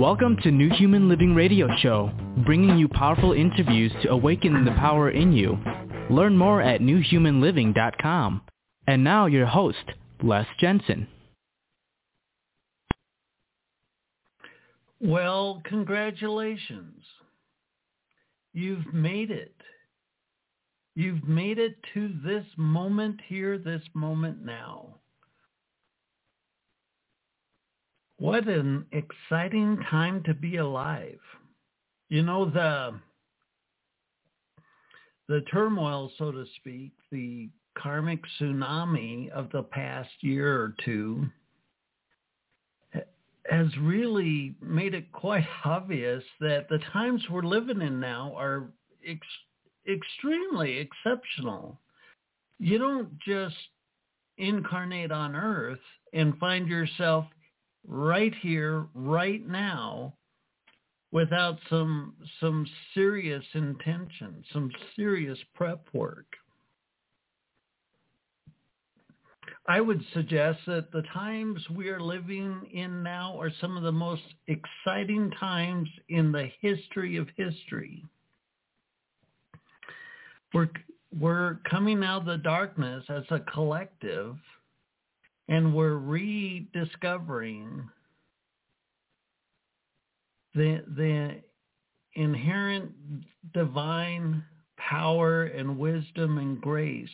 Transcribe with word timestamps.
Welcome 0.00 0.38
to 0.44 0.50
New 0.50 0.70
Human 0.70 1.10
Living 1.10 1.34
Radio 1.34 1.68
Show, 1.76 2.10
bringing 2.46 2.78
you 2.78 2.88
powerful 2.88 3.34
interviews 3.34 3.92
to 4.02 4.08
awaken 4.08 4.64
the 4.64 4.70
power 4.70 5.10
in 5.10 5.30
you. 5.34 5.58
Learn 6.08 6.38
more 6.38 6.62
at 6.62 6.80
newhumanliving.com. 6.80 8.40
And 8.86 9.04
now 9.04 9.26
your 9.26 9.44
host, 9.44 9.84
Les 10.22 10.46
Jensen. 10.58 11.06
Well, 15.02 15.60
congratulations. 15.66 17.04
You've 18.54 18.94
made 18.94 19.30
it. 19.30 19.54
You've 20.94 21.28
made 21.28 21.58
it 21.58 21.76
to 21.92 22.10
this 22.24 22.46
moment 22.56 23.20
here, 23.28 23.58
this 23.58 23.82
moment 23.92 24.42
now. 24.42 24.99
What 28.20 28.46
an 28.48 28.84
exciting 28.92 29.78
time 29.90 30.22
to 30.24 30.34
be 30.34 30.56
alive. 30.58 31.18
You 32.10 32.22
know, 32.22 32.44
the, 32.44 33.00
the 35.26 35.40
turmoil, 35.50 36.12
so 36.18 36.30
to 36.30 36.44
speak, 36.56 36.92
the 37.10 37.48
karmic 37.78 38.20
tsunami 38.38 39.30
of 39.30 39.50
the 39.52 39.62
past 39.62 40.10
year 40.20 40.54
or 40.54 40.74
two 40.84 41.28
has 43.50 43.68
really 43.80 44.54
made 44.60 44.92
it 44.92 45.10
quite 45.12 45.46
obvious 45.64 46.22
that 46.40 46.68
the 46.68 46.80
times 46.92 47.22
we're 47.30 47.40
living 47.40 47.80
in 47.80 48.00
now 48.00 48.34
are 48.36 48.68
ex- 49.08 49.26
extremely 49.90 50.76
exceptional. 50.76 51.80
You 52.58 52.76
don't 52.76 53.18
just 53.20 53.56
incarnate 54.36 55.10
on 55.10 55.34
earth 55.34 55.80
and 56.12 56.36
find 56.36 56.68
yourself 56.68 57.24
right 57.86 58.34
here, 58.42 58.86
right 58.94 59.46
now, 59.46 60.14
without 61.12 61.58
some 61.68 62.14
some 62.40 62.66
serious 62.94 63.44
intention, 63.54 64.44
some 64.52 64.70
serious 64.96 65.38
prep 65.54 65.86
work. 65.92 66.26
I 69.66 69.80
would 69.80 70.02
suggest 70.14 70.60
that 70.66 70.90
the 70.90 71.02
times 71.14 71.64
we 71.70 71.90
are 71.90 72.00
living 72.00 72.66
in 72.72 73.02
now 73.02 73.38
are 73.38 73.52
some 73.60 73.76
of 73.76 73.82
the 73.82 73.92
most 73.92 74.22
exciting 74.48 75.30
times 75.38 75.88
in 76.08 76.32
the 76.32 76.48
history 76.60 77.16
of 77.16 77.28
history. 77.36 78.04
We're, 80.52 80.70
we're 81.16 81.58
coming 81.70 82.02
out 82.02 82.22
of 82.22 82.26
the 82.26 82.38
darkness 82.38 83.04
as 83.08 83.22
a 83.30 83.38
collective 83.38 84.36
and 85.50 85.74
we're 85.74 85.96
rediscovering 85.96 87.90
the, 90.54 90.82
the 90.96 91.42
inherent 92.14 92.92
divine 93.52 94.44
power 94.78 95.44
and 95.44 95.76
wisdom 95.76 96.38
and 96.38 96.60
grace 96.60 97.08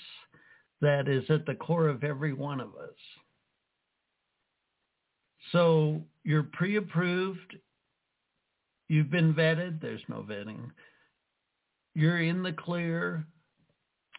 that 0.83 1.09
is 1.09 1.25
at 1.31 1.47
the 1.47 1.55
core 1.55 1.89
of 1.89 2.05
every 2.05 2.35
one 2.35 2.61
of 2.61 2.69
us. 2.69 2.95
So 5.53 6.03
you're 6.23 6.43
pre-approved. 6.53 7.57
You've 8.89 9.11
been 9.11 9.33
vetted. 9.33 9.81
There's 9.81 10.03
no 10.09 10.17
vetting. 10.23 10.71
You're 11.95 12.21
in 12.21 12.43
the 12.43 12.53
clear. 12.53 13.25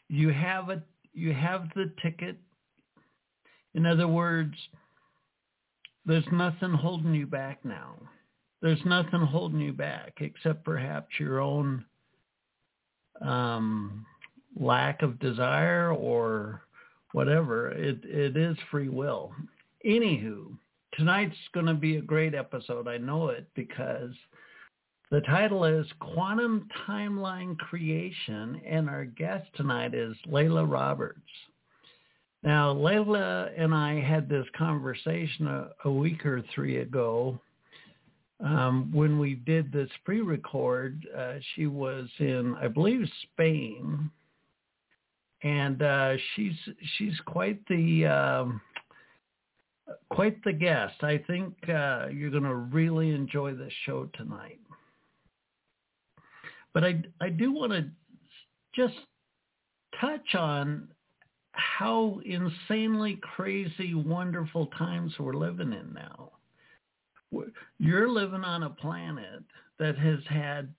You 0.09 0.29
have 0.29 0.69
a 0.69 0.81
you 1.13 1.33
have 1.33 1.69
the 1.75 1.91
ticket. 2.01 2.37
In 3.77 3.85
other 3.85 4.07
words, 4.07 4.55
there's 6.03 6.25
nothing 6.31 6.73
holding 6.73 7.13
you 7.13 7.27
back 7.27 7.63
now. 7.63 7.93
There's 8.59 8.83
nothing 8.85 9.21
holding 9.21 9.59
you 9.59 9.71
back 9.71 10.17
except 10.19 10.65
perhaps 10.65 11.19
your 11.19 11.39
own 11.39 11.85
um, 13.21 14.03
lack 14.59 15.03
of 15.03 15.19
desire 15.19 15.93
or 15.93 16.63
whatever. 17.11 17.69
It 17.69 17.99
it 18.03 18.35
is 18.35 18.57
free 18.71 18.89
will. 18.89 19.31
Anywho, 19.85 20.57
tonight's 20.93 21.37
going 21.53 21.67
to 21.67 21.75
be 21.75 21.97
a 21.97 22.01
great 22.01 22.33
episode. 22.33 22.87
I 22.87 22.97
know 22.97 23.29
it 23.29 23.47
because 23.53 24.15
the 25.11 25.21
title 25.21 25.65
is 25.65 25.85
Quantum 25.99 26.67
Timeline 26.87 27.55
Creation, 27.59 28.59
and 28.65 28.89
our 28.89 29.05
guest 29.05 29.45
tonight 29.53 29.93
is 29.93 30.17
Leila 30.25 30.65
Roberts. 30.65 31.21
Now, 32.43 32.71
Leila 32.71 33.49
and 33.57 33.73
I 33.73 33.99
had 33.99 34.29
this 34.29 34.45
conversation 34.57 35.47
a, 35.47 35.69
a 35.85 35.91
week 35.91 36.25
or 36.25 36.43
three 36.53 36.77
ago 36.77 37.39
um, 38.43 38.91
when 38.93 39.19
we 39.19 39.35
did 39.35 39.71
this 39.71 39.89
pre-record. 40.05 41.05
Uh, 41.15 41.33
she 41.55 41.67
was 41.67 42.07
in, 42.19 42.55
I 42.61 42.67
believe, 42.67 43.07
Spain, 43.23 44.11
and 45.43 45.81
uh, 45.81 46.13
she's 46.35 46.55
she's 46.97 47.19
quite 47.25 47.59
the 47.67 48.05
um, 48.05 48.61
quite 50.09 50.43
the 50.43 50.53
guest. 50.53 50.95
I 51.01 51.23
think 51.27 51.55
uh, 51.69 52.07
you're 52.07 52.31
going 52.31 52.43
to 52.43 52.55
really 52.55 53.11
enjoy 53.11 53.53
this 53.53 53.73
show 53.85 54.09
tonight. 54.13 54.59
But 56.73 56.83
I 56.83 57.01
I 57.19 57.29
do 57.29 57.51
want 57.51 57.71
to 57.71 57.85
just 58.75 58.95
touch 59.99 60.35
on 60.35 60.87
how 61.57 62.19
insanely 62.25 63.19
crazy, 63.21 63.93
wonderful 63.93 64.67
times 64.67 65.13
we're 65.19 65.33
living 65.33 65.73
in 65.73 65.93
now. 65.93 66.31
You're 67.79 68.09
living 68.09 68.43
on 68.43 68.63
a 68.63 68.69
planet 68.69 69.43
that 69.79 69.97
has 69.97 70.19
had 70.29 70.73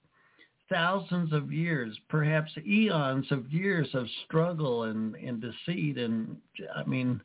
thousands 0.70 1.32
of 1.32 1.52
years, 1.52 1.96
perhaps 2.08 2.52
eons 2.66 3.26
of 3.30 3.50
years 3.52 3.88
of 3.94 4.06
struggle 4.24 4.84
and, 4.84 5.14
and 5.16 5.40
deceit. 5.40 5.98
And 5.98 6.36
I 6.74 6.84
mean, 6.84 7.20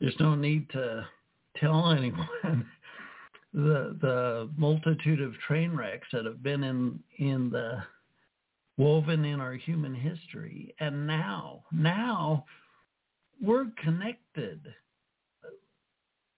there's 0.00 0.18
no 0.18 0.34
need 0.34 0.68
to 0.70 1.06
tell 1.56 1.90
anyone 1.96 2.66
the 3.52 3.96
the 4.00 4.48
multitude 4.56 5.20
of 5.20 5.34
train 5.46 5.74
wrecks 5.76 6.06
that 6.12 6.24
have 6.24 6.42
been 6.42 6.62
in 6.62 7.00
in 7.18 7.50
the 7.50 7.82
woven 8.78 9.24
in 9.24 9.40
our 9.40 9.54
human 9.54 9.94
history. 9.94 10.74
And 10.80 11.06
now, 11.06 11.64
now 11.70 12.44
we're 13.42 13.66
connected. 13.82 14.60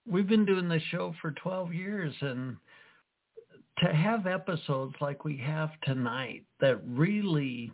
We've 0.09 0.29
been 0.29 0.45
doing 0.45 0.69
this 0.69 0.83
show 0.91 1.15
for 1.21 1.33
12 1.33 1.73
years 1.73 2.15
and 2.21 2.57
to 3.79 3.93
have 3.93 4.27
episodes 4.27 4.95
like 5.01 5.25
we 5.25 5.37
have 5.39 5.71
tonight 5.85 6.45
that 6.61 6.81
really 6.87 7.73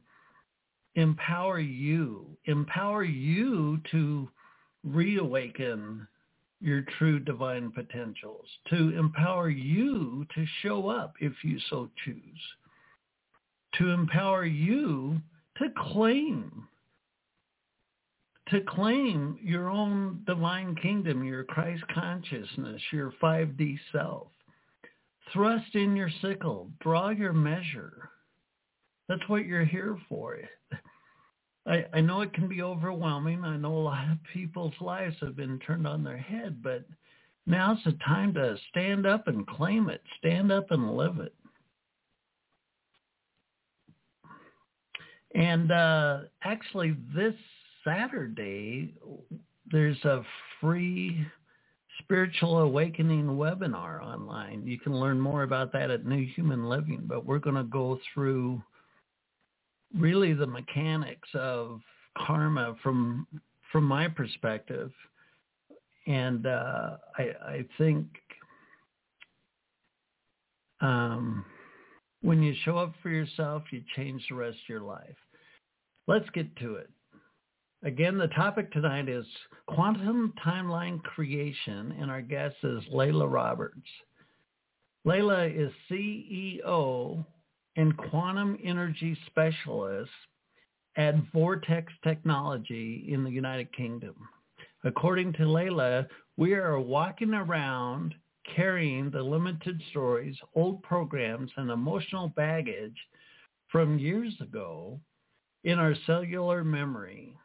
empower 0.95 1.59
you, 1.59 2.37
empower 2.47 3.05
you 3.05 3.81
to 3.91 4.29
reawaken 4.85 6.07
your 6.61 6.83
true 6.99 7.19
divine 7.19 7.71
potentials, 7.71 8.47
to 8.71 8.97
empower 8.99 9.49
you 9.49 10.27
to 10.35 10.47
show 10.63 10.89
up 10.89 11.15
if 11.21 11.33
you 11.43 11.59
so 11.71 11.89
choose, 12.05 12.41
to 13.75 13.91
empower 13.91 14.45
you 14.45 15.21
to 15.59 15.69
claim, 15.93 16.68
to 18.51 18.61
claim 18.63 19.39
your 19.43 19.69
own 19.69 20.23
divine 20.27 20.75
kingdom, 20.77 21.25
your 21.25 21.45
Christ 21.45 21.83
consciousness, 21.95 22.81
your 22.93 23.13
5D 23.23 23.79
self 23.93 24.29
Thrust 25.33 25.75
in 25.75 25.95
your 25.95 26.11
sickle. 26.23 26.71
Draw 26.81 27.11
your 27.11 27.33
measure. 27.33 28.11
That's 29.09 29.27
what 29.29 29.45
you're 29.45 29.65
here 29.65 29.99
for. 30.09 30.39
I, 31.67 31.85
I 31.93 32.01
know 32.01 32.23
it 32.23 32.33
can 32.33 32.49
be 32.49 32.63
overwhelming. 32.63 33.45
I 33.45 33.57
know 33.57 33.77
a 33.77 33.79
lot 33.79 34.11
of 34.11 34.19
people's 34.33 34.75
lives 34.81 35.17
have 35.21 35.37
been 35.37 35.59
turned 35.61 35.87
on 35.87 36.03
their 36.03 36.19
head, 36.19 36.63
but 36.63 36.85
now's 37.47 37.79
the 37.85 37.93
time 38.07 38.33
to 38.35 38.57
stand 38.71 39.07
up 39.07 39.29
and 39.29 39.47
claim 39.47 39.91
it. 39.91 40.03
Stand 40.19 40.51
up 40.51 40.71
and 40.71 40.97
live 40.97 41.19
it. 41.19 41.35
And 45.35 45.71
uh, 45.71 46.21
actually, 46.43 46.97
this 47.15 47.35
Saturday, 47.85 48.95
there's 49.71 50.03
a 50.05 50.23
free 50.61 51.27
spiritual 52.01 52.59
awakening 52.59 53.27
webinar 53.27 54.03
online. 54.03 54.67
You 54.67 54.79
can 54.79 54.99
learn 54.99 55.21
more 55.21 55.43
about 55.43 55.73
that 55.73 55.91
at 55.91 56.07
New 56.07 56.27
Human 56.35 56.69
Living, 56.69 57.05
but 57.07 57.25
we're 57.25 57.39
going 57.39 57.57
to 57.57 57.65
go 57.65 57.99
through 58.13 58.63
really 59.97 60.35
the 60.35 60.47
mechanics 60.47 61.29
of 61.35 61.81
karma 62.17 62.75
from 62.83 63.27
from 63.73 63.85
my 63.85 64.09
perspective. 64.09 64.91
And 66.07 66.47
uh, 66.47 66.97
I, 67.19 67.23
I 67.47 67.65
think 67.77 68.07
um, 70.81 71.45
when 72.23 72.43
you 72.43 72.55
show 72.65 72.79
up 72.79 72.95
for 73.03 73.11
yourself, 73.11 73.65
you 73.71 73.83
change 73.95 74.25
the 74.29 74.37
rest 74.37 74.57
of 74.57 74.69
your 74.69 74.81
life. 74.81 75.17
Let's 76.07 76.29
get 76.31 76.55
to 76.57 76.77
it. 76.77 76.89
Again, 77.85 78.19
the 78.19 78.27
topic 78.29 78.73
tonight 78.73 79.09
is 79.09 79.25
quantum 79.69 80.35
timeline 80.45 81.01
creation, 81.05 81.95
and 82.01 82.11
our 82.11 82.21
guest 82.21 82.57
is 82.65 82.83
Leila 82.91 83.29
Roberts. 83.29 83.87
Leila 85.05 85.47
is 85.47 85.71
CEO 85.89 87.25
and 87.77 87.97
quantum 87.97 88.59
energy 88.65 89.17
specialist 89.27 90.11
at 90.97 91.15
Vortex 91.33 91.93
Technology 92.03 93.07
in 93.09 93.23
the 93.23 93.31
United 93.31 93.73
Kingdom. 93.73 94.17
According 94.83 95.35
to 95.35 95.49
Leila, 95.49 96.09
we 96.37 96.55
are 96.55 96.81
walking 96.81 97.33
around 97.33 98.13
carrying 98.57 99.09
the 99.09 99.23
limited 99.23 99.81
stories, 99.91 100.37
old 100.57 100.83
programs, 100.83 101.53
and 101.57 101.71
emotional 101.71 102.29
baggage 102.31 102.99
from 103.71 104.01
years 104.01 104.35
ago 104.41 104.99
in 105.63 105.79
our 105.79 105.95
cellular 106.07 106.65
memory. 106.65 107.37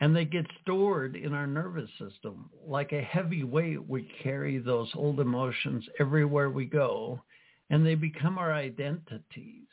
And 0.00 0.16
they 0.16 0.24
get 0.24 0.46
stored 0.62 1.14
in 1.14 1.34
our 1.34 1.46
nervous 1.46 1.90
system. 1.98 2.48
Like 2.66 2.92
a 2.92 3.02
heavy 3.02 3.44
weight, 3.44 3.86
we 3.86 4.10
carry 4.22 4.58
those 4.58 4.90
old 4.94 5.20
emotions 5.20 5.84
everywhere 5.98 6.48
we 6.48 6.64
go, 6.64 7.20
and 7.68 7.84
they 7.84 7.94
become 7.94 8.38
our 8.38 8.52
identities, 8.52 9.68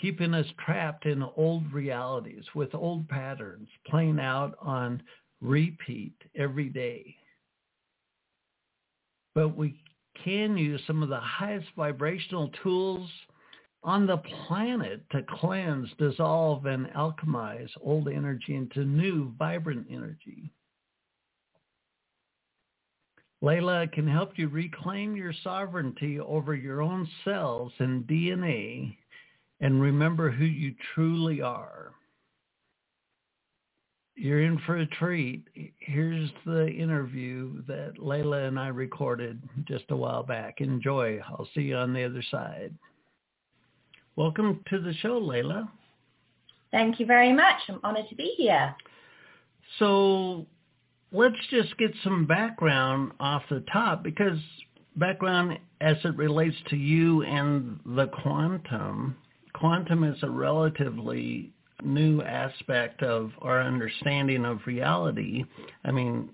keeping 0.00 0.34
us 0.34 0.46
trapped 0.64 1.06
in 1.06 1.22
old 1.36 1.72
realities 1.72 2.44
with 2.54 2.74
old 2.74 3.08
patterns 3.08 3.68
playing 3.86 4.20
out 4.20 4.54
on 4.60 5.02
repeat 5.40 6.14
every 6.36 6.68
day. 6.68 7.16
But 9.34 9.56
we 9.56 9.80
can 10.24 10.56
use 10.58 10.82
some 10.86 11.02
of 11.02 11.08
the 11.08 11.20
highest 11.20 11.68
vibrational 11.76 12.50
tools 12.62 13.08
on 13.82 14.06
the 14.06 14.18
planet 14.46 15.02
to 15.10 15.22
cleanse, 15.22 15.88
dissolve, 15.98 16.66
and 16.66 16.86
alchemize 16.88 17.70
old 17.80 18.08
energy 18.08 18.54
into 18.54 18.84
new, 18.84 19.32
vibrant 19.38 19.86
energy. 19.90 20.50
Leila 23.40 23.86
can 23.88 24.06
help 24.06 24.32
you 24.36 24.48
reclaim 24.48 25.14
your 25.14 25.32
sovereignty 25.44 26.18
over 26.18 26.54
your 26.54 26.82
own 26.82 27.08
cells 27.24 27.72
and 27.78 28.04
DNA 28.04 28.96
and 29.60 29.80
remember 29.80 30.30
who 30.30 30.44
you 30.44 30.74
truly 30.94 31.40
are. 31.40 31.92
You're 34.16 34.42
in 34.42 34.58
for 34.66 34.78
a 34.78 34.86
treat. 34.86 35.44
Here's 35.78 36.30
the 36.44 36.66
interview 36.66 37.62
that 37.68 37.94
Leila 38.00 38.44
and 38.48 38.58
I 38.58 38.66
recorded 38.68 39.40
just 39.68 39.84
a 39.90 39.96
while 39.96 40.24
back. 40.24 40.60
Enjoy. 40.60 41.20
I'll 41.28 41.48
see 41.54 41.60
you 41.60 41.76
on 41.76 41.92
the 41.92 42.02
other 42.02 42.24
side. 42.28 42.74
Welcome 44.18 44.64
to 44.70 44.80
the 44.80 44.92
show, 44.94 45.16
Leila. 45.16 45.70
Thank 46.72 46.98
you 46.98 47.06
very 47.06 47.32
much. 47.32 47.54
I'm 47.68 47.78
honored 47.84 48.08
to 48.08 48.16
be 48.16 48.34
here. 48.36 48.74
So 49.78 50.44
let's 51.12 51.36
just 51.50 51.78
get 51.78 51.92
some 52.02 52.26
background 52.26 53.12
off 53.20 53.44
the 53.48 53.62
top 53.72 54.02
because 54.02 54.40
background 54.96 55.60
as 55.80 55.98
it 56.02 56.16
relates 56.16 56.56
to 56.70 56.76
you 56.76 57.22
and 57.22 57.78
the 57.86 58.08
quantum. 58.08 59.16
Quantum 59.52 60.02
is 60.02 60.18
a 60.24 60.30
relatively 60.30 61.52
new 61.84 62.20
aspect 62.20 63.04
of 63.04 63.30
our 63.40 63.62
understanding 63.62 64.44
of 64.44 64.58
reality. 64.66 65.44
I 65.84 65.92
mean, 65.92 66.28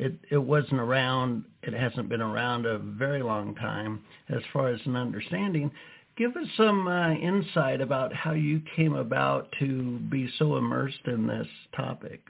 it, 0.00 0.18
it 0.28 0.38
wasn't 0.38 0.80
around, 0.80 1.44
it 1.62 1.72
hasn't 1.72 2.08
been 2.08 2.20
around 2.20 2.66
a 2.66 2.78
very 2.78 3.22
long 3.22 3.54
time 3.54 4.02
as 4.28 4.42
far 4.52 4.70
as 4.70 4.80
an 4.86 4.96
understanding. 4.96 5.70
Give 6.16 6.36
us 6.36 6.46
some 6.56 6.86
uh, 6.86 7.12
insight 7.12 7.80
about 7.80 8.12
how 8.12 8.32
you 8.32 8.60
came 8.76 8.94
about 8.94 9.48
to 9.60 9.98
be 10.10 10.28
so 10.38 10.56
immersed 10.56 11.06
in 11.06 11.26
this 11.26 11.46
topic. 11.74 12.20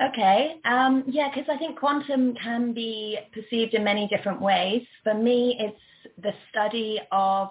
Okay. 0.00 0.56
Um, 0.64 1.04
yeah, 1.06 1.30
because 1.32 1.48
I 1.50 1.56
think 1.56 1.78
quantum 1.78 2.34
can 2.34 2.72
be 2.72 3.18
perceived 3.32 3.74
in 3.74 3.84
many 3.84 4.08
different 4.08 4.40
ways. 4.40 4.82
For 5.02 5.14
me, 5.14 5.56
it's 5.58 6.12
the 6.22 6.32
study 6.50 7.00
of 7.12 7.48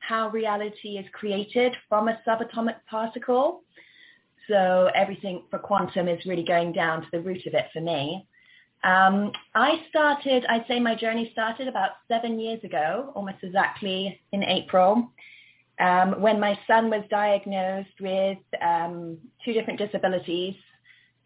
how 0.00 0.28
reality 0.30 0.98
is 0.98 1.06
created 1.12 1.74
from 1.88 2.08
a 2.08 2.20
subatomic 2.26 2.76
particle. 2.90 3.62
So 4.48 4.90
everything 4.94 5.42
for 5.50 5.58
quantum 5.58 6.08
is 6.08 6.24
really 6.26 6.44
going 6.44 6.72
down 6.72 7.02
to 7.02 7.08
the 7.12 7.20
root 7.20 7.46
of 7.46 7.54
it 7.54 7.66
for 7.72 7.80
me. 7.80 8.26
Um, 8.84 9.32
I 9.54 9.82
started, 9.88 10.44
I'd 10.46 10.66
say 10.68 10.78
my 10.78 10.94
journey 10.94 11.30
started 11.32 11.68
about 11.68 11.92
seven 12.06 12.38
years 12.38 12.62
ago, 12.64 13.12
almost 13.14 13.38
exactly 13.42 14.20
in 14.30 14.44
April, 14.44 15.10
um, 15.80 16.20
when 16.20 16.38
my 16.38 16.58
son 16.66 16.90
was 16.90 17.02
diagnosed 17.10 17.98
with 17.98 18.38
um, 18.60 19.16
two 19.42 19.54
different 19.54 19.78
disabilities. 19.78 20.54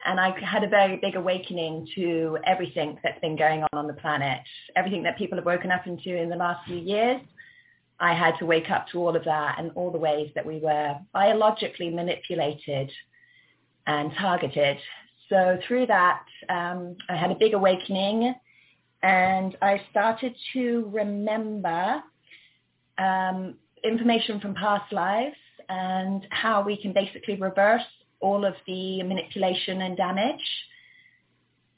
And 0.06 0.20
I 0.20 0.38
had 0.40 0.62
a 0.62 0.68
very 0.68 0.98
big 0.98 1.16
awakening 1.16 1.88
to 1.96 2.38
everything 2.46 2.96
that's 3.02 3.20
been 3.20 3.36
going 3.36 3.62
on 3.64 3.68
on 3.72 3.86
the 3.88 3.94
planet, 3.94 4.38
everything 4.76 5.02
that 5.02 5.18
people 5.18 5.36
have 5.36 5.44
woken 5.44 5.72
up 5.72 5.88
into 5.88 6.16
in 6.16 6.28
the 6.28 6.36
last 6.36 6.64
few 6.64 6.76
years. 6.76 7.20
I 7.98 8.14
had 8.14 8.38
to 8.38 8.46
wake 8.46 8.70
up 8.70 8.86
to 8.92 8.98
all 8.98 9.16
of 9.16 9.24
that 9.24 9.56
and 9.58 9.72
all 9.74 9.90
the 9.90 9.98
ways 9.98 10.30
that 10.36 10.46
we 10.46 10.60
were 10.60 10.96
biologically 11.12 11.90
manipulated 11.90 12.92
and 13.88 14.12
targeted 14.16 14.78
so 15.28 15.58
through 15.66 15.86
that, 15.86 16.24
um, 16.48 16.96
I 17.08 17.16
had 17.16 17.30
a 17.30 17.34
big 17.34 17.54
awakening 17.54 18.34
and 19.02 19.56
I 19.62 19.80
started 19.90 20.34
to 20.54 20.90
remember 20.92 22.02
um, 22.98 23.54
information 23.84 24.40
from 24.40 24.54
past 24.54 24.92
lives 24.92 25.36
and 25.68 26.26
how 26.30 26.62
we 26.62 26.80
can 26.80 26.92
basically 26.92 27.36
reverse 27.36 27.82
all 28.20 28.44
of 28.44 28.54
the 28.66 29.02
manipulation 29.02 29.82
and 29.82 29.96
damage. 29.96 30.42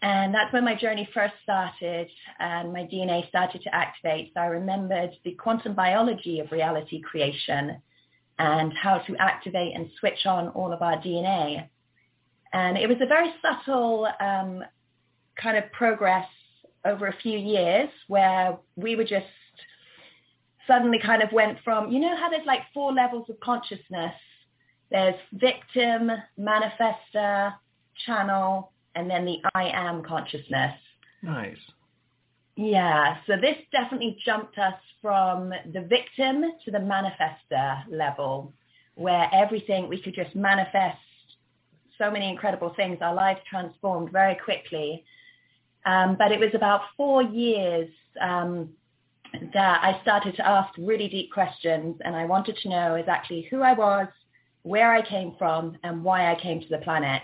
And 0.02 0.34
that's 0.34 0.52
when 0.52 0.64
my 0.64 0.74
journey 0.74 1.06
first 1.12 1.34
started 1.42 2.08
and 2.38 2.72
my 2.72 2.84
DNA 2.84 3.28
started 3.28 3.62
to 3.62 3.74
activate. 3.74 4.32
So 4.32 4.40
I 4.40 4.46
remembered 4.46 5.10
the 5.24 5.32
quantum 5.32 5.74
biology 5.74 6.40
of 6.40 6.50
reality 6.52 7.02
creation 7.02 7.82
and 8.38 8.72
how 8.72 8.98
to 8.98 9.16
activate 9.18 9.74
and 9.74 9.90
switch 9.98 10.24
on 10.24 10.48
all 10.48 10.72
of 10.72 10.80
our 10.80 10.96
DNA. 10.96 11.68
And 12.52 12.76
it 12.76 12.88
was 12.88 12.98
a 13.00 13.06
very 13.06 13.32
subtle 13.42 14.08
um, 14.20 14.64
kind 15.40 15.56
of 15.56 15.70
progress 15.72 16.26
over 16.84 17.06
a 17.06 17.16
few 17.22 17.38
years 17.38 17.88
where 18.08 18.58
we 18.76 18.96
were 18.96 19.04
just 19.04 19.26
suddenly 20.66 20.98
kind 20.98 21.22
of 21.22 21.32
went 21.32 21.58
from, 21.64 21.90
you 21.90 22.00
know 22.00 22.16
how 22.16 22.28
there's 22.28 22.46
like 22.46 22.60
four 22.72 22.92
levels 22.92 23.28
of 23.28 23.38
consciousness? 23.40 24.14
There's 24.90 25.14
victim, 25.32 26.10
manifester, 26.38 27.54
channel, 28.06 28.72
and 28.94 29.08
then 29.08 29.24
the 29.24 29.38
I 29.54 29.70
am 29.72 30.02
consciousness. 30.02 30.74
Nice. 31.22 31.56
Yeah, 32.56 33.16
so 33.26 33.34
this 33.40 33.56
definitely 33.72 34.18
jumped 34.24 34.58
us 34.58 34.74
from 35.00 35.50
the 35.72 35.82
victim 35.82 36.44
to 36.64 36.70
the 36.70 36.78
manifester 36.78 37.84
level 37.88 38.52
where 38.96 39.30
everything 39.32 39.88
we 39.88 40.02
could 40.02 40.14
just 40.14 40.34
manifest 40.34 40.98
so 42.00 42.10
many 42.10 42.28
incredible 42.28 42.72
things. 42.74 42.98
Our 43.00 43.14
lives 43.14 43.40
transformed 43.48 44.10
very 44.10 44.36
quickly. 44.42 45.04
Um, 45.86 46.16
but 46.18 46.32
it 46.32 46.40
was 46.40 46.50
about 46.54 46.80
four 46.96 47.22
years 47.22 47.88
um, 48.20 48.70
that 49.54 49.80
I 49.82 50.00
started 50.02 50.34
to 50.36 50.46
ask 50.46 50.70
really 50.78 51.08
deep 51.08 51.32
questions 51.32 51.96
and 52.04 52.16
I 52.16 52.24
wanted 52.24 52.56
to 52.62 52.68
know 52.68 52.94
exactly 52.96 53.46
who 53.50 53.62
I 53.62 53.74
was, 53.74 54.08
where 54.62 54.92
I 54.92 55.06
came 55.06 55.34
from, 55.38 55.76
and 55.84 56.04
why 56.04 56.30
I 56.30 56.40
came 56.40 56.60
to 56.60 56.68
the 56.68 56.78
planet. 56.78 57.22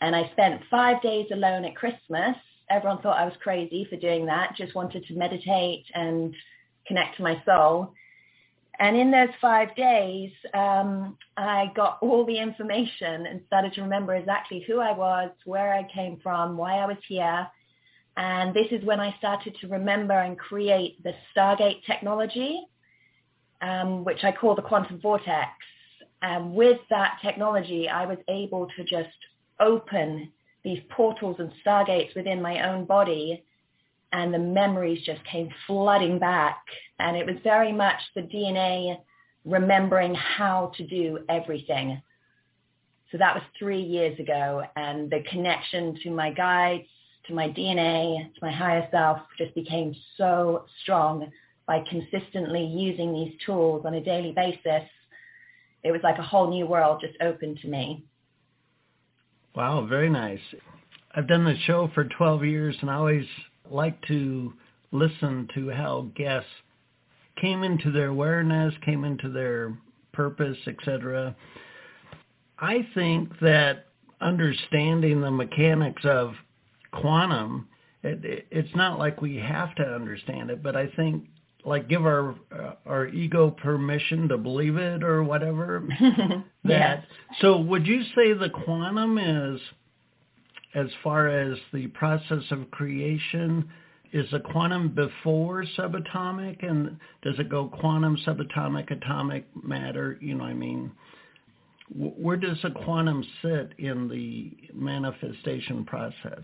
And 0.00 0.14
I 0.14 0.30
spent 0.32 0.60
five 0.70 1.00
days 1.00 1.26
alone 1.32 1.64
at 1.64 1.76
Christmas. 1.76 2.36
Everyone 2.68 3.00
thought 3.00 3.18
I 3.18 3.24
was 3.24 3.34
crazy 3.42 3.86
for 3.88 3.96
doing 3.96 4.26
that, 4.26 4.56
just 4.56 4.74
wanted 4.74 5.04
to 5.06 5.14
meditate 5.14 5.84
and 5.94 6.34
connect 6.86 7.16
to 7.16 7.22
my 7.22 7.42
soul. 7.46 7.94
And 8.78 8.96
in 8.96 9.10
those 9.10 9.30
five 9.40 9.74
days, 9.74 10.30
um, 10.52 11.16
I 11.36 11.72
got 11.74 11.98
all 12.02 12.26
the 12.26 12.38
information 12.38 13.26
and 13.26 13.40
started 13.46 13.72
to 13.74 13.82
remember 13.82 14.14
exactly 14.14 14.64
who 14.66 14.80
I 14.80 14.92
was, 14.92 15.30
where 15.44 15.72
I 15.72 15.88
came 15.92 16.18
from, 16.22 16.56
why 16.56 16.74
I 16.74 16.86
was 16.86 16.98
here. 17.08 17.46
And 18.18 18.54
this 18.54 18.66
is 18.70 18.84
when 18.84 19.00
I 19.00 19.14
started 19.18 19.56
to 19.60 19.68
remember 19.68 20.14
and 20.14 20.38
create 20.38 21.02
the 21.02 21.14
Stargate 21.34 21.84
technology, 21.86 22.66
um, 23.62 24.04
which 24.04 24.24
I 24.24 24.32
call 24.32 24.54
the 24.54 24.62
quantum 24.62 25.00
vortex. 25.00 25.50
And 26.22 26.52
with 26.54 26.80
that 26.90 27.18
technology, 27.22 27.88
I 27.88 28.06
was 28.06 28.18
able 28.28 28.68
to 28.76 28.84
just 28.84 29.16
open 29.60 30.32
these 30.64 30.80
portals 30.90 31.36
and 31.38 31.50
stargates 31.64 32.14
within 32.14 32.42
my 32.42 32.68
own 32.68 32.84
body 32.84 33.44
and 34.16 34.32
the 34.32 34.38
memories 34.38 35.04
just 35.04 35.22
came 35.24 35.50
flooding 35.66 36.18
back. 36.18 36.64
And 36.98 37.18
it 37.18 37.26
was 37.26 37.36
very 37.44 37.70
much 37.70 38.00
the 38.14 38.22
DNA 38.22 38.96
remembering 39.44 40.14
how 40.14 40.72
to 40.78 40.86
do 40.86 41.18
everything. 41.28 42.00
So 43.12 43.18
that 43.18 43.34
was 43.34 43.44
three 43.58 43.82
years 43.82 44.18
ago. 44.18 44.62
And 44.74 45.10
the 45.10 45.22
connection 45.30 45.98
to 46.02 46.10
my 46.10 46.32
guides, 46.32 46.88
to 47.26 47.34
my 47.34 47.48
DNA, 47.48 48.32
to 48.32 48.40
my 48.40 48.50
higher 48.50 48.88
self 48.90 49.18
just 49.36 49.54
became 49.54 49.94
so 50.16 50.64
strong 50.82 51.30
by 51.66 51.84
consistently 51.86 52.64
using 52.64 53.12
these 53.12 53.34
tools 53.44 53.84
on 53.84 53.94
a 53.94 54.00
daily 54.00 54.32
basis. 54.32 54.88
It 55.84 55.92
was 55.92 56.00
like 56.02 56.18
a 56.18 56.22
whole 56.22 56.48
new 56.48 56.66
world 56.66 57.02
just 57.02 57.20
opened 57.20 57.58
to 57.60 57.68
me. 57.68 58.02
Wow, 59.54 59.84
very 59.86 60.08
nice. 60.08 60.40
I've 61.14 61.28
done 61.28 61.44
the 61.44 61.56
show 61.66 61.90
for 61.94 62.04
12 62.04 62.44
years 62.46 62.76
and 62.80 62.90
I 62.90 62.94
always 62.94 63.26
like 63.72 64.00
to 64.06 64.52
listen 64.92 65.48
to 65.54 65.70
how 65.70 66.10
guests 66.14 66.48
came 67.40 67.62
into 67.62 67.90
their 67.90 68.08
awareness, 68.08 68.74
came 68.84 69.04
into 69.04 69.30
their 69.30 69.76
purpose, 70.12 70.56
etc. 70.66 71.36
I 72.58 72.86
think 72.94 73.38
that 73.40 73.86
understanding 74.20 75.20
the 75.20 75.30
mechanics 75.30 76.02
of 76.04 76.34
quantum, 76.92 77.68
it, 78.02 78.46
it's 78.50 78.74
not 78.74 78.98
like 78.98 79.20
we 79.20 79.36
have 79.36 79.74
to 79.76 79.82
understand 79.82 80.50
it, 80.50 80.62
but 80.62 80.76
I 80.76 80.88
think 80.96 81.24
like 81.64 81.88
give 81.88 82.06
our 82.06 82.36
uh, 82.52 82.74
our 82.86 83.08
ego 83.08 83.50
permission 83.50 84.28
to 84.28 84.38
believe 84.38 84.76
it 84.76 85.02
or 85.02 85.22
whatever. 85.24 85.86
that 86.64 87.04
so 87.40 87.58
would 87.58 87.86
you 87.86 88.02
say 88.14 88.32
the 88.32 88.50
quantum 88.50 89.18
is 89.18 89.60
as 90.76 90.88
far 91.02 91.28
as 91.28 91.56
the 91.72 91.86
process 91.88 92.42
of 92.50 92.70
creation 92.70 93.66
is 94.12 94.26
the 94.30 94.40
quantum 94.40 94.94
before 94.94 95.64
subatomic 95.76 96.64
and 96.64 96.98
does 97.22 97.34
it 97.38 97.48
go 97.48 97.66
quantum 97.66 98.16
subatomic 98.26 98.90
atomic 98.90 99.46
matter? 99.64 100.18
You 100.20 100.34
know 100.34 100.44
i 100.44 100.52
mean? 100.52 100.92
Where 101.88 102.36
does 102.36 102.58
the 102.62 102.70
quantum 102.70 103.24
sit 103.42 103.72
in 103.78 104.08
the 104.08 104.52
manifestation 104.74 105.84
process? 105.84 106.42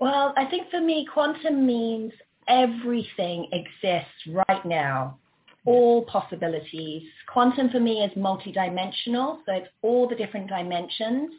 Well 0.00 0.34
i 0.36 0.44
think 0.44 0.68
for 0.70 0.80
me 0.80 1.06
quantum 1.12 1.64
means 1.64 2.12
everything 2.48 3.48
exists 3.52 4.26
right 4.48 4.66
now. 4.66 5.18
All 5.64 6.04
possibilities. 6.06 7.04
Quantum 7.32 7.70
for 7.70 7.78
me 7.78 8.02
is 8.02 8.10
multidimensional 8.18 9.38
so 9.46 9.52
it's 9.52 9.68
all 9.82 10.08
the 10.08 10.16
different 10.16 10.48
dimensions 10.48 11.30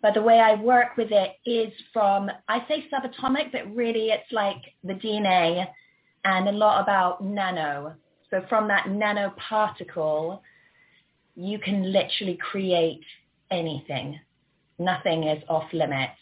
but 0.00 0.14
the 0.14 0.22
way 0.22 0.38
I 0.38 0.54
work 0.54 0.96
with 0.96 1.10
it 1.10 1.32
is 1.44 1.72
from, 1.92 2.30
I 2.48 2.64
say 2.68 2.86
subatomic, 2.92 3.50
but 3.52 3.74
really 3.74 4.08
it's 4.08 4.30
like 4.30 4.62
the 4.84 4.94
DNA 4.94 5.66
and 6.24 6.48
a 6.48 6.52
lot 6.52 6.82
about 6.82 7.24
nano. 7.24 7.94
So 8.30 8.44
from 8.48 8.68
that 8.68 8.86
nanoparticle, 8.86 10.40
you 11.34 11.58
can 11.58 11.92
literally 11.92 12.36
create 12.36 13.04
anything. 13.50 14.20
Nothing 14.78 15.24
is 15.24 15.42
off 15.48 15.72
limits. 15.72 16.12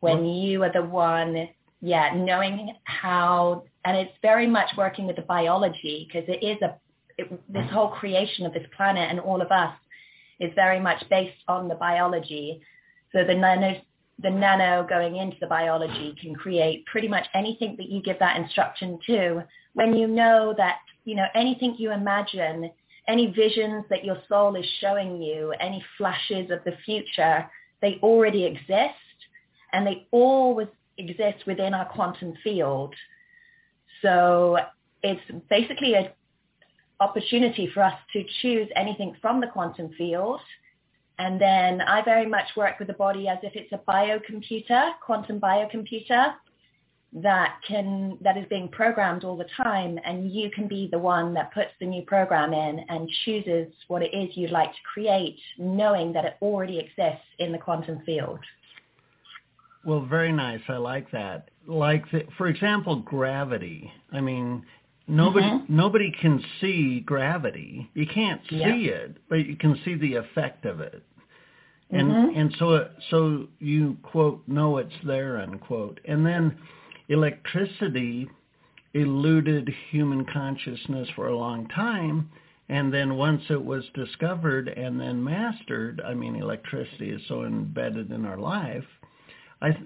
When 0.00 0.18
mm-hmm. 0.18 0.46
you 0.46 0.62
are 0.64 0.72
the 0.72 0.82
one, 0.82 1.48
yeah, 1.80 2.12
knowing 2.14 2.74
how, 2.84 3.64
and 3.84 3.96
it's 3.96 4.16
very 4.22 4.48
much 4.48 4.70
working 4.76 5.06
with 5.06 5.16
the 5.16 5.22
biology 5.22 6.08
because 6.08 6.28
it 6.28 6.44
is 6.44 6.60
a, 6.62 6.76
it, 7.16 7.30
this 7.52 7.62
mm-hmm. 7.62 7.74
whole 7.74 7.88
creation 7.88 8.44
of 8.44 8.52
this 8.52 8.66
planet 8.76 9.08
and 9.08 9.20
all 9.20 9.40
of 9.40 9.52
us 9.52 9.74
is 10.40 10.50
very 10.56 10.80
much 10.80 11.02
based 11.08 11.38
on 11.46 11.68
the 11.68 11.76
biology 11.76 12.60
so 13.14 13.24
the 13.24 13.34
nano, 13.34 13.80
the 14.18 14.30
nano 14.30 14.86
going 14.86 15.16
into 15.16 15.36
the 15.40 15.46
biology 15.46 16.14
can 16.20 16.34
create 16.34 16.84
pretty 16.86 17.08
much 17.08 17.26
anything 17.32 17.76
that 17.78 17.88
you 17.88 18.02
give 18.02 18.18
that 18.18 18.36
instruction 18.36 18.98
to 19.06 19.44
when 19.74 19.94
you 19.94 20.08
know 20.08 20.52
that, 20.56 20.78
you 21.04 21.14
know, 21.14 21.26
anything 21.34 21.76
you 21.78 21.92
imagine, 21.92 22.70
any 23.06 23.28
visions 23.28 23.84
that 23.88 24.04
your 24.04 24.18
soul 24.28 24.56
is 24.56 24.66
showing 24.80 25.22
you, 25.22 25.52
any 25.60 25.82
flashes 25.96 26.50
of 26.50 26.58
the 26.64 26.76
future, 26.84 27.48
they 27.80 27.98
already 28.02 28.44
exist 28.44 28.94
and 29.72 29.86
they 29.86 30.06
always 30.10 30.68
exist 30.98 31.46
within 31.46 31.72
our 31.72 31.84
quantum 31.86 32.34
field. 32.42 32.94
So 34.02 34.58
it's 35.02 35.20
basically 35.48 35.94
an 35.94 36.08
opportunity 36.98 37.70
for 37.72 37.82
us 37.82 37.94
to 38.12 38.24
choose 38.42 38.68
anything 38.74 39.16
from 39.20 39.40
the 39.40 39.48
quantum 39.48 39.90
field 39.96 40.40
and 41.18 41.40
then 41.40 41.80
I 41.80 42.02
very 42.02 42.26
much 42.26 42.48
work 42.56 42.78
with 42.78 42.88
the 42.88 42.94
body 42.94 43.28
as 43.28 43.38
if 43.42 43.54
it's 43.54 43.72
a 43.72 43.78
biocomputer, 43.88 44.92
quantum 45.04 45.40
biocomputer 45.40 46.34
that 47.14 47.60
can 47.66 48.18
that 48.22 48.36
is 48.36 48.44
being 48.50 48.68
programmed 48.68 49.22
all 49.22 49.36
the 49.36 49.46
time 49.56 49.98
and 50.04 50.32
you 50.32 50.50
can 50.50 50.66
be 50.66 50.88
the 50.90 50.98
one 50.98 51.32
that 51.32 51.54
puts 51.54 51.70
the 51.78 51.86
new 51.86 52.02
program 52.02 52.52
in 52.52 52.80
and 52.88 53.08
chooses 53.24 53.72
what 53.86 54.02
it 54.02 54.12
is 54.12 54.36
you'd 54.36 54.50
like 54.50 54.72
to 54.72 54.78
create 54.92 55.38
knowing 55.56 56.12
that 56.12 56.24
it 56.24 56.36
already 56.42 56.78
exists 56.78 57.24
in 57.38 57.52
the 57.52 57.58
quantum 57.58 58.00
field. 58.04 58.40
Well 59.84 60.04
very 60.04 60.32
nice. 60.32 60.60
I 60.68 60.76
like 60.76 61.08
that. 61.12 61.50
Like 61.68 62.10
the, 62.10 62.24
for 62.36 62.48
example 62.48 62.96
gravity. 62.96 63.92
I 64.12 64.20
mean 64.20 64.66
nobody 65.06 65.46
mm-hmm. 65.46 65.76
nobody 65.76 66.12
can 66.20 66.42
see 66.60 67.00
gravity. 67.00 67.90
You 67.94 68.06
can't 68.06 68.40
see 68.48 68.56
yeah. 68.56 68.74
it, 68.74 69.16
but 69.28 69.46
you 69.46 69.56
can 69.56 69.78
see 69.84 69.94
the 69.94 70.16
effect 70.16 70.64
of 70.64 70.80
it. 70.80 71.02
And 71.90 72.10
mm-hmm. 72.10 72.38
and 72.38 72.56
so 72.58 72.88
so 73.10 73.46
you 73.58 73.96
quote 74.02 74.42
know 74.46 74.78
it's 74.78 74.94
there 75.04 75.38
unquote. 75.38 76.00
And 76.04 76.24
then 76.24 76.56
electricity 77.08 78.28
eluded 78.94 79.74
human 79.90 80.24
consciousness 80.24 81.08
for 81.14 81.28
a 81.28 81.36
long 81.36 81.68
time. 81.68 82.30
And 82.68 82.94
then 82.94 83.16
once 83.16 83.42
it 83.50 83.62
was 83.62 83.84
discovered 83.94 84.68
and 84.68 84.98
then 84.98 85.22
mastered, 85.22 86.00
I 86.00 86.14
mean, 86.14 86.36
electricity 86.36 87.10
is 87.10 87.20
so 87.28 87.44
embedded 87.44 88.10
in 88.10 88.24
our 88.24 88.38
life. 88.38 88.84
I 89.60 89.76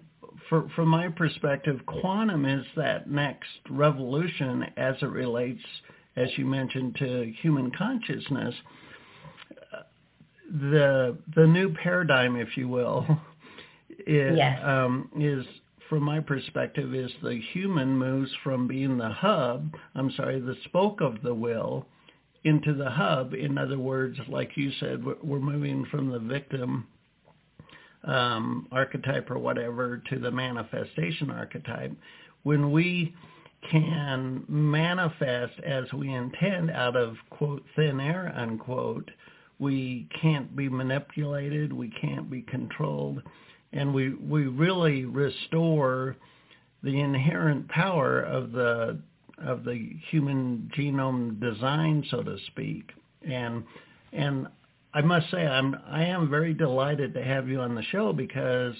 for, 0.49 0.69
from 0.75 0.89
my 0.89 1.09
perspective, 1.09 1.81
quantum 1.87 2.45
is 2.45 2.65
that 2.77 3.11
next 3.11 3.49
revolution 3.71 4.67
as 4.77 4.97
it 5.03 5.07
relates, 5.07 5.63
as 6.17 6.29
you 6.37 6.47
mentioned, 6.47 6.97
to 6.97 7.33
human 7.43 7.71
consciousness. 7.71 8.55
The 10.51 11.19
the 11.37 11.47
new 11.47 11.75
paradigm, 11.75 12.37
if 12.37 12.57
you 12.57 12.69
will, 12.69 13.07
is, 14.07 14.39
yes. 14.39 14.61
um, 14.65 15.11
is 15.21 15.45
from 15.89 16.03
my 16.03 16.21
perspective, 16.21 16.95
is 16.95 17.11
the 17.23 17.41
human 17.53 17.97
moves 17.97 18.31
from 18.43 18.67
being 18.67 18.97
the 18.97 19.11
hub, 19.11 19.75
I'm 19.95 20.11
sorry, 20.13 20.41
the 20.41 20.57
spoke 20.65 21.01
of 21.01 21.23
the 21.23 21.35
will, 21.35 21.87
into 22.45 22.75
the 22.75 22.91
hub. 22.91 23.35
In 23.35 23.59
other 23.59 23.79
words, 23.79 24.19
like 24.29 24.57
you 24.57 24.71
said, 24.81 25.05
we're 25.05 25.39
moving 25.39 25.87
from 25.91 26.11
the 26.11 26.19
victim 26.19 26.87
um, 28.05 28.69
archetype 28.73 29.31
or 29.31 29.39
whatever 29.39 30.03
to 30.11 30.19
the 30.19 30.31
manifestation 30.31 31.31
archetype, 31.31 31.93
when 32.43 32.71
we 32.73 33.15
can 33.71 34.45
manifest 34.49 35.59
as 35.65 35.85
we 35.93 36.13
intend 36.13 36.71
out 36.71 36.97
of 36.97 37.17
quote 37.31 37.65
thin 37.75 38.01
air 38.01 38.33
unquote, 38.37 39.11
we 39.59 40.09
can't 40.23 40.55
be 40.55 40.69
manipulated, 40.69 41.73
we 41.73 41.91
can't 42.01 42.31
be 42.31 42.43
controlled, 42.43 43.23
and 43.73 43.93
we 43.93 44.15
we 44.15 44.47
really 44.47 45.05
restore 45.05 46.17
the 46.83 47.01
inherent 47.01 47.69
power 47.69 48.21
of 48.21 48.53
the 48.53 49.01
of 49.45 49.65
the 49.65 49.91
human 50.11 50.71
genome 50.77 51.41
design, 51.41 52.05
so 52.11 52.23
to 52.23 52.37
speak. 52.47 52.91
And 53.29 53.65
and 54.13 54.47
I 54.95 55.01
must 55.03 55.31
say 55.31 55.47
I'm 55.47 55.77
I 55.87 56.05
am 56.05 56.31
very 56.31 56.55
delighted 56.55 57.15
to 57.15 57.23
have 57.23 57.49
you 57.49 57.61
on 57.61 57.75
the 57.75 57.83
show 57.83 58.13
because 58.13 58.75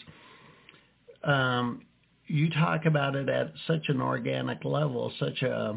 um, 1.25 1.83
you 2.27 2.51
talk 2.51 2.87
about 2.87 3.15
it 3.15 3.29
at 3.29 3.53
such 3.67 3.89
an 3.89 4.01
organic 4.01 4.65
level, 4.65 5.13
such 5.19 5.43
a 5.43 5.77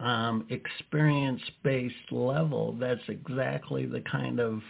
um, 0.00 0.46
experience-based 0.50 2.12
level. 2.12 2.76
That's 2.78 3.00
exactly 3.08 3.86
the 3.86 4.02
kind 4.02 4.40
of 4.40 4.60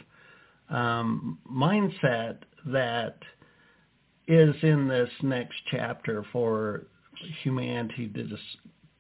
um, 0.71 1.39
mindset 1.51 2.39
that 2.67 3.17
is 4.27 4.55
in 4.63 4.89
this 4.89 5.11
next 5.23 5.57
chapter 5.71 6.25
for 6.33 6.87
humanity 7.43 8.09
to 8.09 8.25
dis- 8.25 8.39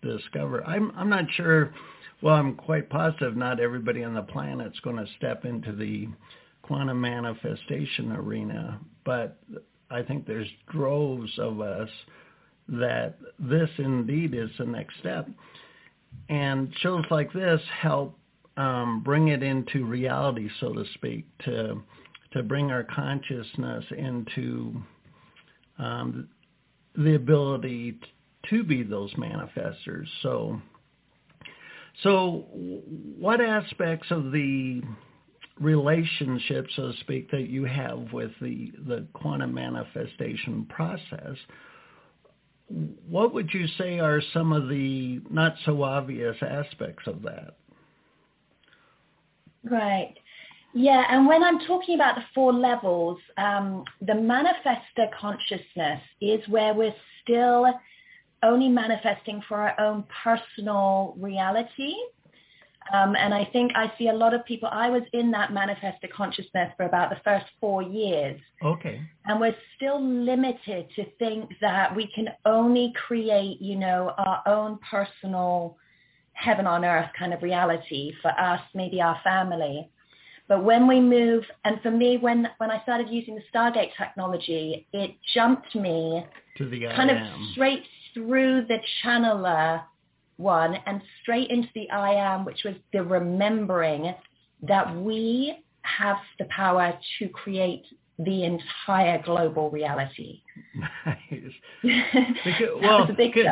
discover. 0.03 0.65
I'm 0.65 0.93
I'm 0.97 1.09
not 1.09 1.25
sure 1.37 1.73
well, 2.22 2.34
I'm 2.34 2.54
quite 2.54 2.90
positive 2.90 3.37
not 3.37 3.60
everybody 3.60 4.02
on 4.04 4.14
the 4.14 4.22
planet's 4.22 4.80
going 4.80 4.96
to 4.96 5.06
step 5.16 5.44
into 5.44 5.72
the 5.72 6.08
quantum 6.62 7.00
manifestation 7.00 8.12
arena, 8.12 8.80
but 9.04 9.38
I 9.90 10.02
think 10.02 10.26
there's 10.26 10.48
droves 10.70 11.32
of 11.38 11.60
us 11.60 11.88
that 12.68 13.18
this 13.38 13.70
indeed 13.78 14.34
is 14.34 14.50
the 14.58 14.66
next 14.66 14.98
step. 15.00 15.28
And 16.28 16.72
shows 16.80 17.04
like 17.10 17.32
this 17.32 17.60
help 17.80 18.18
um, 18.56 19.02
bring 19.02 19.28
it 19.28 19.42
into 19.42 19.84
reality, 19.84 20.48
so 20.60 20.72
to 20.72 20.84
speak, 20.94 21.26
to 21.44 21.82
to 22.32 22.42
bring 22.42 22.70
our 22.70 22.84
consciousness 22.84 23.84
into 23.96 24.82
um, 25.78 26.28
the 26.94 27.14
ability 27.14 27.98
to 28.50 28.62
be 28.62 28.82
those 28.82 29.12
manifestors. 29.14 30.06
So 30.22 30.60
so 32.02 32.47
what 32.52 33.40
aspects 33.40 34.09
of 34.11 34.31
the 34.31 34.83
relationship, 35.59 36.67
so 36.76 36.93
to 36.93 36.99
speak, 37.00 37.31
that 37.31 37.49
you 37.49 37.64
have 37.64 38.12
with 38.12 38.31
the, 38.40 38.73
the 38.87 39.07
quantum 39.12 39.55
manifestation 39.55 40.67
process, 40.67 41.37
what 43.09 43.35
would 43.35 43.50
you 43.52 43.67
say 43.78 43.99
are 43.99 44.21
some 44.33 44.52
of 44.52 44.69
the 44.69 45.21
not 45.31 45.55
so 45.64 45.83
obvious 45.83 46.37
aspects 46.43 47.07
of 47.07 47.23
that? 47.23 47.57
Right. 49.64 50.14
Yeah, 50.75 51.05
and 51.11 51.26
when 51.26 51.43
I'm 51.43 51.59
talking 51.61 51.95
about 51.95 52.17
the 52.17 52.25
four 52.35 52.52
levels, 52.52 53.19
um, 53.38 53.85
the 54.02 54.12
manifester 54.12 55.11
consciousness 55.19 56.00
is 56.21 56.47
where 56.49 56.75
we're 56.75 56.95
still 57.23 57.67
only 58.42 58.68
manifesting 58.68 59.42
for 59.49 59.57
our 59.57 59.78
own 59.80 60.04
personal 60.23 61.14
reality. 61.18 61.95
Um, 62.92 63.16
and 63.16 63.35
I 63.35 63.45
think 63.52 63.73
I 63.75 63.92
see 63.99 64.09
a 64.09 64.14
lot 64.14 64.33
of 64.33 64.45
people, 64.47 64.68
I 64.73 64.88
was 64.88 65.02
in 65.12 65.30
that 65.33 65.50
manifester 65.50 66.11
consciousness 66.11 66.73
for 66.76 66.87
about 66.87 67.11
the 67.11 67.18
first 67.23 67.45
four 67.61 67.83
years. 67.83 68.40
Okay. 68.64 69.00
And 69.26 69.40
we're 69.40 69.57
still 69.76 70.02
limited 70.02 70.88
to 70.97 71.04
think 71.18 71.50
that 71.61 71.95
we 71.95 72.07
can 72.14 72.28
only 72.47 72.95
create, 73.07 73.61
you 73.61 73.76
know, 73.76 74.14
our 74.16 74.42
own 74.47 74.78
personal 74.90 75.76
heaven 76.33 76.66
on 76.66 76.85
earth 76.85 77.11
kind 77.18 77.35
of 77.35 77.42
reality 77.42 78.12
for 78.23 78.30
us, 78.30 78.61
maybe 78.75 79.02
our 79.02 79.21
family. 79.23 79.90
But 80.47 80.64
when 80.64 80.87
we 80.88 80.99
move, 80.99 81.45
and 81.64 81.78
for 81.83 81.90
me, 81.90 82.16
when, 82.16 82.49
when 82.57 82.71
I 82.71 82.83
started 82.83 83.11
using 83.11 83.35
the 83.35 83.42
Stargate 83.54 83.90
technology, 83.99 84.87
it 84.95 85.14
jumped 85.35 85.75
me 85.75 86.25
to 86.57 86.68
the 86.71 86.87
kind 86.97 87.11
of 87.11 87.18
straight 87.52 87.85
through 88.18 88.66
the 88.66 88.78
channeler 89.02 89.82
one 90.37 90.76
and 90.87 91.00
straight 91.22 91.50
into 91.50 91.68
the 91.75 91.90
I 91.90 92.12
am, 92.12 92.44
which 92.44 92.62
was 92.64 92.75
the 92.92 93.02
remembering 93.02 94.14
that 94.62 94.96
we 94.96 95.56
have 95.82 96.16
the 96.38 96.46
power 96.46 96.98
to 97.18 97.28
create 97.28 97.84
the 98.18 98.44
entire 98.44 99.22
global 99.22 99.70
reality. 99.70 100.42
Nice. 100.75 101.52
Because, 102.44 102.68
well, 102.82 103.06
good. 103.06 103.46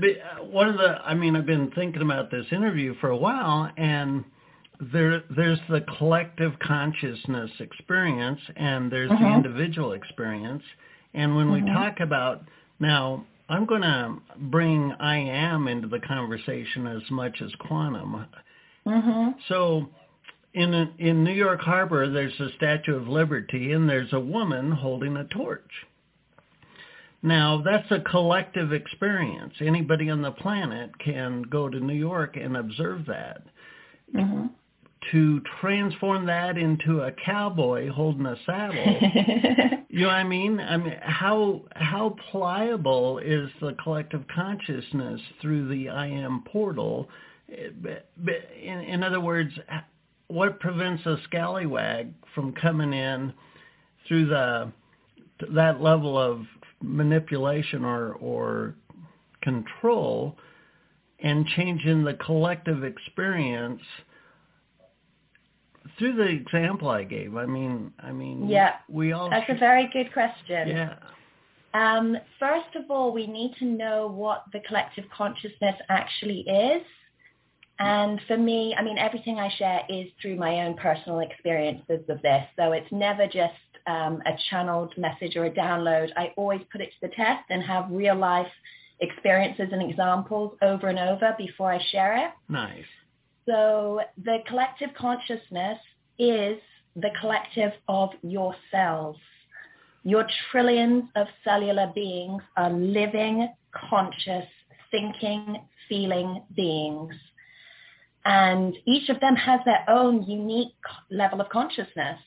But 0.00 0.46
one 0.46 0.68
of 0.68 0.76
the, 0.76 0.98
I 1.04 1.14
mean, 1.14 1.36
I've 1.36 1.46
been 1.46 1.70
thinking 1.72 2.02
about 2.02 2.30
this 2.30 2.46
interview 2.52 2.94
for 3.00 3.08
a 3.08 3.16
while, 3.16 3.70
and 3.76 4.24
there, 4.92 5.22
there's 5.34 5.58
the 5.68 5.82
collective 5.98 6.58
consciousness 6.60 7.50
experience, 7.58 8.40
and 8.56 8.92
there's 8.92 9.10
mm-hmm. 9.10 9.24
the 9.24 9.30
individual 9.34 9.92
experience. 9.92 10.62
And 11.14 11.36
when 11.36 11.46
mm-hmm. 11.46 11.66
we 11.66 11.72
talk 11.72 12.00
about 12.00 12.42
now, 12.80 13.24
I'm 13.52 13.66
going 13.66 13.82
to 13.82 14.16
bring 14.38 14.92
I 14.98 15.18
am 15.18 15.68
into 15.68 15.86
the 15.86 16.00
conversation 16.00 16.86
as 16.86 17.02
much 17.10 17.42
as 17.42 17.50
quantum. 17.60 18.26
Mm-hmm. 18.86 19.28
So 19.48 19.90
in 20.54 20.72
in 20.98 21.22
New 21.22 21.34
York 21.34 21.60
Harbor, 21.60 22.10
there's 22.10 22.38
a 22.40 22.48
Statue 22.56 22.96
of 22.96 23.08
Liberty, 23.08 23.72
and 23.72 23.86
there's 23.86 24.12
a 24.14 24.20
woman 24.20 24.72
holding 24.72 25.18
a 25.18 25.24
torch. 25.24 25.70
Now, 27.22 27.62
that's 27.62 27.90
a 27.90 28.00
collective 28.00 28.72
experience. 28.72 29.52
Anybody 29.60 30.08
on 30.08 30.22
the 30.22 30.32
planet 30.32 30.98
can 30.98 31.42
go 31.42 31.68
to 31.68 31.78
New 31.78 31.94
York 31.94 32.36
and 32.36 32.56
observe 32.56 33.04
that. 33.06 33.42
Mm-hmm. 34.14 34.46
To 35.10 35.42
transform 35.60 36.26
that 36.26 36.56
into 36.56 37.00
a 37.00 37.12
cowboy 37.12 37.90
holding 37.90 38.24
a 38.24 38.36
saddle, 38.46 38.98
you 39.88 40.02
know 40.02 40.06
what 40.06 40.14
I 40.14 40.24
mean? 40.24 40.60
I 40.60 40.76
mean, 40.76 40.96
how 41.02 41.62
how 41.74 42.16
pliable 42.30 43.18
is 43.18 43.50
the 43.60 43.74
collective 43.82 44.24
consciousness 44.34 45.20
through 45.40 45.68
the 45.68 45.88
I 45.88 46.06
am 46.06 46.44
portal? 46.50 47.08
In, 47.48 47.98
in 48.64 49.02
other 49.02 49.20
words, 49.20 49.52
what 50.28 50.60
prevents 50.60 51.04
a 51.04 51.18
scallywag 51.24 52.14
from 52.34 52.52
coming 52.52 52.92
in 52.94 53.34
through 54.08 54.26
the 54.26 54.72
that 55.50 55.82
level 55.82 56.16
of 56.16 56.46
manipulation 56.80 57.84
or 57.84 58.12
or 58.14 58.74
control 59.42 60.36
and 61.22 61.46
changing 61.46 62.04
the 62.04 62.14
collective 62.14 62.84
experience 62.84 63.82
through 65.98 66.16
the 66.16 66.28
example 66.28 66.88
I 66.88 67.04
gave. 67.04 67.36
I 67.36 67.46
mean, 67.46 67.92
I 67.98 68.12
mean, 68.12 68.48
yeah, 68.48 68.76
we 68.88 69.12
all. 69.12 69.30
That's 69.30 69.48
a 69.50 69.58
very 69.58 69.88
good 69.92 70.12
question. 70.12 70.68
Yeah. 70.68 70.94
Um, 71.74 72.16
first 72.38 72.74
of 72.76 72.90
all, 72.90 73.12
we 73.12 73.26
need 73.26 73.54
to 73.58 73.64
know 73.64 74.06
what 74.06 74.44
the 74.52 74.60
collective 74.60 75.04
consciousness 75.16 75.76
actually 75.88 76.40
is. 76.40 76.82
And 77.78 78.20
for 78.28 78.36
me, 78.36 78.74
I 78.78 78.82
mean, 78.82 78.98
everything 78.98 79.38
I 79.38 79.50
share 79.56 79.80
is 79.88 80.06
through 80.20 80.36
my 80.36 80.66
own 80.66 80.74
personal 80.74 81.20
experiences 81.20 82.04
of 82.08 82.20
this. 82.22 82.44
So 82.56 82.72
it's 82.72 82.90
never 82.92 83.26
just 83.26 83.54
um, 83.86 84.22
a 84.26 84.32
channeled 84.50 84.96
message 84.96 85.36
or 85.36 85.46
a 85.46 85.50
download. 85.50 86.10
I 86.16 86.32
always 86.36 86.60
put 86.70 86.80
it 86.80 86.90
to 86.90 87.08
the 87.08 87.14
test 87.14 87.44
and 87.50 87.62
have 87.62 87.86
real 87.90 88.16
life 88.16 88.46
experiences 89.00 89.68
and 89.72 89.82
examples 89.90 90.56
over 90.62 90.88
and 90.88 90.98
over 90.98 91.34
before 91.36 91.72
I 91.72 91.82
share 91.90 92.26
it. 92.26 92.30
Nice. 92.48 92.84
So 93.46 94.00
the 94.22 94.38
collective 94.46 94.90
consciousness 94.96 95.78
is 96.18 96.58
the 96.96 97.10
collective 97.20 97.72
of 97.88 98.10
your 98.22 98.54
cells. 98.70 99.16
Your 100.04 100.26
trillions 100.50 101.04
of 101.16 101.26
cellular 101.44 101.90
beings 101.94 102.42
are 102.56 102.70
living, 102.70 103.48
conscious, 103.72 104.46
thinking, 104.90 105.58
feeling 105.88 106.42
beings. 106.54 107.14
And 108.24 108.76
each 108.86 109.08
of 109.08 109.20
them 109.20 109.34
has 109.34 109.60
their 109.64 109.84
own 109.88 110.22
unique 110.24 110.74
level 111.10 111.40
of 111.40 111.48
consciousness. 111.48 112.18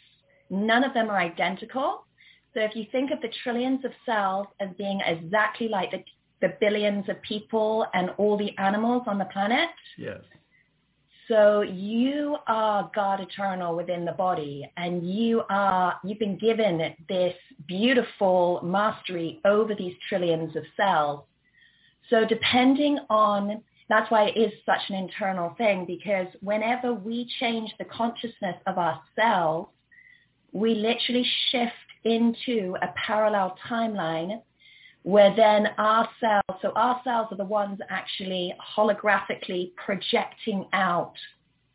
None 0.49 0.83
of 0.83 0.93
them 0.93 1.09
are 1.09 1.17
identical. 1.17 2.05
So 2.53 2.61
if 2.61 2.75
you 2.75 2.85
think 2.91 3.11
of 3.11 3.21
the 3.21 3.29
trillions 3.43 3.83
of 3.85 3.91
cells 4.05 4.47
as 4.59 4.69
being 4.77 5.01
exactly 5.05 5.67
like 5.67 5.91
the, 5.91 6.03
the 6.41 6.53
billions 6.59 7.07
of 7.09 7.21
people 7.21 7.85
and 7.93 8.09
all 8.17 8.37
the 8.37 8.57
animals 8.57 9.03
on 9.07 9.17
the 9.17 9.25
planet, 9.25 9.69
yes. 9.97 10.21
So 11.27 11.61
you 11.61 12.37
are 12.45 12.91
God 12.93 13.19
eternal 13.19 13.75
within 13.75 14.05
the 14.05 14.11
body 14.11 14.69
and 14.77 15.07
you 15.09 15.41
are, 15.49 15.99
you've 16.03 16.19
been 16.19 16.37
given 16.37 16.93
this 17.09 17.33
beautiful 17.67 18.61
mastery 18.63 19.39
over 19.43 19.73
these 19.73 19.95
trillions 20.07 20.55
of 20.55 20.63
cells. 20.77 21.23
So 22.11 22.25
depending 22.25 22.99
on, 23.09 23.63
that's 23.89 24.11
why 24.11 24.25
it 24.25 24.37
is 24.37 24.51
such 24.67 24.81
an 24.89 24.95
internal 24.95 25.55
thing 25.57 25.85
because 25.85 26.27
whenever 26.41 26.93
we 26.93 27.27
change 27.39 27.73
the 27.79 27.85
consciousness 27.85 28.57
of 28.67 28.77
ourselves, 28.77 29.69
we 30.51 30.75
literally 30.75 31.25
shift 31.49 31.73
into 32.03 32.75
a 32.83 32.87
parallel 32.95 33.57
timeline 33.67 34.41
where 35.05 35.35
then 35.35 35.67
our 35.77 36.09
cells, 36.19 36.59
so 36.63 36.71
our 36.75 36.99
cells 37.03 37.27
are 37.29 37.37
the 37.37 37.45
ones 37.45 37.77
actually 37.89 38.51
holographically 38.75 39.71
projecting 39.75 40.65
out 40.73 41.13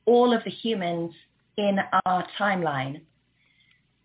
all 0.05 0.33
of 0.33 0.43
the 0.43 0.51
humans 0.51 1.12
in 1.57 1.79
our 2.07 2.27
timeline. 2.37 3.01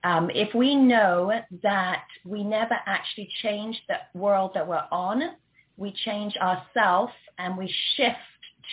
Um, 0.03 0.29
if 0.29 0.53
we 0.53 0.75
know 0.75 1.31
that 1.63 2.03
we 2.23 2.43
never 2.43 2.75
actually 2.85 3.27
change 3.41 3.81
the 3.87 3.95
world 4.13 4.51
that 4.53 4.67
we're 4.67 4.85
on, 4.91 5.23
we 5.75 5.91
change 6.05 6.37
ourselves 6.37 7.13
and 7.39 7.57
we 7.57 7.73
shift 7.97 8.19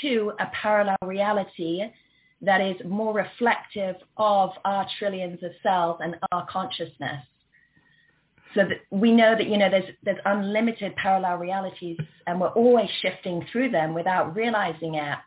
to 0.02 0.32
a 0.38 0.48
parallel 0.52 0.98
reality 1.02 1.80
that 2.42 2.60
is 2.60 2.76
more 2.86 3.14
reflective 3.14 3.96
of 4.18 4.50
our 4.66 4.86
trillions 4.98 5.42
of 5.42 5.52
cells 5.62 5.96
and 6.02 6.16
our 6.30 6.46
consciousness. 6.46 7.24
So 8.54 8.64
that 8.68 8.80
we 8.90 9.12
know 9.12 9.34
that, 9.34 9.46
you 9.46 9.56
know, 9.56 9.70
there's, 9.70 9.90
there's 10.02 10.18
unlimited 10.26 10.94
parallel 10.96 11.38
realities 11.38 11.96
and 12.26 12.38
we're 12.38 12.48
always 12.48 12.90
shifting 13.00 13.46
through 13.50 13.70
them 13.70 13.94
without 13.94 14.36
realizing 14.36 14.96
it. 14.96 15.18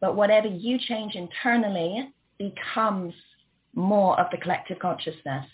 But 0.00 0.14
whatever 0.14 0.46
you 0.46 0.78
change 0.78 1.14
internally 1.14 2.12
becomes 2.38 3.14
more 3.74 4.20
of 4.20 4.26
the 4.30 4.36
collective 4.36 4.78
consciousness. 4.78 5.46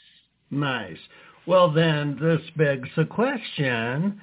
Nice. 0.51 0.99
Well, 1.47 1.71
then 1.73 2.19
this 2.21 2.41
begs 2.57 2.89
the 2.97 3.05
question. 3.05 4.21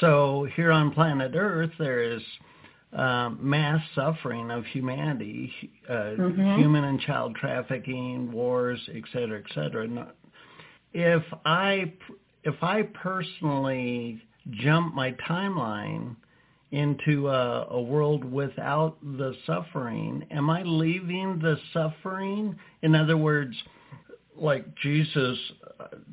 So 0.00 0.48
here 0.56 0.72
on 0.72 0.90
planet 0.90 1.32
Earth, 1.36 1.70
there 1.78 2.02
is 2.02 2.22
um, 2.92 3.38
mass 3.40 3.80
suffering 3.94 4.50
of 4.50 4.64
humanity, 4.66 5.52
uh, 5.88 5.92
mm-hmm. 5.92 6.58
human 6.58 6.84
and 6.84 7.00
child 7.00 7.36
trafficking, 7.36 8.32
wars, 8.32 8.80
et 8.94 9.02
cetera, 9.12 9.38
et 9.38 9.54
cetera. 9.54 9.86
If 10.92 11.22
I 11.44 11.92
if 12.44 12.62
I 12.62 12.82
personally 12.82 14.22
jump 14.50 14.94
my 14.94 15.12
timeline 15.28 16.16
into 16.70 17.28
a, 17.28 17.66
a 17.70 17.80
world 17.80 18.24
without 18.24 18.96
the 19.02 19.34
suffering, 19.46 20.26
am 20.30 20.50
I 20.50 20.62
leaving 20.62 21.38
the 21.40 21.56
suffering? 21.72 22.58
In 22.82 22.94
other 22.94 23.16
words, 23.16 23.54
like 24.36 24.64
Jesus, 24.76 25.38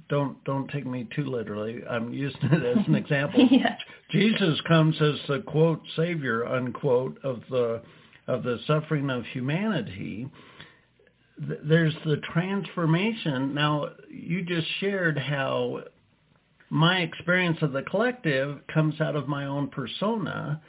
don't 0.10 0.42
don't 0.46 0.70
take 0.72 0.86
me 0.86 1.08
too 1.16 1.26
literally. 1.26 1.82
I'm 1.90 2.14
using 2.14 2.40
it 2.44 2.78
as 2.78 2.88
an 2.88 2.96
example. 2.96 3.48
yeah. 3.52 3.76
Jesus 4.12 4.60
comes 4.68 4.96
as 5.02 5.16
the 5.28 5.40
quote 5.42 5.82
savior 5.96 6.46
unquote 6.46 7.20
of 7.24 7.42
the 7.50 7.82
of 8.28 8.44
the 8.44 8.60
suffering 8.66 9.10
of 9.10 9.24
humanity. 9.26 10.30
There's 11.38 11.96
the 12.06 12.18
transformation. 12.34 13.54
Now 13.54 13.90
you 14.10 14.44
just 14.44 14.68
shared 14.80 15.18
how 15.18 15.84
my 16.70 17.00
experience 17.00 17.58
of 17.62 17.74
the 17.74 17.84
collective 17.84 18.60
comes 18.74 19.00
out 19.02 19.16
of 19.16 19.28
my 19.28 19.46
own 19.46 19.70
persona. 19.70 20.62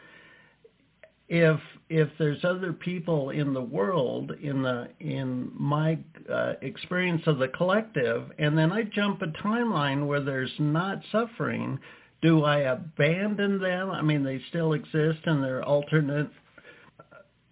if 1.29 1.61
if 1.89 2.09
there's 2.19 2.45
other 2.45 2.73
people 2.73 3.31
in 3.31 3.55
the 3.55 3.63
world 3.63 4.33
in 4.43 4.63
the 4.63 4.89
in 5.01 5.51
my 5.55 5.99
uh, 6.33 6.55
experience 6.63 7.23
of 7.27 7.39
the 7.39 7.49
collective 7.49 8.31
and 8.39 8.57
then 8.59 8.73
I 8.73 8.83
jump 8.85 9.23
a 9.23 9.27
timeline 9.47 10.07
where 10.07 10.21
there's 10.21 10.53
not 10.59 11.01
suffering 11.13 11.79
do 12.23 12.45
I 12.45 12.59
abandon 12.61 13.61
them 13.61 13.91
I 13.91 14.03
mean 14.03 14.23
they 14.23 14.41
still 14.51 14.73
exist 14.75 15.21
and 15.27 15.43
they're 15.43 15.65
alternate 15.65 16.31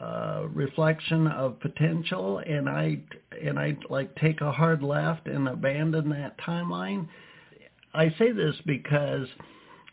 uh, 0.00 0.44
reflection 0.52 1.26
of 1.28 1.61
potential 1.61 2.38
and 2.38 2.68
I 2.68 2.98
and 3.42 3.59
I 3.59 3.76
like 3.88 4.14
take 4.16 4.40
a 4.40 4.52
hard 4.52 4.83
left 4.83 5.26
and 5.26 5.48
abandon 5.48 6.11
that 6.11 6.38
timeline 6.38 7.09
I 7.94 8.11
say 8.18 8.33
this 8.33 8.57
because 8.66 9.28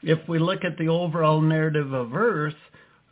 if 0.01 0.19
we 0.27 0.39
look 0.39 0.65
at 0.65 0.77
the 0.77 0.87
overall 0.87 1.39
narrative 1.39 1.93
of 1.93 2.15
earth 2.15 2.55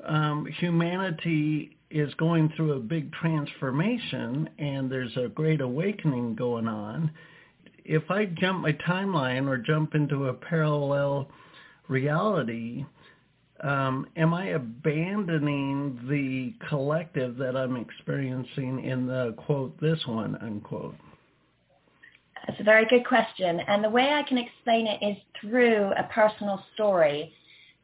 um, 0.06 0.48
humanity 0.60 1.78
is 1.92 2.14
going 2.16 2.52
through 2.56 2.74
a 2.74 2.80
big 2.80 3.12
transformation 3.14 4.50
and 4.60 4.92
there's 4.92 5.16
a 5.18 5.28
great 5.28 5.62
awakening 5.62 6.36
going 6.36 6.68
on. 6.68 7.12
If 7.84 8.10
I 8.12 8.26
jump 8.26 8.62
my 8.62 8.74
timeline 8.74 9.48
or 9.48 9.58
jump 9.58 9.96
into 9.96 10.28
a 10.28 10.34
parallel 10.34 11.30
reality, 11.88 12.86
um, 13.62 14.08
am 14.16 14.34
I 14.34 14.48
abandoning 14.48 16.00
the 16.10 16.54
collective 16.68 17.38
that 17.38 17.56
I'm 17.56 17.76
experiencing 17.76 18.84
in 18.84 19.08
the 19.08 19.34
quote, 19.38 19.80
this 19.80 20.00
one, 20.06 20.36
unquote? 20.42 20.96
That's 22.48 22.60
a 22.60 22.64
very 22.64 22.86
good 22.88 23.06
question. 23.06 23.60
And 23.68 23.84
the 23.84 23.90
way 23.90 24.14
I 24.14 24.24
can 24.28 24.38
explain 24.38 24.88
it 24.88 25.04
is 25.04 25.18
through 25.42 25.92
a 25.98 26.04
personal 26.12 26.64
story 26.74 27.34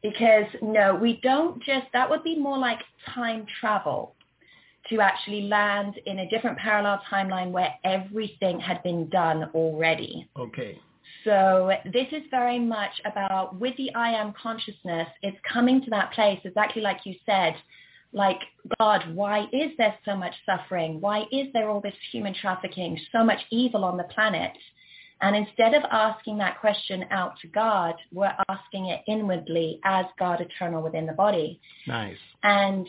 because 0.02 0.46
no, 0.62 0.94
we 0.94 1.20
don't 1.22 1.62
just, 1.62 1.86
that 1.92 2.08
would 2.08 2.22
be 2.22 2.38
more 2.38 2.58
like 2.58 2.80
time 3.14 3.46
travel 3.60 4.14
to 4.88 5.00
actually 5.00 5.42
land 5.42 5.98
in 6.06 6.20
a 6.20 6.28
different 6.28 6.58
parallel 6.58 7.00
timeline 7.10 7.50
where 7.50 7.74
everything 7.84 8.60
had 8.60 8.82
been 8.82 9.08
done 9.08 9.50
already. 9.54 10.28
Okay. 10.38 10.78
So 11.24 11.72
this 11.92 12.06
is 12.12 12.22
very 12.30 12.58
much 12.58 12.92
about 13.04 13.58
with 13.58 13.76
the 13.76 13.92
I 13.94 14.10
am 14.10 14.32
consciousness, 14.40 15.08
it's 15.22 15.38
coming 15.52 15.82
to 15.82 15.90
that 15.90 16.12
place 16.12 16.40
exactly 16.44 16.82
like 16.82 17.00
you 17.04 17.14
said, 17.24 17.54
like 18.12 18.38
God, 18.78 19.14
why 19.14 19.46
is 19.52 19.72
there 19.78 19.94
so 20.04 20.16
much 20.16 20.34
suffering? 20.46 21.00
Why 21.00 21.24
is 21.32 21.48
there 21.52 21.68
all 21.68 21.80
this 21.80 21.94
human 22.12 22.34
trafficking, 22.34 22.98
so 23.12 23.24
much 23.24 23.40
evil 23.50 23.84
on 23.84 23.96
the 23.96 24.04
planet? 24.04 24.52
And 25.20 25.34
instead 25.34 25.74
of 25.74 25.82
asking 25.90 26.38
that 26.38 26.60
question 26.60 27.04
out 27.10 27.38
to 27.40 27.48
God, 27.48 27.94
we're 28.12 28.34
asking 28.48 28.86
it 28.86 29.02
inwardly 29.08 29.80
as 29.84 30.04
God 30.18 30.40
eternal 30.40 30.82
within 30.82 31.06
the 31.06 31.12
body. 31.12 31.60
Nice. 31.86 32.16
And 32.42 32.86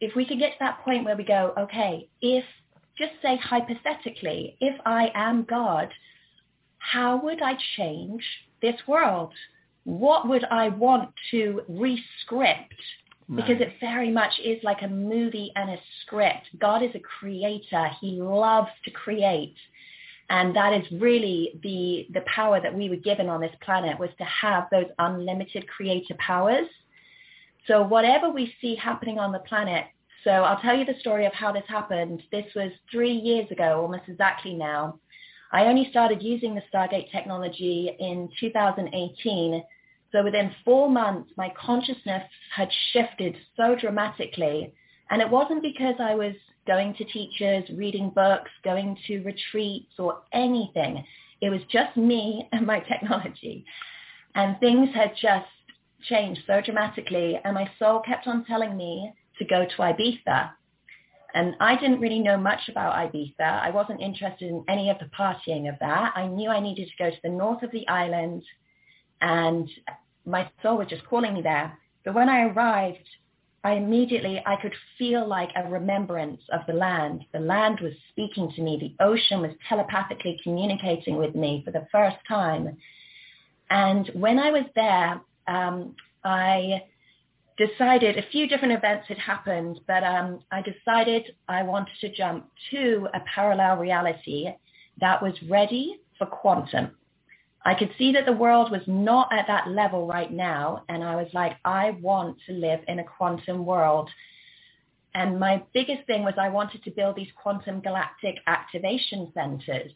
if 0.00 0.14
we 0.14 0.24
could 0.24 0.38
get 0.38 0.52
to 0.52 0.58
that 0.60 0.84
point 0.84 1.04
where 1.04 1.16
we 1.16 1.24
go, 1.24 1.52
okay, 1.58 2.08
if, 2.20 2.44
just 2.96 3.12
say 3.22 3.36
hypothetically, 3.36 4.56
if 4.60 4.80
I 4.86 5.10
am 5.14 5.44
God, 5.48 5.88
how 6.92 7.20
would 7.22 7.40
I 7.40 7.54
change 7.76 8.22
this 8.60 8.76
world? 8.86 9.32
What 9.84 10.28
would 10.28 10.44
I 10.44 10.68
want 10.68 11.10
to 11.30 11.62
rescript? 11.68 12.74
Nice. 13.26 13.40
Because 13.40 13.62
it 13.62 13.74
very 13.80 14.10
much 14.10 14.32
is 14.44 14.62
like 14.62 14.82
a 14.82 14.88
movie 14.88 15.50
and 15.56 15.70
a 15.70 15.78
script. 16.02 16.46
God 16.58 16.82
is 16.82 16.90
a 16.94 17.00
creator. 17.00 17.88
He 18.00 18.20
loves 18.20 18.68
to 18.84 18.90
create. 18.90 19.56
And 20.28 20.54
that 20.56 20.72
is 20.74 21.00
really 21.00 21.58
the, 21.62 22.06
the 22.12 22.24
power 22.26 22.60
that 22.60 22.74
we 22.74 22.88
were 22.88 22.96
given 22.96 23.28
on 23.28 23.40
this 23.40 23.54
planet 23.62 23.98
was 23.98 24.10
to 24.18 24.24
have 24.24 24.64
those 24.70 24.86
unlimited 24.98 25.66
creator 25.68 26.14
powers. 26.18 26.68
So 27.66 27.82
whatever 27.82 28.30
we 28.30 28.54
see 28.60 28.74
happening 28.74 29.18
on 29.18 29.32
the 29.32 29.38
planet, 29.40 29.86
so 30.22 30.30
I'll 30.30 30.60
tell 30.60 30.76
you 30.76 30.84
the 30.84 30.98
story 31.00 31.26
of 31.26 31.32
how 31.32 31.52
this 31.52 31.64
happened. 31.68 32.22
This 32.30 32.46
was 32.54 32.72
three 32.90 33.12
years 33.12 33.50
ago, 33.50 33.80
almost 33.82 34.04
exactly 34.08 34.54
now. 34.54 34.98
I 35.54 35.66
only 35.66 35.88
started 35.88 36.20
using 36.20 36.56
the 36.56 36.62
Stargate 36.62 37.12
technology 37.12 37.88
in 38.00 38.28
2018. 38.40 39.62
So 40.10 40.24
within 40.24 40.50
four 40.64 40.90
months, 40.90 41.30
my 41.36 41.52
consciousness 41.56 42.24
had 42.52 42.68
shifted 42.92 43.36
so 43.56 43.76
dramatically. 43.80 44.74
And 45.10 45.22
it 45.22 45.30
wasn't 45.30 45.62
because 45.62 45.94
I 46.00 46.16
was 46.16 46.34
going 46.66 46.94
to 46.94 47.04
teachers, 47.04 47.70
reading 47.76 48.10
books, 48.10 48.50
going 48.64 48.98
to 49.06 49.22
retreats 49.22 49.92
or 49.96 50.22
anything. 50.32 51.04
It 51.40 51.50
was 51.50 51.60
just 51.70 51.96
me 51.96 52.48
and 52.52 52.66
my 52.66 52.80
technology. 52.80 53.64
And 54.34 54.58
things 54.58 54.88
had 54.92 55.12
just 55.22 55.46
changed 56.08 56.40
so 56.48 56.62
dramatically. 56.62 57.40
And 57.44 57.54
my 57.54 57.70
soul 57.78 58.00
kept 58.00 58.26
on 58.26 58.44
telling 58.44 58.76
me 58.76 59.12
to 59.38 59.44
go 59.44 59.66
to 59.66 59.76
Ibiza. 59.76 60.50
And 61.34 61.56
I 61.58 61.76
didn't 61.76 62.00
really 62.00 62.20
know 62.20 62.36
much 62.36 62.68
about 62.68 62.94
Ibiza. 62.94 63.40
I 63.40 63.70
wasn't 63.70 64.00
interested 64.00 64.48
in 64.48 64.64
any 64.68 64.88
of 64.88 64.98
the 65.00 65.10
partying 65.18 65.68
of 65.68 65.74
that. 65.80 66.12
I 66.14 66.28
knew 66.28 66.48
I 66.48 66.60
needed 66.60 66.88
to 66.88 67.02
go 67.02 67.10
to 67.10 67.16
the 67.24 67.28
north 67.28 67.62
of 67.64 67.72
the 67.72 67.86
island 67.88 68.44
and 69.20 69.68
my 70.24 70.48
soul 70.62 70.78
was 70.78 70.88
just 70.88 71.04
calling 71.06 71.34
me 71.34 71.42
there. 71.42 71.76
But 72.04 72.14
when 72.14 72.28
I 72.28 72.44
arrived, 72.44 73.08
I 73.64 73.72
immediately, 73.72 74.42
I 74.44 74.56
could 74.60 74.74
feel 74.98 75.26
like 75.26 75.48
a 75.56 75.68
remembrance 75.68 76.42
of 76.52 76.60
the 76.66 76.74
land. 76.74 77.24
The 77.32 77.40
land 77.40 77.80
was 77.80 77.94
speaking 78.10 78.52
to 78.54 78.62
me. 78.62 78.78
The 78.78 79.04
ocean 79.04 79.40
was 79.40 79.52
telepathically 79.68 80.38
communicating 80.42 81.16
with 81.16 81.34
me 81.34 81.62
for 81.64 81.70
the 81.70 81.86
first 81.90 82.16
time. 82.28 82.76
And 83.70 84.10
when 84.14 84.38
I 84.38 84.50
was 84.50 84.66
there, 84.74 85.20
um, 85.48 85.96
I 86.22 86.82
decided 87.56 88.16
a 88.16 88.30
few 88.30 88.48
different 88.48 88.74
events 88.74 89.06
had 89.08 89.18
happened, 89.18 89.80
but 89.86 90.02
um, 90.02 90.40
I 90.50 90.62
decided 90.62 91.34
I 91.48 91.62
wanted 91.62 91.94
to 92.00 92.12
jump 92.12 92.50
to 92.70 93.08
a 93.14 93.20
parallel 93.32 93.76
reality 93.76 94.48
that 95.00 95.22
was 95.22 95.34
ready 95.48 96.00
for 96.18 96.26
quantum. 96.26 96.90
I 97.64 97.74
could 97.74 97.90
see 97.96 98.12
that 98.12 98.26
the 98.26 98.32
world 98.32 98.70
was 98.70 98.82
not 98.86 99.32
at 99.32 99.46
that 99.46 99.68
level 99.68 100.06
right 100.06 100.30
now. 100.30 100.84
And 100.88 101.02
I 101.02 101.16
was 101.16 101.28
like, 101.32 101.56
I 101.64 101.96
want 102.02 102.36
to 102.46 102.52
live 102.52 102.80
in 102.88 102.98
a 102.98 103.04
quantum 103.04 103.64
world. 103.64 104.10
And 105.14 105.40
my 105.40 105.62
biggest 105.72 106.06
thing 106.06 106.24
was 106.24 106.34
I 106.36 106.48
wanted 106.48 106.82
to 106.84 106.90
build 106.90 107.16
these 107.16 107.30
quantum 107.40 107.80
galactic 107.80 108.36
activation 108.46 109.30
centers 109.32 109.92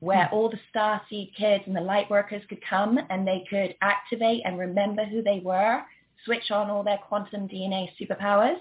where 0.00 0.26
mm. 0.26 0.32
all 0.32 0.48
the 0.48 0.60
star 0.70 1.00
seed 1.10 1.32
kids 1.36 1.64
and 1.66 1.74
the 1.74 1.80
light 1.80 2.08
workers 2.08 2.42
could 2.48 2.62
come 2.68 3.00
and 3.10 3.26
they 3.26 3.44
could 3.50 3.74
activate 3.80 4.42
and 4.44 4.58
remember 4.58 5.04
who 5.04 5.22
they 5.22 5.40
were, 5.42 5.82
switch 6.24 6.50
on 6.50 6.70
all 6.70 6.82
their 6.82 6.98
quantum 6.98 7.48
DNA 7.48 7.88
superpowers. 8.00 8.58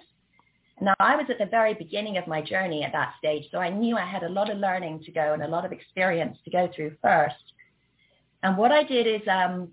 Now, 0.79 0.93
I 0.99 1.15
was 1.15 1.25
at 1.29 1.39
the 1.39 1.45
very 1.45 1.73
beginning 1.73 2.17
of 2.17 2.27
my 2.27 2.41
journey 2.41 2.83
at 2.83 2.91
that 2.91 3.13
stage, 3.17 3.45
so 3.51 3.57
I 3.57 3.69
knew 3.69 3.97
I 3.97 4.05
had 4.05 4.23
a 4.23 4.29
lot 4.29 4.51
of 4.51 4.57
learning 4.57 5.03
to 5.05 5.11
go 5.11 5.33
and 5.33 5.41
a 5.41 5.47
lot 5.47 5.65
of 5.65 5.71
experience 5.71 6.37
to 6.45 6.51
go 6.51 6.69
through 6.75 6.95
first. 7.01 7.35
And 8.43 8.57
what 8.57 8.71
I 8.71 8.83
did 8.83 9.07
is 9.07 9.27
um, 9.27 9.69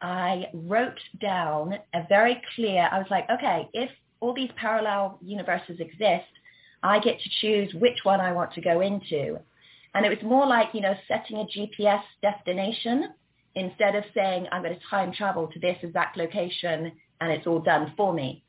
I 0.00 0.46
wrote 0.54 1.00
down 1.20 1.74
a 1.94 2.06
very 2.08 2.40
clear, 2.54 2.88
I 2.90 2.98
was 2.98 3.08
like, 3.10 3.28
okay, 3.30 3.68
if 3.72 3.90
all 4.20 4.32
these 4.32 4.50
parallel 4.56 5.18
universes 5.22 5.80
exist, 5.80 6.30
I 6.84 7.00
get 7.00 7.18
to 7.20 7.30
choose 7.40 7.74
which 7.74 7.98
one 8.04 8.20
I 8.20 8.32
want 8.32 8.52
to 8.54 8.60
go 8.60 8.80
into. 8.80 9.38
And 9.94 10.06
it 10.06 10.08
was 10.08 10.22
more 10.22 10.46
like, 10.46 10.68
you 10.72 10.80
know, 10.80 10.94
setting 11.06 11.38
a 11.38 11.44
GPS 11.44 12.02
destination 12.22 13.12
instead 13.54 13.94
of 13.94 14.04
saying 14.14 14.46
I'm 14.50 14.62
going 14.62 14.74
to 14.74 14.80
time 14.88 15.12
travel 15.12 15.48
to 15.48 15.58
this 15.58 15.76
exact 15.82 16.16
location 16.16 16.92
and 17.20 17.32
it's 17.32 17.46
all 17.46 17.60
done 17.60 17.92
for 17.96 18.12
me. 18.12 18.42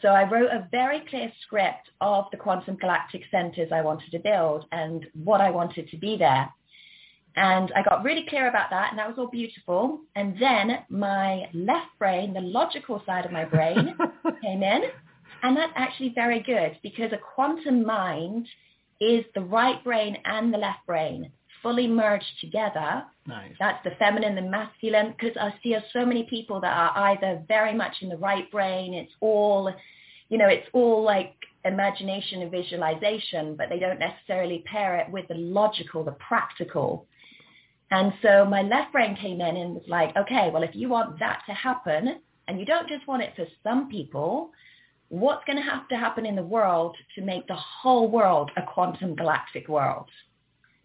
So 0.00 0.08
I 0.08 0.28
wrote 0.28 0.50
a 0.50 0.68
very 0.70 1.00
clear 1.08 1.30
script 1.42 1.90
of 2.00 2.24
the 2.32 2.36
quantum 2.36 2.76
galactic 2.76 3.22
centers 3.30 3.70
I 3.72 3.82
wanted 3.82 4.10
to 4.10 4.18
build 4.18 4.66
and 4.72 5.06
what 5.14 5.40
I 5.40 5.50
wanted 5.50 5.88
to 5.90 5.96
be 5.96 6.16
there. 6.16 6.52
And 7.36 7.72
I 7.74 7.82
got 7.82 8.04
really 8.04 8.26
clear 8.28 8.48
about 8.48 8.68
that, 8.70 8.90
and 8.90 8.98
that 8.98 9.08
was 9.08 9.16
all 9.16 9.28
beautiful. 9.28 10.00
And 10.16 10.36
then 10.38 10.80
my 10.90 11.48
left 11.54 11.98
brain, 11.98 12.34
the 12.34 12.40
logical 12.40 13.02
side 13.06 13.24
of 13.24 13.32
my 13.32 13.44
brain, 13.44 13.96
came 14.42 14.62
in, 14.62 14.82
and 15.42 15.56
that's 15.56 15.72
actually 15.74 16.12
very 16.14 16.40
good 16.40 16.78
because 16.82 17.12
a 17.12 17.18
quantum 17.34 17.86
mind 17.86 18.46
is 19.00 19.24
the 19.34 19.40
right 19.40 19.82
brain 19.82 20.16
and 20.24 20.52
the 20.52 20.58
left 20.58 20.84
brain 20.86 21.30
fully 21.62 21.86
merged 21.86 22.38
together. 22.40 23.04
Nice. 23.26 23.52
That's 23.58 23.82
the 23.84 23.92
feminine, 23.98 24.34
the 24.34 24.42
masculine, 24.42 25.14
because 25.16 25.36
I 25.40 25.54
see 25.62 25.76
so 25.92 26.04
many 26.04 26.24
people 26.24 26.60
that 26.60 26.76
are 26.76 27.10
either 27.10 27.42
very 27.46 27.74
much 27.74 27.94
in 28.00 28.08
the 28.08 28.16
right 28.16 28.50
brain, 28.50 28.94
it's 28.94 29.12
all, 29.20 29.72
you 30.28 30.38
know, 30.38 30.48
it's 30.48 30.66
all 30.72 31.02
like 31.04 31.34
imagination 31.64 32.42
and 32.42 32.50
visualization, 32.50 33.54
but 33.54 33.68
they 33.68 33.78
don't 33.78 34.00
necessarily 34.00 34.64
pair 34.66 34.96
it 34.96 35.10
with 35.10 35.28
the 35.28 35.34
logical, 35.34 36.02
the 36.02 36.12
practical. 36.12 37.06
And 37.92 38.12
so 38.22 38.44
my 38.44 38.62
left 38.62 38.90
brain 38.90 39.14
came 39.14 39.40
in 39.40 39.56
and 39.56 39.74
was 39.74 39.84
like, 39.86 40.16
okay, 40.16 40.50
well, 40.52 40.64
if 40.64 40.74
you 40.74 40.88
want 40.88 41.20
that 41.20 41.42
to 41.46 41.52
happen, 41.52 42.20
and 42.48 42.58
you 42.58 42.66
don't 42.66 42.88
just 42.88 43.06
want 43.06 43.22
it 43.22 43.34
for 43.36 43.46
some 43.62 43.88
people, 43.88 44.50
what's 45.08 45.44
going 45.44 45.58
to 45.58 45.62
have 45.62 45.86
to 45.88 45.96
happen 45.96 46.26
in 46.26 46.34
the 46.34 46.42
world 46.42 46.96
to 47.14 47.22
make 47.22 47.46
the 47.46 47.54
whole 47.54 48.10
world 48.10 48.50
a 48.56 48.62
quantum 48.62 49.14
galactic 49.14 49.68
world? 49.68 50.08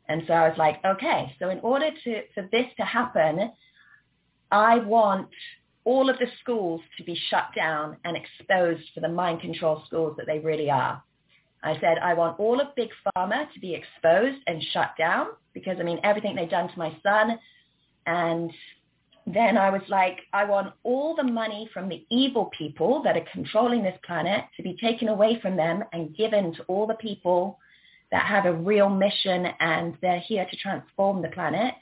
And 0.09 0.23
so 0.27 0.33
I 0.33 0.47
was 0.47 0.57
like, 0.57 0.83
okay, 0.85 1.35
so 1.39 1.49
in 1.49 1.59
order 1.59 1.89
to, 2.03 2.21
for 2.33 2.47
this 2.51 2.65
to 2.77 2.85
happen, 2.85 3.51
I 4.51 4.79
want 4.79 5.27
all 5.83 6.09
of 6.09 6.17
the 6.19 6.27
schools 6.41 6.81
to 6.97 7.03
be 7.03 7.19
shut 7.29 7.47
down 7.55 7.97
and 8.03 8.17
exposed 8.17 8.83
for 8.93 9.01
the 9.01 9.09
mind 9.09 9.41
control 9.41 9.83
schools 9.85 10.15
that 10.17 10.25
they 10.25 10.39
really 10.39 10.69
are. 10.69 11.01
I 11.63 11.73
said, 11.79 11.97
I 12.01 12.13
want 12.13 12.39
all 12.39 12.61
of 12.61 12.75
Big 12.75 12.89
Pharma 13.05 13.51
to 13.53 13.59
be 13.59 13.73
exposed 13.73 14.37
and 14.47 14.63
shut 14.71 14.91
down 14.97 15.27
because, 15.53 15.77
I 15.79 15.83
mean, 15.83 15.99
everything 16.03 16.35
they've 16.35 16.49
done 16.49 16.69
to 16.69 16.77
my 16.77 16.95
son. 17.03 17.39
And 18.05 18.51
then 19.25 19.57
I 19.57 19.69
was 19.69 19.81
like, 19.89 20.19
I 20.33 20.45
want 20.45 20.73
all 20.83 21.15
the 21.15 21.23
money 21.23 21.69
from 21.73 21.89
the 21.89 22.05
evil 22.09 22.49
people 22.57 23.01
that 23.03 23.17
are 23.17 23.25
controlling 23.33 23.83
this 23.83 23.97
planet 24.05 24.45
to 24.55 24.63
be 24.63 24.77
taken 24.79 25.09
away 25.09 25.39
from 25.41 25.57
them 25.57 25.83
and 25.91 26.15
given 26.15 26.53
to 26.55 26.63
all 26.63 26.87
the 26.87 26.93
people 26.95 27.59
that 28.11 28.25
have 28.25 28.45
a 28.45 28.53
real 28.53 28.89
mission 28.89 29.47
and 29.59 29.97
they're 30.01 30.19
here 30.19 30.45
to 30.49 30.57
transform 30.57 31.21
the 31.21 31.29
planet. 31.29 31.73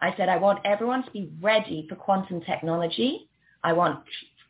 I 0.00 0.14
said, 0.16 0.28
I 0.28 0.36
want 0.36 0.60
everyone 0.64 1.04
to 1.04 1.10
be 1.10 1.30
ready 1.40 1.86
for 1.88 1.94
quantum 1.94 2.40
technology. 2.40 3.28
I 3.62 3.72
want 3.72 4.04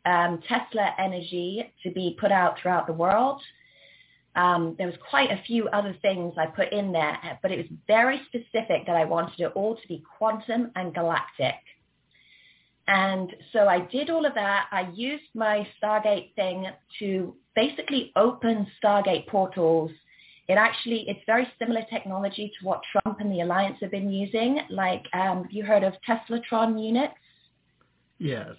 um, 0.05 0.41
Tesla 0.47 0.93
energy 0.99 1.71
to 1.83 1.91
be 1.91 2.17
put 2.19 2.31
out 2.31 2.57
throughout 2.59 2.87
the 2.87 2.93
world. 2.93 3.41
Um, 4.35 4.75
there 4.77 4.87
was 4.87 4.95
quite 5.09 5.31
a 5.31 5.41
few 5.47 5.67
other 5.69 5.95
things 6.01 6.33
I 6.37 6.47
put 6.47 6.73
in 6.73 6.91
there, 6.91 7.17
but 7.41 7.51
it 7.51 7.57
was 7.57 7.67
very 7.87 8.21
specific 8.27 8.85
that 8.85 8.95
I 8.95 9.05
wanted 9.05 9.39
it 9.39 9.51
all 9.55 9.75
to 9.75 9.87
be 9.87 10.03
quantum 10.17 10.71
and 10.75 10.93
galactic. 10.93 11.55
And 12.87 13.33
so 13.51 13.67
I 13.67 13.79
did 13.79 14.09
all 14.09 14.25
of 14.25 14.33
that. 14.35 14.67
I 14.71 14.89
used 14.93 15.23
my 15.33 15.67
Stargate 15.81 16.35
thing 16.35 16.67
to 16.99 17.35
basically 17.55 18.11
open 18.15 18.67
Stargate 18.83 19.27
portals. 19.27 19.91
It 20.47 20.53
actually, 20.53 21.05
it's 21.07 21.21
very 21.25 21.47
similar 21.57 21.81
technology 21.89 22.51
to 22.59 22.65
what 22.65 22.81
Trump 22.91 23.19
and 23.19 23.31
the 23.31 23.41
Alliance 23.41 23.77
have 23.81 23.91
been 23.91 24.11
using. 24.11 24.59
Like, 24.69 25.03
um, 25.13 25.47
you 25.49 25.63
heard 25.63 25.83
of 25.83 25.93
Teslatron 26.07 26.83
units? 26.83 27.15
Yes. 28.19 28.51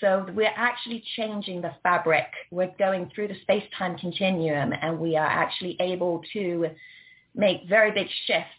So 0.00 0.26
we're 0.34 0.52
actually 0.56 1.04
changing 1.16 1.60
the 1.60 1.72
fabric. 1.82 2.26
We're 2.50 2.72
going 2.78 3.10
through 3.14 3.28
the 3.28 3.40
space-time 3.42 3.98
continuum 3.98 4.72
and 4.80 4.98
we 4.98 5.16
are 5.16 5.26
actually 5.26 5.76
able 5.78 6.22
to 6.32 6.70
make 7.34 7.68
very 7.68 7.92
big 7.92 8.08
shifts. 8.26 8.50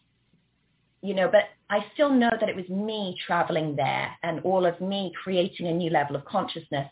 You 1.02 1.16
know, 1.16 1.30
but 1.30 1.50
I 1.70 1.86
still 1.94 2.14
know 2.14 2.30
that 2.40 2.48
it 2.48 2.56
was 2.56 2.70
me 2.70 3.18
traveling 3.28 3.76
there 3.76 4.10
and 4.24 4.40
all 4.42 4.66
of 4.66 4.80
me 4.80 5.12
creating 5.22 5.68
a 5.68 5.74
new 5.74 5.90
level 5.90 6.16
of 6.16 6.24
consciousness. 6.24 6.88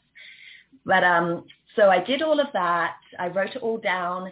But 0.86 1.04
um, 1.06 1.46
so 1.78 1.90
I 1.90 2.04
did 2.04 2.22
all 2.22 2.40
of 2.40 2.48
that. 2.52 2.98
I 3.20 3.28
wrote 3.28 3.56
it 3.56 3.62
all 3.62 3.78
down. 3.78 4.32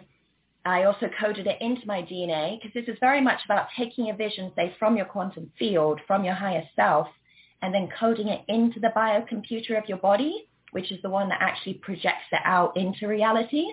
I 0.64 0.84
also 0.84 1.08
coded 1.18 1.46
it 1.46 1.60
into 1.60 1.86
my 1.86 2.02
DNA 2.02 2.60
because 2.60 2.74
this 2.74 2.92
is 2.92 2.98
very 3.00 3.20
much 3.20 3.40
about 3.44 3.68
taking 3.76 4.10
a 4.10 4.14
vision, 4.14 4.52
say, 4.54 4.74
from 4.78 4.96
your 4.96 5.06
quantum 5.06 5.50
field, 5.58 6.00
from 6.06 6.24
your 6.24 6.34
higher 6.34 6.64
self, 6.76 7.08
and 7.62 7.74
then 7.74 7.88
coding 7.98 8.28
it 8.28 8.42
into 8.48 8.78
the 8.80 8.92
biocomputer 8.94 9.78
of 9.78 9.88
your 9.88 9.98
body, 9.98 10.48
which 10.72 10.92
is 10.92 11.00
the 11.02 11.10
one 11.10 11.28
that 11.30 11.40
actually 11.40 11.74
projects 11.74 12.26
it 12.32 12.40
out 12.44 12.76
into 12.76 13.08
reality. 13.08 13.66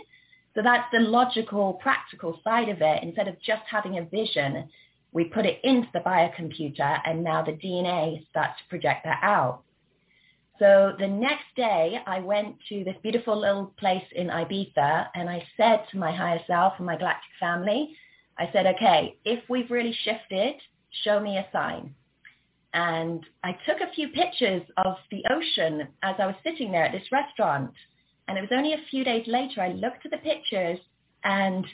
So 0.55 0.61
that's 0.63 0.87
the 0.91 0.99
logical, 0.99 1.73
practical 1.73 2.39
side 2.43 2.69
of 2.69 2.81
it. 2.81 3.03
Instead 3.03 3.27
of 3.27 3.39
just 3.41 3.63
having 3.69 3.97
a 3.97 4.05
vision, 4.05 4.69
we 5.11 5.25
put 5.25 5.45
it 5.45 5.59
into 5.63 5.87
the 5.93 5.99
biocomputer 5.99 6.99
and 7.05 7.23
now 7.23 7.43
the 7.43 7.51
DNA 7.51 8.27
starts 8.29 8.59
to 8.59 8.69
project 8.69 9.03
that 9.03 9.19
out. 9.21 9.61
So 10.59 10.95
the 10.97 11.07
next 11.07 11.45
day 11.55 11.99
I 12.07 12.19
went 12.19 12.55
to 12.69 12.83
this 12.83 12.95
beautiful 13.03 13.39
little 13.39 13.73
place 13.77 14.03
in 14.15 14.27
Ibiza 14.27 15.07
and 15.13 15.29
I 15.29 15.45
said 15.55 15.83
to 15.91 15.97
my 15.97 16.11
higher 16.11 16.39
self 16.47 16.73
and 16.77 16.85
my 16.85 16.97
galactic 16.97 17.29
family, 17.39 17.95
I 18.39 18.49
said, 18.51 18.65
okay, 18.65 19.17
if 19.23 19.47
we've 19.49 19.69
really 19.69 19.95
shifted, 20.03 20.55
show 21.03 21.19
me 21.19 21.37
a 21.37 21.47
sign. 21.51 21.93
And 22.73 23.23
I 23.43 23.53
took 23.65 23.81
a 23.81 23.93
few 23.93 24.09
pictures 24.09 24.63
of 24.77 24.95
the 25.11 25.23
ocean 25.29 25.87
as 26.03 26.15
I 26.19 26.27
was 26.27 26.35
sitting 26.43 26.71
there 26.71 26.85
at 26.85 26.91
this 26.91 27.11
restaurant. 27.11 27.71
And 28.27 28.37
it 28.37 28.41
was 28.41 28.51
only 28.51 28.73
a 28.73 28.85
few 28.89 29.03
days 29.03 29.25
later 29.27 29.61
I 29.61 29.69
looked 29.69 30.05
at 30.05 30.11
the 30.11 30.17
pictures 30.17 30.79
and 31.23 31.65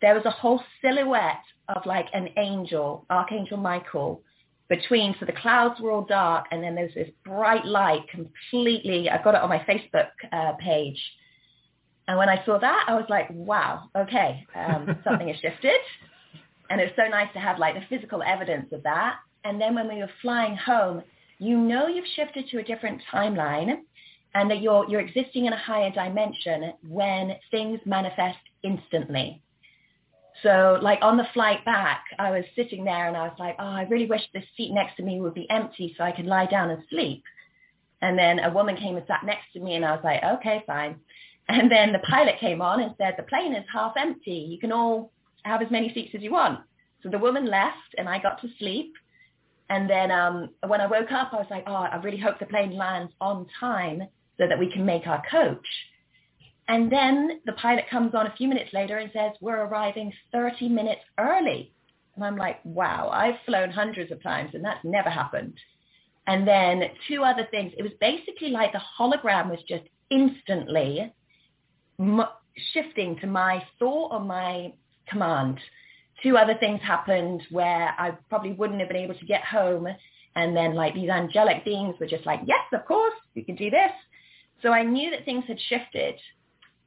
there 0.00 0.14
was 0.14 0.24
a 0.24 0.30
whole 0.30 0.62
silhouette 0.82 1.44
of 1.68 1.86
like 1.86 2.06
an 2.12 2.28
angel, 2.36 3.06
Archangel 3.10 3.58
Michael, 3.58 4.22
between. 4.68 5.14
So 5.20 5.26
the 5.26 5.32
clouds 5.32 5.80
were 5.80 5.90
all 5.90 6.04
dark 6.04 6.46
and 6.50 6.62
then 6.62 6.74
there's 6.74 6.94
this 6.94 7.10
bright 7.24 7.64
light 7.64 8.08
completely. 8.08 9.10
I 9.10 9.22
got 9.22 9.34
it 9.34 9.42
on 9.42 9.48
my 9.48 9.58
Facebook 9.60 10.08
uh, 10.32 10.52
page. 10.58 11.00
And 12.06 12.18
when 12.18 12.28
I 12.28 12.44
saw 12.44 12.58
that, 12.58 12.84
I 12.86 12.94
was 12.94 13.06
like, 13.08 13.28
wow, 13.30 13.88
okay, 13.96 14.46
um, 14.54 14.98
something 15.04 15.28
has 15.28 15.38
shifted. 15.38 15.80
And 16.70 16.80
it 16.80 16.84
was 16.84 16.92
so 16.96 17.08
nice 17.08 17.32
to 17.34 17.40
have 17.40 17.58
like 17.58 17.74
the 17.74 17.84
physical 17.88 18.22
evidence 18.22 18.72
of 18.72 18.82
that 18.82 19.16
and 19.44 19.60
then 19.60 19.74
when 19.74 19.88
we 19.88 19.96
were 19.96 20.10
flying 20.22 20.56
home, 20.56 21.02
you 21.38 21.58
know 21.58 21.86
you've 21.86 22.06
shifted 22.16 22.48
to 22.48 22.58
a 22.58 22.64
different 22.64 23.02
timeline 23.12 23.76
and 24.34 24.50
that 24.50 24.62
you're, 24.62 24.88
you're 24.88 25.00
existing 25.00 25.44
in 25.44 25.52
a 25.52 25.58
higher 25.58 25.90
dimension 25.90 26.72
when 26.88 27.36
things 27.50 27.78
manifest 27.84 28.38
instantly. 28.62 29.42
So 30.42 30.78
like 30.82 30.98
on 31.02 31.16
the 31.16 31.26
flight 31.32 31.64
back, 31.64 32.04
I 32.18 32.30
was 32.30 32.44
sitting 32.56 32.84
there 32.84 33.08
and 33.08 33.16
I 33.16 33.24
was 33.28 33.36
like, 33.38 33.56
oh, 33.58 33.64
I 33.64 33.82
really 33.82 34.06
wish 34.06 34.22
this 34.32 34.44
seat 34.56 34.72
next 34.72 34.96
to 34.96 35.02
me 35.02 35.20
would 35.20 35.34
be 35.34 35.48
empty 35.48 35.94
so 35.96 36.04
I 36.04 36.12
could 36.12 36.26
lie 36.26 36.46
down 36.46 36.70
and 36.70 36.82
sleep. 36.90 37.22
And 38.02 38.18
then 38.18 38.40
a 38.40 38.50
woman 38.50 38.76
came 38.76 38.96
and 38.96 39.06
sat 39.06 39.24
next 39.24 39.52
to 39.54 39.60
me 39.60 39.74
and 39.74 39.84
I 39.84 39.92
was 39.92 40.04
like, 40.04 40.22
okay, 40.22 40.62
fine. 40.66 40.96
And 41.46 41.70
then 41.70 41.92
the 41.92 41.98
pilot 41.98 42.36
came 42.40 42.62
on 42.62 42.80
and 42.80 42.94
said, 42.96 43.16
the 43.18 43.22
plane 43.24 43.54
is 43.54 43.66
half 43.70 43.92
empty. 43.98 44.32
You 44.32 44.58
can 44.58 44.72
all 44.72 45.12
have 45.42 45.60
as 45.60 45.70
many 45.70 45.92
seats 45.92 46.14
as 46.14 46.22
you 46.22 46.32
want. 46.32 46.60
So 47.02 47.10
the 47.10 47.18
woman 47.18 47.44
left 47.44 47.94
and 47.98 48.08
I 48.08 48.18
got 48.18 48.40
to 48.40 48.48
sleep. 48.58 48.94
And 49.68 49.88
then 49.88 50.10
um, 50.10 50.48
when 50.66 50.80
I 50.80 50.86
woke 50.86 51.12
up, 51.12 51.34
I 51.34 51.36
was 51.36 51.46
like, 51.50 51.64
oh, 51.66 51.74
I 51.74 51.96
really 51.96 52.16
hope 52.16 52.38
the 52.38 52.46
plane 52.46 52.74
lands 52.74 53.12
on 53.20 53.46
time 53.60 54.08
so 54.38 54.48
that 54.48 54.58
we 54.58 54.72
can 54.72 54.86
make 54.86 55.06
our 55.06 55.22
coach. 55.30 55.66
And 56.68 56.90
then 56.90 57.40
the 57.44 57.52
pilot 57.52 57.84
comes 57.90 58.14
on 58.14 58.26
a 58.26 58.34
few 58.36 58.48
minutes 58.48 58.72
later 58.72 58.98
and 58.98 59.10
says, 59.12 59.32
we're 59.40 59.64
arriving 59.64 60.12
30 60.32 60.68
minutes 60.68 61.02
early. 61.18 61.72
And 62.16 62.24
I'm 62.24 62.36
like, 62.36 62.60
wow, 62.64 63.10
I've 63.12 63.34
flown 63.44 63.70
hundreds 63.70 64.10
of 64.12 64.22
times 64.22 64.50
and 64.54 64.64
that's 64.64 64.84
never 64.84 65.10
happened. 65.10 65.54
And 66.26 66.48
then 66.48 66.84
two 67.08 67.22
other 67.22 67.46
things. 67.50 67.72
It 67.76 67.82
was 67.82 67.92
basically 68.00 68.48
like 68.48 68.72
the 68.72 68.80
hologram 68.98 69.50
was 69.50 69.60
just 69.68 69.84
instantly 70.10 71.12
m- 72.00 72.22
shifting 72.72 73.16
to 73.20 73.26
my 73.26 73.62
thought 73.78 74.12
or 74.12 74.20
my 74.20 74.72
command 75.08 75.60
two 76.22 76.36
other 76.36 76.54
things 76.58 76.80
happened 76.82 77.42
where 77.50 77.94
I 77.98 78.12
probably 78.28 78.52
wouldn't 78.52 78.80
have 78.80 78.88
been 78.88 78.98
able 78.98 79.14
to 79.14 79.26
get 79.26 79.44
home. 79.44 79.86
And 80.36 80.56
then 80.56 80.74
like 80.74 80.94
these 80.94 81.10
angelic 81.10 81.64
beings 81.64 81.96
were 81.98 82.06
just 82.06 82.26
like, 82.26 82.40
yes, 82.46 82.64
of 82.72 82.86
course, 82.86 83.14
you 83.34 83.44
can 83.44 83.56
do 83.56 83.70
this. 83.70 83.92
So 84.62 84.70
I 84.70 84.82
knew 84.82 85.10
that 85.10 85.24
things 85.24 85.44
had 85.46 85.58
shifted. 85.68 86.14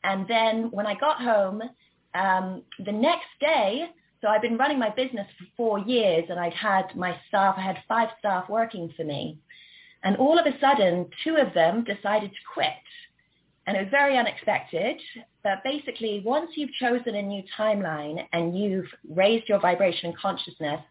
And 0.03 0.27
then 0.27 0.71
when 0.71 0.85
I 0.85 0.95
got 0.95 1.21
home, 1.21 1.61
um, 2.13 2.63
the 2.85 2.91
next 2.91 3.27
day, 3.39 3.87
so 4.21 4.27
I've 4.27 4.41
been 4.41 4.57
running 4.57 4.79
my 4.79 4.89
business 4.89 5.27
for 5.37 5.45
four 5.55 5.79
years 5.79 6.25
and 6.29 6.39
I'd 6.39 6.53
had 6.53 6.95
my 6.95 7.17
staff, 7.27 7.55
I 7.57 7.61
had 7.61 7.77
five 7.87 8.09
staff 8.19 8.49
working 8.49 8.91
for 8.97 9.03
me. 9.03 9.39
And 10.03 10.15
all 10.17 10.39
of 10.39 10.45
a 10.45 10.59
sudden, 10.59 11.07
two 11.23 11.35
of 11.35 11.53
them 11.53 11.83
decided 11.83 12.31
to 12.31 12.37
quit. 12.53 12.69
And 13.65 13.75
it 13.75 13.81
was 13.81 13.89
very 13.91 14.17
unexpected. 14.17 14.97
But 15.43 15.63
basically, 15.63 16.21
once 16.25 16.51
you've 16.55 16.71
chosen 16.73 17.15
a 17.15 17.21
new 17.21 17.43
timeline 17.57 18.25
and 18.31 18.57
you've 18.57 18.87
raised 19.09 19.49
your 19.49 19.59
vibration 19.59 20.09
and 20.09 20.17
consciousness, 20.17 20.81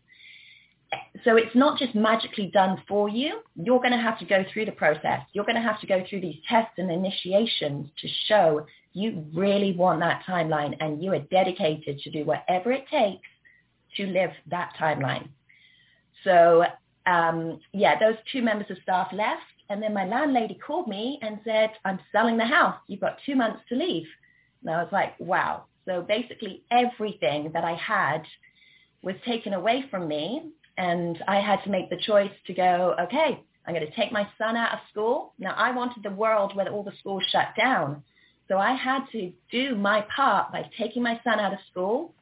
so 1.24 1.36
it's 1.36 1.54
not 1.54 1.78
just 1.78 1.94
magically 1.94 2.50
done 2.52 2.82
for 2.86 3.08
you. 3.08 3.40
You're 3.56 3.80
going 3.80 3.92
to 3.92 3.98
have 3.98 4.18
to 4.20 4.24
go 4.24 4.44
through 4.52 4.66
the 4.66 4.72
process. 4.72 5.20
You're 5.32 5.44
going 5.44 5.56
to 5.56 5.62
have 5.62 5.80
to 5.80 5.86
go 5.86 6.04
through 6.08 6.20
these 6.20 6.36
tests 6.48 6.74
and 6.78 6.90
initiations 6.90 7.88
to 8.00 8.08
show 8.28 8.66
you 8.96 9.26
really 9.34 9.72
want 9.76 10.00
that 10.00 10.22
timeline 10.26 10.74
and 10.80 11.04
you 11.04 11.12
are 11.12 11.18
dedicated 11.18 11.98
to 11.98 12.10
do 12.10 12.24
whatever 12.24 12.72
it 12.72 12.86
takes 12.90 13.28
to 13.94 14.06
live 14.06 14.30
that 14.46 14.72
timeline. 14.80 15.28
So 16.24 16.64
um, 17.04 17.60
yeah, 17.74 17.98
those 17.98 18.16
two 18.32 18.40
members 18.40 18.70
of 18.70 18.78
staff 18.82 19.08
left 19.12 19.42
and 19.68 19.82
then 19.82 19.92
my 19.92 20.06
landlady 20.06 20.58
called 20.66 20.88
me 20.88 21.18
and 21.20 21.38
said, 21.44 21.72
I'm 21.84 22.00
selling 22.10 22.38
the 22.38 22.46
house. 22.46 22.76
You've 22.86 23.00
got 23.00 23.18
two 23.26 23.36
months 23.36 23.60
to 23.68 23.76
leave. 23.76 24.06
And 24.62 24.70
I 24.70 24.82
was 24.82 24.90
like, 24.92 25.12
wow. 25.20 25.64
So 25.84 26.00
basically 26.00 26.62
everything 26.70 27.50
that 27.52 27.64
I 27.64 27.74
had 27.74 28.22
was 29.02 29.16
taken 29.26 29.52
away 29.52 29.84
from 29.90 30.08
me. 30.08 30.52
And 30.78 31.22
I 31.28 31.40
had 31.40 31.62
to 31.64 31.70
make 31.70 31.90
the 31.90 31.98
choice 31.98 32.32
to 32.46 32.54
go, 32.54 32.96
okay, 32.98 33.44
I'm 33.66 33.74
going 33.74 33.86
to 33.86 33.94
take 33.94 34.10
my 34.10 34.26
son 34.38 34.56
out 34.56 34.72
of 34.72 34.78
school. 34.90 35.34
Now 35.38 35.54
I 35.54 35.70
wanted 35.72 36.02
the 36.02 36.10
world 36.10 36.56
where 36.56 36.70
all 36.70 36.82
the 36.82 36.96
schools 36.98 37.24
shut 37.30 37.48
down. 37.58 38.02
So 38.48 38.58
I 38.58 38.74
had 38.74 39.04
to 39.12 39.32
do 39.50 39.74
my 39.74 40.04
part 40.14 40.52
by 40.52 40.70
taking 40.78 41.02
my 41.02 41.20
son 41.24 41.40
out 41.40 41.52
of 41.52 41.58
school 41.70 42.14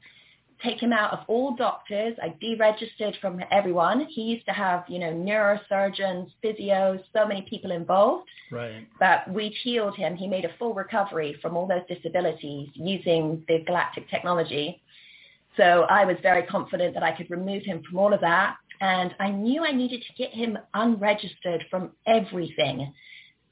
take 0.64 0.82
him 0.82 0.92
out 0.92 1.12
of 1.12 1.20
all 1.28 1.54
doctors. 1.54 2.16
I 2.22 2.34
deregistered 2.42 3.20
from 3.20 3.40
everyone. 3.50 4.06
He 4.08 4.22
used 4.22 4.46
to 4.46 4.52
have, 4.52 4.84
you 4.88 4.98
know, 4.98 5.12
neurosurgeons, 5.12 6.30
physios, 6.42 7.02
so 7.12 7.26
many 7.26 7.42
people 7.42 7.70
involved. 7.70 8.28
Right. 8.50 8.87
But 8.98 9.30
we 9.32 9.48
healed 9.62 9.96
him. 9.96 10.16
He 10.16 10.26
made 10.26 10.44
a 10.44 10.56
full 10.58 10.74
recovery 10.74 11.37
from 11.42 11.56
all 11.56 11.66
those 11.66 11.87
disabilities 11.88 12.70
using 12.74 13.44
the 13.48 13.62
galactic 13.66 14.08
technology. 14.08 14.82
So 15.56 15.87
I 15.88 16.04
was 16.04 16.16
very 16.22 16.42
confident 16.44 16.94
that 16.94 17.02
I 17.02 17.12
could 17.12 17.30
remove 17.30 17.62
him 17.62 17.82
from 17.88 17.98
all 17.98 18.12
of 18.12 18.20
that. 18.20 18.56
And 18.80 19.14
I 19.20 19.30
knew 19.30 19.64
I 19.64 19.72
needed 19.72 20.02
to 20.02 20.12
get 20.14 20.32
him 20.32 20.58
unregistered 20.74 21.64
from 21.70 21.92
everything. 22.06 22.92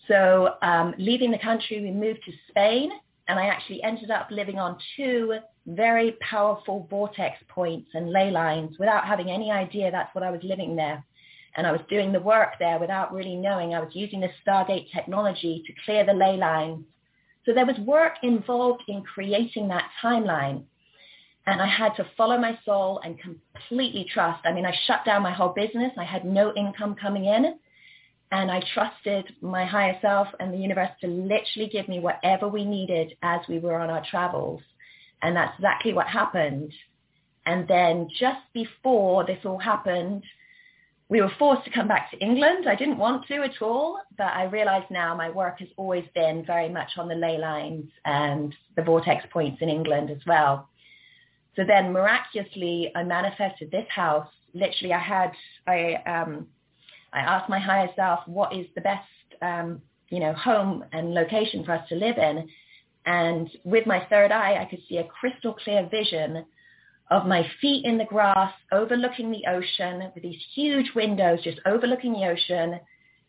So 0.09 0.55
um, 0.63 0.95
leaving 0.99 1.31
the 1.31 1.39
country, 1.39 1.81
we 1.81 1.91
moved 1.91 2.21
to 2.27 2.33
Spain, 2.49 2.91
and 3.29 3.39
I 3.39 3.47
actually 3.47 3.83
ended 3.83 4.11
up 4.11 4.29
living 4.31 4.59
on 4.59 4.77
two 4.97 5.39
very 5.67 6.17
powerful 6.21 6.87
vortex 6.91 7.37
points 7.49 7.89
and 7.95 8.11
ley 8.11 8.31
lines 8.31 8.77
without 8.79 9.07
having 9.07 9.31
any 9.31 9.51
idea 9.51 9.91
that's 9.91 10.13
what 10.15 10.25
I 10.25 10.31
was 10.31 10.41
living 10.43 10.75
there. 10.75 11.05
And 11.55 11.67
I 11.67 11.73
was 11.73 11.83
doing 11.89 12.13
the 12.13 12.21
work 12.21 12.55
there 12.59 12.79
without 12.79 13.13
really 13.13 13.37
knowing. 13.37 13.75
I 13.75 13.81
was 13.81 13.95
using 13.95 14.21
the 14.21 14.31
Stargate 14.45 14.91
technology 14.93 15.63
to 15.67 15.73
clear 15.85 16.05
the 16.05 16.15
ley 16.15 16.37
lines. 16.37 16.85
So 17.45 17.53
there 17.53 17.67
was 17.67 17.77
work 17.79 18.15
involved 18.23 18.83
in 18.89 19.03
creating 19.03 19.69
that 19.69 19.91
timeline. 20.03 20.65
And 21.47 21.61
I 21.61 21.67
had 21.67 21.95
to 21.97 22.07
follow 22.17 22.39
my 22.39 22.59
soul 22.65 23.01
and 23.05 23.19
completely 23.19 24.07
trust. 24.13 24.41
I 24.45 24.53
mean, 24.53 24.65
I 24.65 24.75
shut 24.87 25.05
down 25.05 25.23
my 25.23 25.33
whole 25.33 25.53
business. 25.53 25.93
I 25.99 26.05
had 26.05 26.25
no 26.25 26.55
income 26.55 26.95
coming 26.95 27.27
in. 27.27 27.57
And 28.33 28.51
I 28.51 28.63
trusted 28.73 29.31
my 29.43 29.67
higher 29.67 29.97
self 30.01 30.27
and 30.41 30.53
the 30.53 30.59
universe 30.59 30.89
to 31.03 31.07
literally 31.07 31.69
give 31.71 31.87
me 31.87 32.01
whatever 32.01 32.49
we 32.49 32.65
needed 32.65 33.13
as 33.23 33.41
we 33.47 33.59
were 33.59 33.79
on 33.79 33.91
our 33.91 34.03
travels. 34.11 34.63
And 35.21 35.37
that's 35.37 35.55
exactly 35.59 35.93
what 35.93 36.07
happened. 36.07 36.73
And 37.45 37.69
then 37.69 38.09
just 38.19 38.41
before 38.55 39.27
this 39.27 39.39
all 39.45 39.59
happened, 39.59 40.25
we 41.11 41.21
were 41.21 41.31
forced 41.39 41.65
to 41.67 41.71
come 41.71 41.87
back 41.87 42.11
to 42.11 42.19
England. 42.21 42.67
I 42.67 42.75
didn't 42.75 42.97
want 42.97 43.27
to 43.27 43.43
at 43.43 43.61
all, 43.61 43.99
but 44.17 44.29
I 44.29 44.45
realize 44.45 44.85
now 44.91 45.15
my 45.15 45.29
work 45.29 45.59
has 45.59 45.69
always 45.77 46.07
been 46.15 46.43
very 46.47 46.71
much 46.71 46.93
on 46.97 47.09
the 47.09 47.15
ley 47.15 47.37
lines 47.37 47.85
and 48.07 48.55
the 48.77 48.83
vortex 48.83 49.27
points 49.31 49.61
in 49.61 49.69
England 49.69 50.09
as 50.11 50.25
well. 50.27 50.71
So 51.55 51.65
then 51.67 51.93
miraculously, 51.93 52.93
I 52.97 53.03
manifested 53.03 53.71
this 53.71 53.87
house. 53.95 54.29
Literally, 54.55 54.95
I 54.95 54.99
had, 55.01 55.33
I, 55.67 55.95
um, 56.07 56.47
I 57.13 57.21
asked 57.21 57.49
my 57.49 57.59
higher 57.59 57.89
self, 57.95 58.21
what 58.27 58.55
is 58.55 58.67
the 58.75 58.81
best, 58.81 59.09
um, 59.41 59.83
you 60.09 60.21
know, 60.21 60.33
home 60.33 60.85
and 60.93 61.15
location 61.15 61.65
for 61.65 61.73
us 61.73 61.89
to 61.89 61.95
live 61.95 62.19
in? 62.19 62.49
And 63.05 63.51
with 63.65 63.87
my 63.87 64.07
third 64.09 64.31
eye, 64.31 64.61
I 64.61 64.67
could 64.67 64.81
see 64.89 64.99
a 64.99 65.05
crystal 65.05 65.55
clear 65.55 65.89
vision 65.91 66.45
of 67.11 67.27
my 67.27 67.47
feet 67.61 67.85
in 67.85 67.99
the 67.99 68.05
grass, 68.05 68.53
overlooking 68.71 69.31
the 69.31 69.45
ocean 69.49 70.11
with 70.15 70.23
these 70.23 70.41
huge 70.55 70.91
windows 70.95 71.41
just 71.43 71.61
overlooking 71.67 72.13
the 72.13 72.27
ocean. 72.27 72.79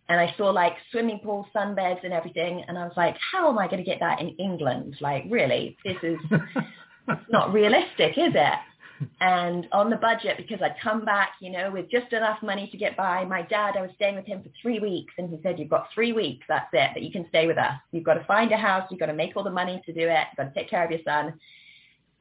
And 0.10 0.20
I 0.20 0.34
saw 0.38 0.50
like 0.52 0.74
swimming 0.92 1.20
pool 1.24 1.48
sunbeds 1.56 2.04
and 2.04 2.14
everything. 2.14 2.64
And 2.68 2.78
I 2.78 2.84
was 2.84 2.94
like, 2.96 3.18
how 3.32 3.50
am 3.50 3.58
I 3.58 3.68
going 3.68 3.84
to 3.84 3.90
get 3.90 4.00
that 4.00 4.22
in 4.22 4.30
England? 4.30 4.98
Like, 5.02 5.26
really, 5.30 5.78
this 5.84 5.98
is 6.04 6.18
not 7.30 7.52
realistic, 7.52 8.18
is 8.18 8.34
it? 8.36 8.60
And 9.20 9.68
on 9.72 9.90
the 9.90 9.96
budget, 9.96 10.38
because 10.38 10.62
I'd 10.62 10.80
come 10.82 11.04
back, 11.06 11.32
you 11.40 11.52
know, 11.52 11.72
with 11.72 11.90
just 11.90 12.14
enough 12.14 12.42
money 12.42 12.68
to 12.72 12.78
get 12.78 12.96
by. 12.96 13.26
My 13.26 13.42
dad, 13.42 13.76
I 13.78 13.82
was 13.82 13.92
staying 13.96 14.16
with 14.16 14.26
him 14.26 14.42
for 14.44 14.50
three 14.62 14.80
weeks, 14.80 15.14
and 15.18 15.30
he 15.30 15.40
said, 15.42 15.60
"You've 15.60 15.70
got 15.70 15.90
three 15.94 16.14
weeks. 16.14 16.46
That's 16.48 16.70
it. 16.74 16.92
That 16.94 17.02
you 17.02 17.12
can 17.12 17.28
stay 17.30 17.48
with 17.48 17.58
us. 17.58 17.74
You've 17.92 18.04
got 18.04 18.16
to 18.16 18.24
find 18.26 18.52
a 18.52 18.58
house. 18.58 18.88
You've 18.90 19.00
got 19.00 19.08
to 19.08 19.14
make 19.14 19.36
all 19.36 19.44
the 19.44 19.50
money 19.50 19.82
to 19.86 19.94
do 19.94 20.02
it. 20.02 20.28
You've 20.32 20.38
got 20.38 20.54
to 20.54 20.60
take 20.60 20.70
care 20.70 20.84
of 20.86 20.92
your 20.92 21.02
son." 21.06 21.34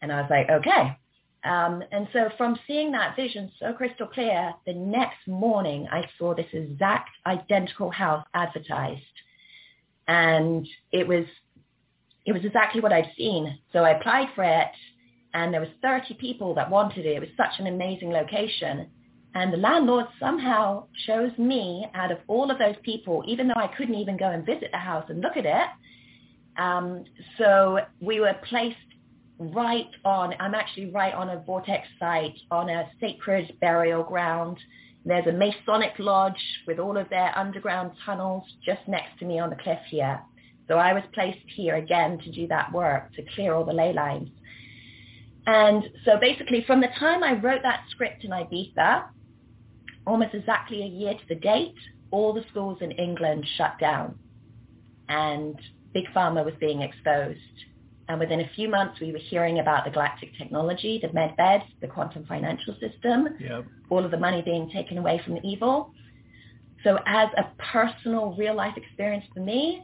And 0.00 0.12
I 0.12 0.20
was 0.20 0.30
like, 0.30 0.48
"Okay." 0.48 0.96
Um, 1.44 1.82
and 1.90 2.06
so 2.12 2.30
from 2.37 2.56
seeing 2.66 2.92
that 2.92 3.16
vision 3.16 3.50
so 3.58 3.72
crystal 3.72 4.06
clear, 4.06 4.54
the 4.64 4.74
next 4.74 5.26
morning 5.26 5.88
I 5.90 6.08
saw 6.18 6.35
this 6.35 6.46
exact 6.52 7.11
identical 7.26 7.90
house 7.90 8.24
advertised. 8.32 9.02
And 10.06 10.68
it 10.92 11.06
was, 11.06 11.24
it 12.26 12.32
was 12.32 12.44
exactly 12.44 12.80
what 12.80 12.92
I'd 12.92 13.11
seen. 13.16 13.58
So 13.72 13.80
I 13.80 13.90
applied 13.90 14.28
for 14.35 14.44
it 14.44 14.68
and 15.34 15.52
there 15.52 15.60
was 15.60 15.70
30 15.80 16.14
people 16.14 16.54
that 16.54 16.70
wanted 16.70 17.06
it. 17.06 17.16
It 17.16 17.20
was 17.20 17.28
such 17.36 17.58
an 17.58 17.66
amazing 17.66 18.10
location. 18.10 18.88
And 19.34 19.52
the 19.52 19.56
landlord 19.56 20.06
somehow 20.20 20.86
chose 21.06 21.36
me 21.38 21.86
out 21.94 22.12
of 22.12 22.18
all 22.28 22.50
of 22.50 22.58
those 22.58 22.76
people, 22.82 23.24
even 23.26 23.48
though 23.48 23.56
I 23.56 23.68
couldn't 23.68 23.94
even 23.94 24.18
go 24.18 24.30
and 24.30 24.44
visit 24.44 24.68
the 24.72 24.78
house 24.78 25.06
and 25.08 25.20
look 25.20 25.36
at 25.36 25.46
it. 25.46 26.60
Um, 26.60 27.04
so 27.38 27.78
we 28.00 28.20
were 28.20 28.34
placed 28.48 28.76
right 29.38 29.88
on, 30.04 30.34
I'm 30.38 30.54
actually 30.54 30.90
right 30.90 31.14
on 31.14 31.30
a 31.30 31.40
vortex 31.40 31.88
site 31.98 32.36
on 32.50 32.68
a 32.68 32.90
sacred 33.00 33.56
burial 33.60 34.02
ground. 34.02 34.58
There's 35.04 35.26
a 35.26 35.32
Masonic 35.32 35.94
lodge 35.98 36.36
with 36.66 36.78
all 36.78 36.98
of 36.98 37.08
their 37.08 37.36
underground 37.36 37.92
tunnels 38.04 38.44
just 38.64 38.86
next 38.86 39.18
to 39.20 39.24
me 39.24 39.38
on 39.38 39.48
the 39.48 39.56
cliff 39.56 39.80
here. 39.88 40.20
So 40.68 40.74
I 40.74 40.92
was 40.92 41.02
placed 41.12 41.44
here 41.46 41.76
again 41.76 42.18
to 42.18 42.30
do 42.30 42.46
that 42.48 42.72
work, 42.72 43.12
to 43.14 43.22
clear 43.34 43.54
all 43.54 43.64
the 43.64 43.72
ley 43.72 43.92
lines. 43.92 44.28
And 45.46 45.85
so 46.05 46.18
basically 46.20 46.64
from 46.66 46.81
the 46.81 46.88
time 46.98 47.22
I 47.22 47.33
wrote 47.33 47.62
that 47.62 47.85
script 47.90 48.24
in 48.24 48.31
Ibiza, 48.31 49.05
almost 50.07 50.35
exactly 50.35 50.83
a 50.83 50.87
year 50.87 51.14
to 51.14 51.28
the 51.28 51.35
date, 51.35 51.74
all 52.11 52.33
the 52.33 52.44
schools 52.50 52.78
in 52.81 52.92
England 52.92 53.46
shut 53.57 53.78
down 53.81 54.18
and 55.09 55.59
Big 55.92 56.05
Pharma 56.14 56.44
was 56.44 56.55
being 56.61 56.83
exposed. 56.83 57.38
And 58.09 58.18
within 58.18 58.40
a 58.40 58.50
few 58.55 58.68
months, 58.68 59.00
we 59.00 59.12
were 59.12 59.18
hearing 59.18 59.59
about 59.61 59.85
the 59.85 59.90
galactic 59.90 60.37
technology, 60.37 61.00
the 61.00 61.09
medbed, 61.09 61.62
the 61.81 61.87
quantum 61.87 62.24
financial 62.26 62.74
system, 62.81 63.28
Yep. 63.38 63.64
all 63.90 64.05
of 64.05 64.11
the 64.11 64.18
money 64.18 64.42
being 64.42 64.70
taken 64.70 64.98
away 64.98 65.18
from 65.24 65.35
the 65.35 65.40
evil. 65.46 65.92
So 66.85 66.98
as 67.07 67.28
a 67.37 67.44
personal 67.72 68.35
real 68.35 68.55
life 68.55 68.76
experience 68.76 69.24
for 69.33 69.40
me, 69.40 69.83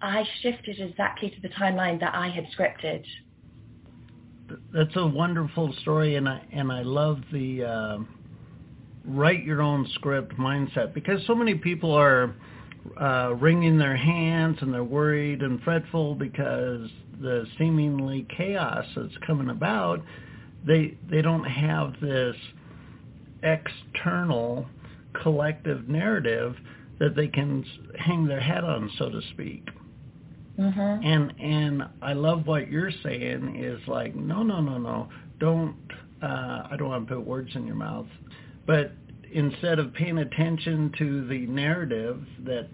I 0.00 0.24
shifted 0.42 0.78
exactly 0.78 1.30
to 1.30 1.40
the 1.40 1.48
timeline 1.50 2.00
that 2.00 2.14
I 2.14 2.28
had 2.28 2.46
scripted. 2.56 3.04
That's 4.72 4.94
a 4.96 5.06
wonderful 5.06 5.74
story, 5.82 6.16
and 6.16 6.28
I 6.28 6.42
and 6.52 6.72
I 6.72 6.82
love 6.82 7.20
the 7.32 7.64
uh, 7.64 7.98
write 9.04 9.44
your 9.44 9.62
own 9.62 9.86
script 9.94 10.36
mindset 10.36 10.94
because 10.94 11.20
so 11.26 11.34
many 11.34 11.54
people 11.54 11.92
are 11.92 12.34
uh, 13.00 13.34
wringing 13.34 13.78
their 13.78 13.96
hands 13.96 14.58
and 14.60 14.72
they're 14.72 14.84
worried 14.84 15.42
and 15.42 15.60
fretful 15.62 16.14
because 16.14 16.88
the 17.20 17.46
seemingly 17.58 18.26
chaos 18.36 18.84
that's 18.96 19.16
coming 19.26 19.50
about. 19.50 20.02
They 20.66 20.96
they 21.10 21.22
don't 21.22 21.44
have 21.44 21.94
this 22.00 22.36
external 23.42 24.66
collective 25.22 25.88
narrative 25.88 26.54
that 26.98 27.16
they 27.16 27.28
can 27.28 27.64
hang 27.98 28.26
their 28.26 28.40
hat 28.40 28.64
on, 28.64 28.90
so 28.98 29.08
to 29.08 29.20
speak. 29.32 29.66
Mm-hmm. 30.60 31.06
And 31.06 31.32
and 31.40 31.82
I 32.02 32.12
love 32.12 32.46
what 32.46 32.70
you're 32.70 32.92
saying 33.02 33.56
is 33.56 33.80
like 33.88 34.14
no 34.14 34.42
no 34.42 34.60
no 34.60 34.76
no 34.78 35.08
don't 35.38 35.76
uh, 36.22 36.68
I 36.70 36.74
don't 36.76 36.88
want 36.88 37.08
to 37.08 37.14
put 37.14 37.26
words 37.26 37.50
in 37.54 37.66
your 37.66 37.76
mouth, 37.76 38.06
but 38.66 38.92
instead 39.32 39.78
of 39.78 39.94
paying 39.94 40.18
attention 40.18 40.92
to 40.98 41.26
the 41.28 41.46
narrative 41.46 42.22
that's 42.40 42.68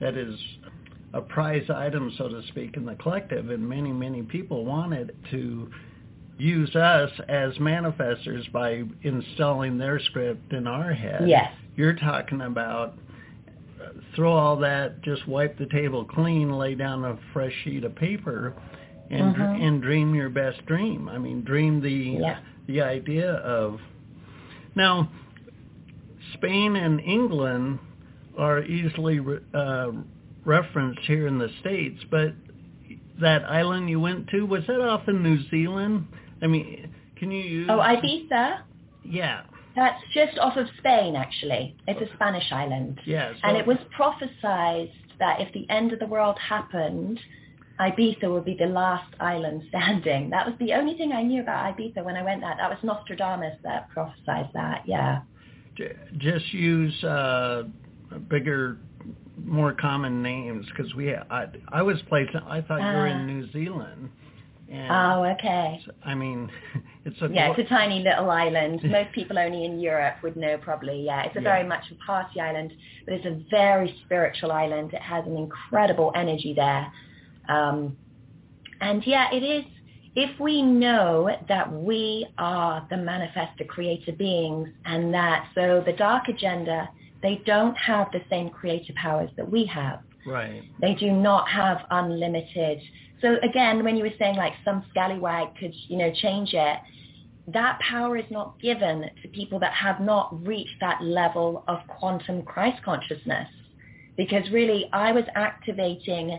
that 0.00 0.16
is 0.16 0.38
a 1.14 1.20
prize 1.20 1.68
item 1.74 2.12
so 2.18 2.28
to 2.28 2.42
speak 2.48 2.76
in 2.76 2.84
the 2.84 2.94
collective, 2.96 3.50
and 3.50 3.66
many 3.66 3.92
many 3.92 4.22
people 4.22 4.64
wanted 4.66 5.16
to 5.30 5.70
use 6.38 6.74
us 6.74 7.10
as 7.28 7.52
manifestors 7.54 8.50
by 8.52 8.82
installing 9.02 9.78
their 9.78 10.00
script 10.00 10.52
in 10.52 10.66
our 10.66 10.92
head. 10.92 11.28
Yes. 11.28 11.52
You're 11.76 11.94
talking 11.94 12.42
about 12.42 12.94
throw 14.14 14.32
all 14.32 14.56
that, 14.58 15.02
just 15.02 15.26
wipe 15.26 15.58
the 15.58 15.66
table 15.66 16.04
clean, 16.04 16.50
lay 16.52 16.74
down 16.74 17.04
a 17.04 17.18
fresh 17.32 17.52
sheet 17.64 17.84
of 17.84 17.94
paper, 17.94 18.54
and 19.10 19.34
Mhm. 19.34 19.60
and 19.62 19.82
dream 19.82 20.14
your 20.14 20.30
best 20.30 20.64
dream. 20.66 21.08
I 21.08 21.18
mean, 21.18 21.42
dream 21.42 21.80
the 21.80 21.90
Yeah. 22.20 22.38
the 22.66 22.80
idea 22.82 23.32
of 23.34 23.80
now 24.74 25.08
Spain 26.34 26.76
and 26.76 27.00
England 27.00 27.78
are 28.38 28.62
easily 28.62 29.20
re- 29.20 29.40
uh, 29.52 29.92
referenced 30.44 31.00
here 31.00 31.26
in 31.26 31.38
the 31.38 31.48
states, 31.60 32.02
but 32.10 32.34
that 33.20 33.44
island 33.44 33.90
you 33.90 34.00
went 34.00 34.28
to 34.28 34.46
was 34.46 34.66
that 34.66 34.80
off 34.80 35.08
in 35.08 35.22
New 35.22 35.38
Zealand? 35.50 36.06
I 36.40 36.46
mean, 36.46 36.88
can 37.16 37.30
you 37.30 37.42
use? 37.42 37.68
Oh, 37.68 37.78
Ibiza? 37.78 38.60
Yeah, 39.04 39.42
That's 39.74 40.02
just 40.12 40.38
off 40.38 40.56
of 40.56 40.66
Spain, 40.78 41.16
actually. 41.16 41.76
It's 41.88 42.00
a 42.00 42.14
Spanish 42.14 42.50
island. 42.52 43.00
yeah. 43.06 43.32
So, 43.32 43.38
And 43.44 43.56
it 43.56 43.66
was 43.66 43.78
prophesied 43.94 44.90
that 45.18 45.40
if 45.40 45.52
the 45.54 45.68
end 45.70 45.92
of 45.92 45.98
the 45.98 46.06
world 46.06 46.38
happened, 46.38 47.18
Ibiza 47.80 48.30
would 48.30 48.44
be 48.44 48.54
the 48.58 48.66
last 48.66 49.12
island 49.18 49.62
standing. 49.68 50.30
That 50.30 50.46
was 50.46 50.54
the 50.58 50.72
only 50.74 50.96
thing 50.96 51.12
I 51.12 51.22
knew 51.22 51.40
about 51.40 51.76
Ibiza 51.76 52.04
when 52.04 52.16
I 52.16 52.22
went 52.22 52.40
there. 52.42 52.54
That 52.56 52.68
was 52.70 52.78
Nostradamus 52.82 53.56
that 53.62 53.88
prophesied 53.90 54.50
that, 54.54 54.82
yeah. 54.86 55.22
just 56.18 56.52
use 56.52 57.02
uh, 57.02 57.64
bigger, 58.28 58.78
more 59.42 59.72
common 59.72 60.22
names 60.22 60.66
because 60.66 60.94
we. 60.94 61.14
I, 61.14 61.46
I 61.70 61.82
was 61.82 61.96
placed. 62.08 62.30
I 62.34 62.60
thought 62.60 62.80
you 62.80 62.86
were 62.98 63.08
Ah. 63.08 63.12
in 63.18 63.26
New 63.26 63.50
Zealand. 63.52 64.10
And 64.70 64.90
Oh, 64.90 65.24
okay. 65.34 65.84
I 66.04 66.14
mean, 66.14 66.50
it's 67.04 67.20
a 67.22 67.28
Yeah, 67.28 67.50
it's 67.50 67.58
a 67.58 67.64
tiny 67.68 68.00
little 68.02 68.30
island. 68.30 68.80
Most 68.84 69.12
people 69.12 69.38
only 69.38 69.64
in 69.64 69.80
Europe 69.80 70.16
would 70.22 70.36
know 70.36 70.56
probably, 70.58 71.02
yeah. 71.04 71.22
It's 71.24 71.36
a 71.36 71.40
Yeah. 71.40 71.44
very 71.52 71.64
much 71.66 71.84
a 71.90 71.94
party 72.06 72.40
island, 72.40 72.72
but 73.04 73.14
it's 73.14 73.26
a 73.26 73.40
very 73.50 73.94
spiritual 74.04 74.52
island. 74.52 74.92
It 74.94 75.02
has 75.02 75.26
an 75.26 75.36
incredible 75.36 76.12
energy 76.14 76.54
there. 76.54 76.90
Um, 77.48 77.96
and 78.80 79.06
yeah, 79.06 79.32
it 79.32 79.42
is, 79.42 79.64
if 80.14 80.38
we 80.40 80.62
know 80.62 81.30
that 81.48 81.72
we 81.72 82.26
are 82.38 82.86
the 82.90 82.96
manifestor 82.96 83.66
creator 83.66 84.12
beings 84.12 84.68
and 84.84 85.12
that, 85.14 85.48
so 85.54 85.82
the 85.84 85.92
dark 85.94 86.28
agenda, 86.28 86.88
they 87.22 87.40
don't 87.46 87.76
have 87.76 88.10
the 88.12 88.20
same 88.28 88.50
creative 88.50 88.96
powers 88.96 89.30
that 89.36 89.48
we 89.50 89.64
have. 89.66 90.00
Right. 90.26 90.62
They 90.80 90.94
do 90.94 91.10
not 91.12 91.48
have 91.48 91.78
unlimited. 91.90 92.80
So 93.22 93.36
again, 93.42 93.84
when 93.84 93.96
you 93.96 94.02
were 94.02 94.10
saying 94.18 94.36
like 94.36 94.52
some 94.64 94.84
scallywag 94.90 95.56
could, 95.56 95.72
you 95.88 95.96
know, 95.96 96.12
change 96.12 96.50
it, 96.52 96.78
that 97.48 97.78
power 97.80 98.16
is 98.16 98.24
not 98.30 98.60
given 98.60 99.08
to 99.22 99.28
people 99.28 99.58
that 99.60 99.72
have 99.72 100.00
not 100.00 100.46
reached 100.46 100.76
that 100.80 101.02
level 101.02 101.64
of 101.68 101.78
quantum 101.88 102.42
Christ 102.42 102.82
consciousness. 102.84 103.48
Because 104.16 104.42
really, 104.50 104.90
I 104.92 105.12
was 105.12 105.24
activating, 105.34 106.38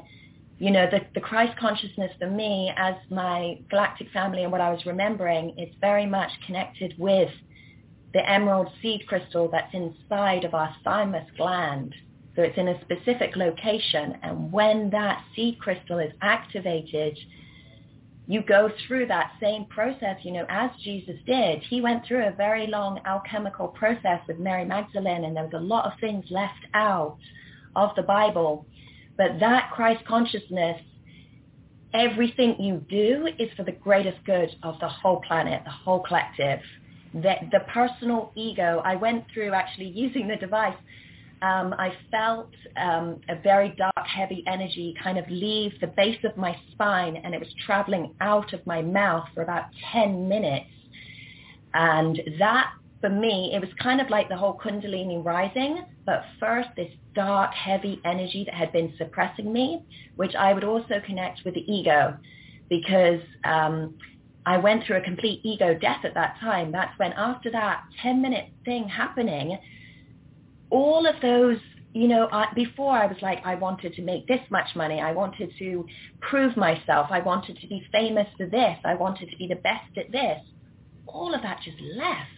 you 0.60 0.72
know, 0.72 0.88
the, 0.92 1.02
the 1.16 1.22
Christ 1.22 1.58
consciousness 1.58 2.12
for 2.20 2.30
me 2.30 2.72
as 2.78 2.96
my 3.10 3.60
galactic 3.70 4.10
family 4.12 4.44
and 4.44 4.52
what 4.52 4.62
I 4.62 4.72
was 4.72 4.86
remembering 4.86 5.58
is 5.58 5.74
very 5.82 6.06
much 6.06 6.30
connected 6.46 6.94
with 6.98 7.32
the 8.14 8.30
emerald 8.30 8.70
seed 8.82 9.08
crystal 9.08 9.50
that's 9.52 9.74
inside 9.74 10.44
of 10.44 10.54
our 10.54 10.76
thymus 10.84 11.28
gland. 11.36 11.96
So 12.36 12.42
it's 12.42 12.58
in 12.58 12.68
a 12.68 12.82
specific 12.82 13.36
location. 13.36 14.18
And 14.24 14.52
when 14.52 14.90
that 14.90 15.24
seed 15.36 15.60
crystal 15.60 16.00
is 16.00 16.12
activated, 16.22 17.18
you 18.26 18.42
go 18.42 18.70
through 18.88 19.08
that 19.08 19.34
same 19.42 19.66
process, 19.66 20.18
you 20.24 20.32
know, 20.32 20.46
as 20.50 20.72
Jesus 20.84 21.16
did. 21.26 21.62
He 21.70 21.82
went 21.82 22.06
through 22.06 22.26
a 22.26 22.32
very 22.32 22.68
long 22.68 23.00
alchemical 23.06 23.68
process 23.68 24.22
with 24.28 24.40
Mary 24.40 24.66
Magdalene, 24.66 25.26
and 25.26 25.36
there 25.36 25.44
was 25.44 25.54
a 25.54 25.60
lot 25.60 25.86
of 25.86 26.00
things 26.00 26.26
left 26.30 26.66
out 26.74 27.18
of 27.76 27.90
the 27.96 28.04
Bible. 28.04 28.66
But 29.18 29.40
that 29.42 29.72
Christ 29.72 30.06
consciousness, 30.06 30.82
everything 31.94 32.62
you 32.62 32.84
do 32.90 33.28
is 33.38 33.50
for 33.58 33.64
the 33.64 33.74
greatest 33.74 34.24
good 34.26 34.50
of 34.64 34.80
the 34.80 34.88
whole 34.88 35.22
planet, 35.28 35.62
the 35.66 35.72
whole 35.72 36.00
collective. 36.00 36.60
The, 37.14 37.36
the 37.52 37.60
personal 37.72 38.32
ego, 38.36 38.82
I 38.84 38.96
went 38.96 39.26
through 39.34 39.54
actually 39.54 39.90
using 39.94 40.28
the 40.28 40.38
device 40.38 40.78
um, 41.44 41.76
I 41.78 41.94
felt 42.10 42.54
um, 42.78 43.20
a 43.28 43.36
very 43.36 43.76
dark, 43.78 44.08
heavy 44.08 44.46
energy 44.48 44.96
kind 45.04 45.18
of 45.18 45.30
leave 45.30 45.74
the 45.82 45.88
base 45.88 46.24
of 46.24 46.38
my 46.38 46.56
spine 46.72 47.18
and 47.18 47.36
it 47.36 47.40
was 47.40 47.54
traveling 47.66 48.16
out 48.22 48.54
of 48.54 48.66
my 48.66 48.82
mouth 48.82 49.28
for 49.36 49.44
about 49.44 49.66
10 49.92 50.30
minutes. 50.30 50.70
And 51.74 52.22
that, 52.40 52.72
for 53.02 53.10
me, 53.10 53.52
it 53.54 53.60
was 53.60 53.70
kind 53.82 54.00
of 54.00 54.10
like 54.10 54.30
the 54.30 54.38
whole 54.38 54.58
Kundalini 54.58 55.24
rising, 55.24 55.84
but 56.06 56.24
first 56.40 56.70
this 56.78 56.92
dark, 57.14 57.54
heavy 57.54 58.00
energy 58.06 58.46
that 58.46 58.54
had 58.56 58.72
been 58.72 58.94
suppressing 58.98 59.52
me, 59.52 59.84
which 60.16 60.36
I 60.36 60.54
would 60.54 60.64
also 60.64 61.02
connect 61.06 61.42
with 61.44 61.56
the 61.56 61.70
ego 61.70 62.18
because 62.70 63.20
um, 63.44 63.96
I 64.46 64.58
went 64.58 64.86
through 64.86 64.98
a 64.98 65.02
complete 65.02 65.42
ego 65.44 65.74
death 65.74 66.06
at 66.06 66.14
that 66.14 66.38
time. 66.40 66.72
That's 66.72 66.98
when 66.98 67.12
after 67.14 67.52
that 67.52 67.84
10 68.02 68.22
minute 68.22 68.50
thing 68.64 68.88
happening, 68.88 69.58
all 70.74 71.06
of 71.08 71.16
those 71.22 71.58
you 71.94 72.08
know, 72.08 72.28
I, 72.32 72.48
before 72.56 72.92
I 72.92 73.06
was 73.06 73.18
like, 73.22 73.40
I 73.46 73.54
wanted 73.54 73.94
to 73.94 74.02
make 74.02 74.28
this 74.28 74.40
much 74.50 74.76
money. 74.76 75.00
I 75.00 75.12
wanted 75.12 75.54
to 75.60 75.86
prove 76.22 76.58
myself. 76.58 77.08
I 77.12 77.20
wanted 77.20 77.60
to 77.60 77.68
be 77.68 77.86
famous 77.92 78.28
for 78.36 78.48
this. 78.48 78.78
I 78.84 78.96
wanted 78.96 79.30
to 79.30 79.38
be 79.38 79.48
the 79.48 79.58
best 79.58 79.96
at 79.98 80.12
this. 80.12 80.40
All 81.06 81.36
of 81.36 81.44
that 81.44 81.60
just 81.64 81.78
left. 81.96 82.30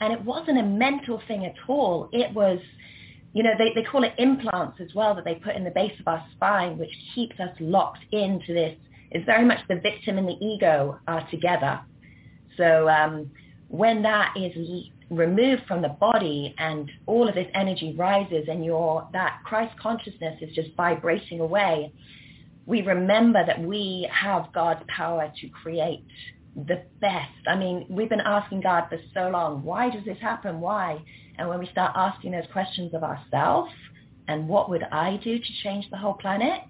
And 0.00 0.12
it 0.12 0.24
wasn't 0.24 0.58
a 0.58 0.62
mental 0.62 1.20
thing 1.26 1.44
at 1.44 1.56
all. 1.66 2.08
It 2.12 2.32
was, 2.32 2.60
you 3.32 3.42
know, 3.42 3.50
they, 3.58 3.72
they 3.74 3.82
call 3.82 4.04
it 4.04 4.12
implants 4.16 4.78
as 4.80 4.94
well 4.94 5.16
that 5.16 5.24
they 5.24 5.34
put 5.34 5.56
in 5.56 5.64
the 5.64 5.72
base 5.72 5.98
of 5.98 6.06
our 6.06 6.24
spine, 6.36 6.78
which 6.78 6.92
keeps 7.16 7.40
us 7.40 7.50
locked 7.58 8.04
into 8.12 8.54
this. 8.54 8.76
It's 9.10 9.26
very 9.26 9.44
much 9.44 9.58
the 9.68 9.80
victim 9.80 10.18
and 10.18 10.28
the 10.28 10.38
ego 10.40 11.00
are 11.08 11.28
together. 11.32 11.80
So 12.56 12.88
um, 12.88 13.28
when 13.66 14.02
that 14.02 14.34
is 14.36 14.52
removed 15.10 15.62
from 15.66 15.82
the 15.82 15.88
body 15.88 16.54
and 16.58 16.90
all 17.06 17.28
of 17.28 17.34
this 17.34 17.48
energy 17.54 17.94
rises 17.96 18.46
and 18.48 18.64
your 18.64 19.08
that 19.12 19.40
Christ 19.44 19.78
consciousness 19.78 20.38
is 20.40 20.54
just 20.54 20.68
vibrating 20.76 21.40
away, 21.40 21.92
we 22.66 22.82
remember 22.82 23.44
that 23.46 23.60
we 23.60 24.08
have 24.12 24.52
God's 24.52 24.82
power 24.94 25.32
to 25.40 25.48
create 25.48 26.04
the 26.54 26.82
best. 27.00 27.32
I 27.46 27.56
mean, 27.56 27.86
we've 27.88 28.08
been 28.08 28.20
asking 28.20 28.62
God 28.62 28.84
for 28.90 28.98
so 29.14 29.28
long, 29.28 29.62
why 29.62 29.90
does 29.90 30.04
this 30.04 30.18
happen? 30.20 30.60
Why? 30.60 31.02
And 31.38 31.48
when 31.48 31.60
we 31.60 31.68
start 31.68 31.92
asking 31.94 32.32
those 32.32 32.46
questions 32.52 32.92
of 32.94 33.02
ourselves 33.02 33.72
and 34.26 34.46
what 34.48 34.68
would 34.68 34.82
I 34.82 35.18
do 35.24 35.38
to 35.38 35.52
change 35.62 35.88
the 35.90 35.96
whole 35.96 36.14
planet? 36.14 36.60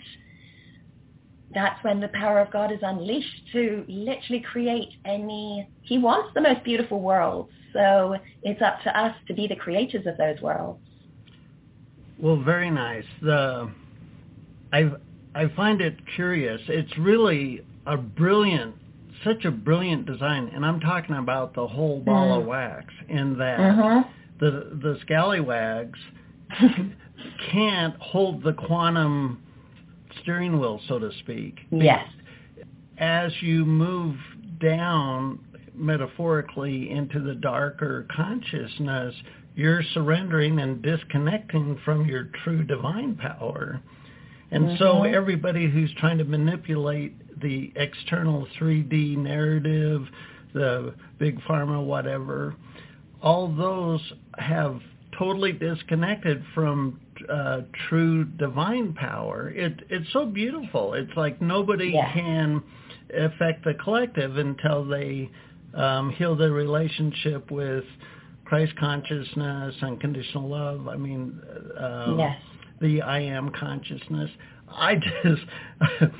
That's 1.52 1.82
when 1.82 1.98
the 1.98 2.08
power 2.08 2.38
of 2.40 2.52
God 2.52 2.70
is 2.70 2.78
unleashed 2.82 3.50
to 3.52 3.84
literally 3.88 4.44
create 4.52 4.90
any, 5.04 5.68
he 5.80 5.98
wants 5.98 6.32
the 6.34 6.42
most 6.42 6.62
beautiful 6.62 7.00
worlds 7.00 7.50
so 7.72 8.16
it's 8.42 8.62
up 8.62 8.82
to 8.82 8.98
us 8.98 9.14
to 9.26 9.34
be 9.34 9.46
the 9.46 9.56
creators 9.56 10.06
of 10.06 10.16
those 10.16 10.40
worlds. 10.40 10.80
Well, 12.18 12.36
very 12.36 12.70
nice. 12.70 13.04
The 13.22 13.70
I 14.72 14.90
I 15.34 15.48
find 15.54 15.80
it 15.80 15.96
curious. 16.14 16.60
It's 16.68 16.96
really 16.98 17.64
a 17.86 17.96
brilliant, 17.96 18.74
such 19.24 19.44
a 19.44 19.50
brilliant 19.50 20.06
design, 20.06 20.50
and 20.54 20.64
I'm 20.64 20.80
talking 20.80 21.16
about 21.16 21.54
the 21.54 21.66
whole 21.66 22.00
ball 22.00 22.38
mm. 22.38 22.40
of 22.40 22.46
wax. 22.46 22.86
In 23.08 23.38
that 23.38 23.58
mm-hmm. 23.58 24.10
the 24.40 24.50
the 24.82 24.98
scallywags 25.02 25.98
can't 27.52 27.96
hold 28.00 28.42
the 28.42 28.52
quantum 28.52 29.42
steering 30.22 30.58
wheel, 30.58 30.80
so 30.88 30.98
to 30.98 31.10
speak. 31.20 31.60
Yes. 31.70 32.06
As 32.98 33.32
you 33.40 33.64
move 33.64 34.16
down 34.60 35.38
metaphorically 35.78 36.90
into 36.90 37.20
the 37.20 37.34
darker 37.34 38.06
consciousness, 38.14 39.14
you're 39.54 39.82
surrendering 39.94 40.60
and 40.60 40.82
disconnecting 40.82 41.80
from 41.84 42.06
your 42.06 42.30
true 42.44 42.62
divine 42.64 43.16
power. 43.16 43.80
And 44.50 44.64
mm-hmm. 44.64 44.76
so 44.78 45.02
everybody 45.02 45.68
who's 45.68 45.92
trying 45.98 46.18
to 46.18 46.24
manipulate 46.24 47.40
the 47.40 47.72
external 47.76 48.46
3D 48.58 49.16
narrative, 49.16 50.06
the 50.54 50.94
big 51.18 51.40
pharma, 51.42 51.84
whatever, 51.84 52.54
all 53.20 53.54
those 53.54 54.00
have 54.38 54.80
totally 55.18 55.52
disconnected 55.52 56.42
from 56.54 57.00
uh, 57.28 57.62
true 57.88 58.24
divine 58.24 58.94
power. 58.94 59.50
It, 59.50 59.80
it's 59.90 60.10
so 60.12 60.24
beautiful. 60.24 60.94
It's 60.94 61.10
like 61.16 61.42
nobody 61.42 61.90
yeah. 61.94 62.12
can 62.12 62.62
affect 63.16 63.64
the 63.64 63.74
collective 63.74 64.36
until 64.36 64.84
they 64.84 65.30
um, 65.74 66.10
heal 66.12 66.36
their 66.36 66.52
relationship 66.52 67.50
with 67.50 67.84
Christ 68.44 68.74
consciousness, 68.76 69.74
unconditional 69.82 70.48
love. 70.48 70.88
I 70.88 70.96
mean, 70.96 71.40
um, 71.78 72.18
yes. 72.18 72.40
the 72.80 73.02
I 73.02 73.20
am 73.20 73.50
consciousness. 73.50 74.30
I 74.70 74.94
just, 74.96 75.42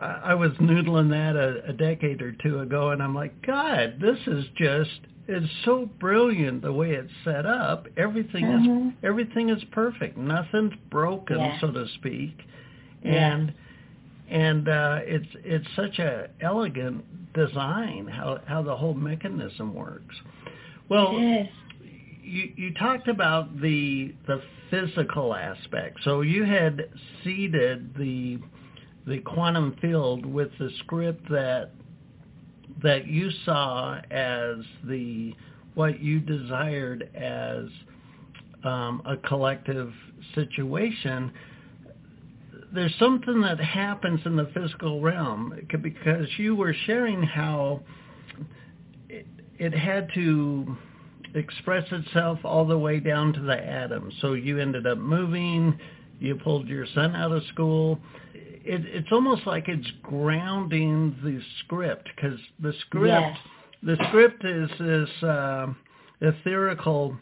I 0.00 0.34
was 0.34 0.50
noodling 0.60 1.10
that 1.10 1.36
a, 1.36 1.70
a 1.70 1.72
decade 1.72 2.20
or 2.20 2.32
two 2.32 2.60
ago, 2.60 2.90
and 2.90 3.02
I'm 3.02 3.14
like, 3.14 3.46
God, 3.46 3.98
this 4.00 4.18
is 4.26 4.44
just, 4.56 5.00
it's 5.28 5.46
so 5.64 5.88
brilliant 6.00 6.62
the 6.62 6.72
way 6.72 6.92
it's 6.92 7.12
set 7.24 7.46
up. 7.46 7.86
Everything 7.96 8.44
mm-hmm. 8.44 8.88
is 8.88 8.94
everything 9.04 9.50
is 9.50 9.62
perfect. 9.70 10.16
Nothing's 10.16 10.74
broken, 10.90 11.38
yeah. 11.38 11.60
so 11.60 11.70
to 11.70 11.86
speak, 11.94 12.36
and. 13.04 13.48
Yeah 13.48 13.54
and 14.30 14.68
uh, 14.68 14.98
it's 15.02 15.28
it's 15.44 15.66
such 15.74 15.98
a 15.98 16.28
elegant 16.40 17.04
design 17.34 18.06
how 18.06 18.40
how 18.46 18.62
the 18.62 18.76
whole 18.76 18.94
mechanism 18.94 19.74
works. 19.74 20.14
Well, 20.88 21.12
you 22.22 22.52
you 22.56 22.74
talked 22.74 23.08
about 23.08 23.60
the 23.60 24.14
the 24.26 24.42
physical 24.70 25.34
aspect. 25.34 25.98
So 26.04 26.20
you 26.20 26.44
had 26.44 26.88
seeded 27.24 27.94
the 27.96 28.38
the 29.06 29.18
quantum 29.20 29.76
field 29.80 30.26
with 30.26 30.50
the 30.58 30.70
script 30.80 31.28
that 31.30 31.70
that 32.82 33.06
you 33.06 33.30
saw 33.44 33.98
as 34.10 34.56
the 34.84 35.34
what 35.74 36.00
you 36.00 36.20
desired 36.20 37.08
as 37.14 37.64
um, 38.64 39.02
a 39.06 39.16
collective 39.16 39.92
situation 40.34 41.32
there's 42.72 42.94
something 42.98 43.40
that 43.42 43.58
happens 43.60 44.20
in 44.24 44.36
the 44.36 44.50
physical 44.54 45.00
realm 45.00 45.54
because 45.82 46.26
you 46.36 46.54
were 46.54 46.74
sharing 46.86 47.22
how 47.22 47.80
it, 49.08 49.26
it 49.58 49.74
had 49.74 50.08
to 50.14 50.76
express 51.34 51.84
itself 51.92 52.38
all 52.44 52.66
the 52.66 52.78
way 52.78 53.00
down 53.00 53.32
to 53.32 53.40
the 53.40 53.56
atom. 53.56 54.10
So 54.20 54.34
you 54.34 54.58
ended 54.58 54.86
up 54.86 54.98
moving, 54.98 55.78
you 56.20 56.34
pulled 56.36 56.68
your 56.68 56.86
son 56.94 57.14
out 57.14 57.32
of 57.32 57.42
school. 57.52 57.98
It, 58.34 58.84
it's 58.84 59.08
almost 59.12 59.46
like 59.46 59.68
it's 59.68 59.90
grounding 60.02 61.16
the 61.22 61.40
script 61.64 62.08
because 62.14 62.38
the 62.60 62.72
script, 62.86 63.06
yes. 63.06 63.38
the 63.82 63.96
script 64.08 64.44
is 64.44 64.70
this 64.78 65.22
uh, 65.22 65.66
etherical, 66.20 67.16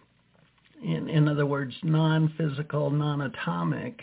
in, 0.82 1.09
in 1.09 1.28
other 1.28 1.47
words, 1.47 1.74
non-physical, 1.82 2.90
non-atomic 2.90 4.01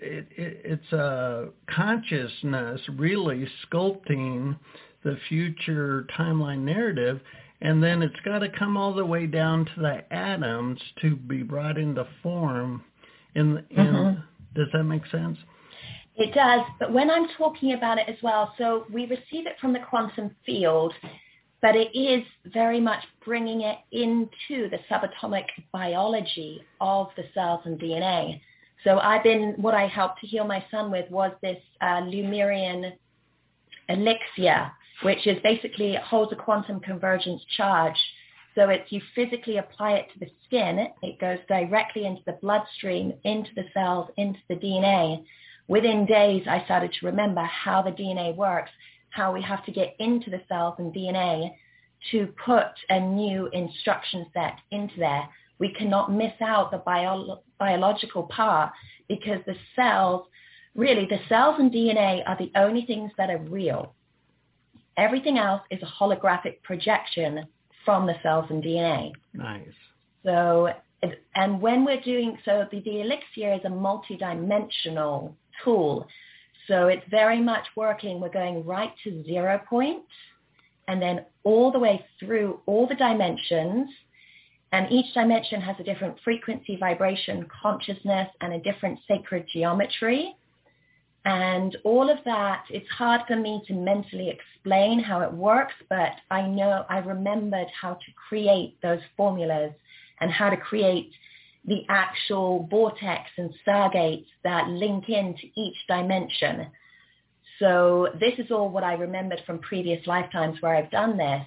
it, 0.00 0.26
it, 0.36 0.60
it's 0.64 0.92
a 0.92 1.48
consciousness 1.74 2.80
really 2.96 3.46
sculpting 3.66 4.58
the 5.04 5.16
future 5.28 6.06
timeline 6.18 6.60
narrative 6.60 7.20
and 7.62 7.82
then 7.82 8.02
it's 8.02 8.18
got 8.24 8.38
to 8.38 8.48
come 8.48 8.76
all 8.76 8.94
the 8.94 9.04
way 9.04 9.26
down 9.26 9.66
to 9.66 9.80
the 9.80 10.12
atoms 10.12 10.80
to 11.02 11.16
be 11.16 11.42
brought 11.42 11.76
into 11.78 12.06
form 12.22 12.82
in 13.34 13.64
in 13.70 13.86
mm-hmm. 13.86 14.20
Does 14.54 14.66
that 14.72 14.84
make 14.84 15.06
sense? 15.06 15.38
It 16.16 16.34
does, 16.34 16.60
but 16.78 16.92
when 16.92 17.10
I'm 17.10 17.28
talking 17.38 17.72
about 17.72 17.98
it 17.98 18.08
as 18.08 18.16
well, 18.22 18.52
so 18.58 18.84
we 18.92 19.02
receive 19.06 19.46
it 19.46 19.54
from 19.60 19.72
the 19.72 19.78
quantum 19.78 20.34
field, 20.44 20.92
but 21.62 21.76
it 21.76 21.96
is 21.96 22.24
very 22.52 22.80
much 22.80 23.02
bringing 23.24 23.62
it 23.62 23.78
into 23.92 24.68
the 24.68 24.78
subatomic 24.90 25.44
biology 25.72 26.62
of 26.80 27.08
the 27.16 27.24
cells 27.32 27.60
and 27.64 27.78
DNA. 27.78 28.40
So 28.84 28.98
I've 28.98 29.22
been, 29.22 29.54
what 29.58 29.74
I 29.74 29.86
helped 29.86 30.20
to 30.20 30.26
heal 30.26 30.44
my 30.44 30.64
son 30.70 30.90
with 30.90 31.10
was 31.10 31.32
this 31.42 31.58
uh, 31.80 32.00
Lemurian 32.06 32.92
elixir, 33.88 34.70
which 35.02 35.26
is 35.26 35.38
basically, 35.42 35.96
holds 36.02 36.32
a 36.32 36.36
quantum 36.36 36.80
convergence 36.80 37.42
charge. 37.56 37.96
So 38.54 38.68
it's, 38.68 38.90
you 38.90 39.00
physically 39.14 39.58
apply 39.58 39.92
it 39.92 40.06
to 40.12 40.18
the 40.18 40.30
skin, 40.46 40.88
it 41.02 41.20
goes 41.20 41.38
directly 41.48 42.06
into 42.06 42.22
the 42.26 42.38
bloodstream, 42.40 43.12
into 43.24 43.50
the 43.54 43.64
cells, 43.74 44.10
into 44.16 44.40
the 44.48 44.56
DNA. 44.56 45.24
Within 45.68 46.04
days, 46.04 46.42
I 46.48 46.64
started 46.64 46.92
to 46.98 47.06
remember 47.06 47.42
how 47.42 47.82
the 47.82 47.92
DNA 47.92 48.34
works, 48.34 48.70
how 49.10 49.32
we 49.32 49.42
have 49.42 49.64
to 49.66 49.72
get 49.72 49.94
into 49.98 50.30
the 50.30 50.42
cells 50.48 50.74
and 50.78 50.92
DNA 50.92 51.52
to 52.10 52.28
put 52.44 52.72
a 52.88 52.98
new 52.98 53.48
instruction 53.52 54.26
set 54.32 54.54
into 54.70 54.98
there. 54.98 55.28
We 55.60 55.72
cannot 55.72 56.12
miss 56.12 56.32
out 56.40 56.72
the 56.72 56.78
bio- 56.78 57.42
biological 57.58 58.24
part 58.24 58.72
because 59.08 59.38
the 59.46 59.54
cells, 59.76 60.26
really 60.74 61.06
the 61.06 61.20
cells 61.28 61.56
and 61.58 61.70
DNA 61.70 62.22
are 62.26 62.36
the 62.36 62.50
only 62.56 62.84
things 62.86 63.12
that 63.16 63.30
are 63.30 63.38
real. 63.38 63.94
Everything 64.96 65.38
else 65.38 65.62
is 65.70 65.80
a 65.82 65.86
holographic 65.86 66.62
projection 66.62 67.46
from 67.84 68.06
the 68.06 68.14
cells 68.22 68.46
and 68.50 68.62
DNA. 68.62 69.12
Nice. 69.32 69.68
So, 70.24 70.70
and 71.34 71.60
when 71.60 71.84
we're 71.84 72.00
doing, 72.00 72.36
so 72.44 72.66
the, 72.70 72.80
the 72.80 73.00
elixir 73.00 73.54
is 73.54 73.60
a 73.64 73.68
multidimensional 73.68 75.32
tool. 75.64 76.06
So 76.66 76.88
it's 76.88 77.04
very 77.10 77.40
much 77.40 77.64
working. 77.76 78.20
We're 78.20 78.28
going 78.28 78.64
right 78.64 78.92
to 79.04 79.24
zero 79.24 79.60
point 79.68 80.04
and 80.90 81.00
then 81.00 81.24
all 81.44 81.70
the 81.70 81.78
way 81.78 82.04
through 82.18 82.60
all 82.66 82.86
the 82.86 82.96
dimensions. 82.96 83.88
And 84.72 84.90
each 84.90 85.12
dimension 85.14 85.60
has 85.60 85.76
a 85.80 85.84
different 85.84 86.16
frequency, 86.22 86.76
vibration, 86.76 87.46
consciousness, 87.62 88.28
and 88.40 88.52
a 88.52 88.60
different 88.60 89.00
sacred 89.08 89.46
geometry. 89.52 90.36
And 91.24 91.76
all 91.84 92.08
of 92.08 92.18
that, 92.24 92.64
it's 92.70 92.88
hard 92.88 93.22
for 93.26 93.36
me 93.36 93.62
to 93.66 93.74
mentally 93.74 94.30
explain 94.30 95.00
how 95.00 95.20
it 95.20 95.32
works, 95.32 95.74
but 95.88 96.12
I 96.30 96.46
know 96.46 96.86
I 96.88 96.98
remembered 96.98 97.66
how 97.78 97.94
to 97.94 98.12
create 98.28 98.80
those 98.80 99.00
formulas 99.16 99.72
and 100.20 100.30
how 100.30 100.48
to 100.48 100.56
create 100.56 101.10
the 101.66 101.84
actual 101.88 102.66
vortex 102.70 103.28
and 103.36 103.52
stargates 103.66 104.26
that 104.44 104.68
link 104.68 105.08
into 105.08 105.42
each 105.56 105.76
dimension. 105.88 106.68
So 107.58 108.08
this 108.18 108.32
is 108.38 108.50
all 108.50 108.70
what 108.70 108.84
I 108.84 108.94
remembered 108.94 109.42
from 109.44 109.58
previous 109.58 110.06
lifetimes 110.06 110.62
where 110.62 110.74
I've 110.74 110.90
done 110.90 111.18
this. 111.18 111.46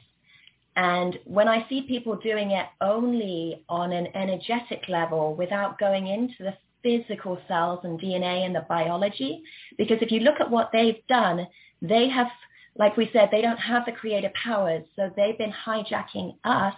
And 0.75 1.19
when 1.25 1.47
I 1.47 1.67
see 1.69 1.83
people 1.83 2.15
doing 2.15 2.51
it 2.51 2.65
only 2.81 3.63
on 3.69 3.91
an 3.91 4.07
energetic 4.15 4.83
level 4.89 5.35
without 5.35 5.77
going 5.77 6.07
into 6.07 6.35
the 6.39 6.53
physical 6.81 7.39
cells 7.47 7.79
and 7.83 7.99
DNA 7.99 8.45
and 8.45 8.55
the 8.55 8.65
biology, 8.67 9.43
because 9.77 9.97
if 10.01 10.11
you 10.11 10.21
look 10.21 10.39
at 10.39 10.49
what 10.49 10.69
they've 10.73 11.05
done, 11.07 11.47
they 11.81 12.09
have, 12.09 12.27
like 12.75 12.97
we 12.97 13.09
said, 13.13 13.29
they 13.31 13.41
don't 13.41 13.57
have 13.57 13.85
the 13.85 13.91
creative 13.91 14.33
powers. 14.33 14.83
So 14.95 15.11
they've 15.15 15.37
been 15.37 15.53
hijacking 15.65 16.37
us 16.43 16.75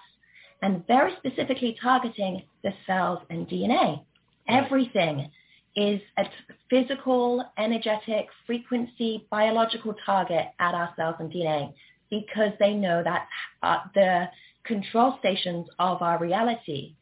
and 0.62 0.86
very 0.88 1.14
specifically 1.18 1.78
targeting 1.82 2.44
the 2.64 2.74
cells 2.86 3.20
and 3.30 3.48
DNA. 3.48 4.04
Everything 4.50 5.32
is 5.76 6.02
a 6.18 6.26
physical, 6.70 7.44
energetic, 7.58 8.28
frequency, 8.46 9.26
biological 9.30 9.96
target 10.06 10.48
at 10.60 10.74
our 10.74 10.94
cells 10.98 11.16
and 11.20 11.32
DNA 11.32 11.74
because 12.10 12.52
they 12.60 12.74
know 12.74 13.04
that 13.04 13.28
uh, 13.64 13.80
the 13.94 14.26
control 14.64 15.16
stations 15.20 15.68
of 15.80 16.02
our 16.02 16.20
reality. 16.20 16.94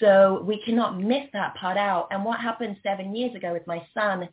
So 0.00 0.42
we 0.46 0.62
cannot 0.64 1.00
miss 1.00 1.24
that 1.32 1.54
part 1.54 1.76
out. 1.76 2.08
And 2.10 2.24
what 2.24 2.40
happened 2.40 2.76
seven 2.82 3.14
years 3.14 3.34
ago 3.34 3.52
with 3.52 3.66
my 3.66 3.82
son 3.94 4.28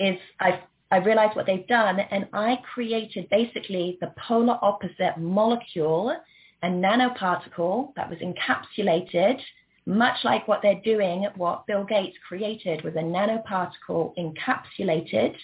is 0.00 0.18
I 0.40 0.60
I 0.90 0.98
realized 0.98 1.34
what 1.34 1.46
they've 1.46 1.66
done 1.66 1.98
and 1.98 2.28
I 2.32 2.58
created 2.72 3.28
basically 3.30 3.98
the 4.00 4.12
polar 4.28 4.58
opposite 4.62 5.16
molecule, 5.18 6.14
a 6.62 6.66
nanoparticle 6.66 7.94
that 7.96 8.08
was 8.08 8.18
encapsulated 8.20 9.40
much 9.86 10.16
like 10.24 10.48
what 10.48 10.60
they're 10.62 10.80
doing, 10.82 11.26
what 11.36 11.66
Bill 11.66 11.84
Gates 11.84 12.16
created 12.26 12.82
was 12.84 12.94
a 12.94 12.98
nanoparticle 12.98 14.14
encapsulated, 14.16 15.36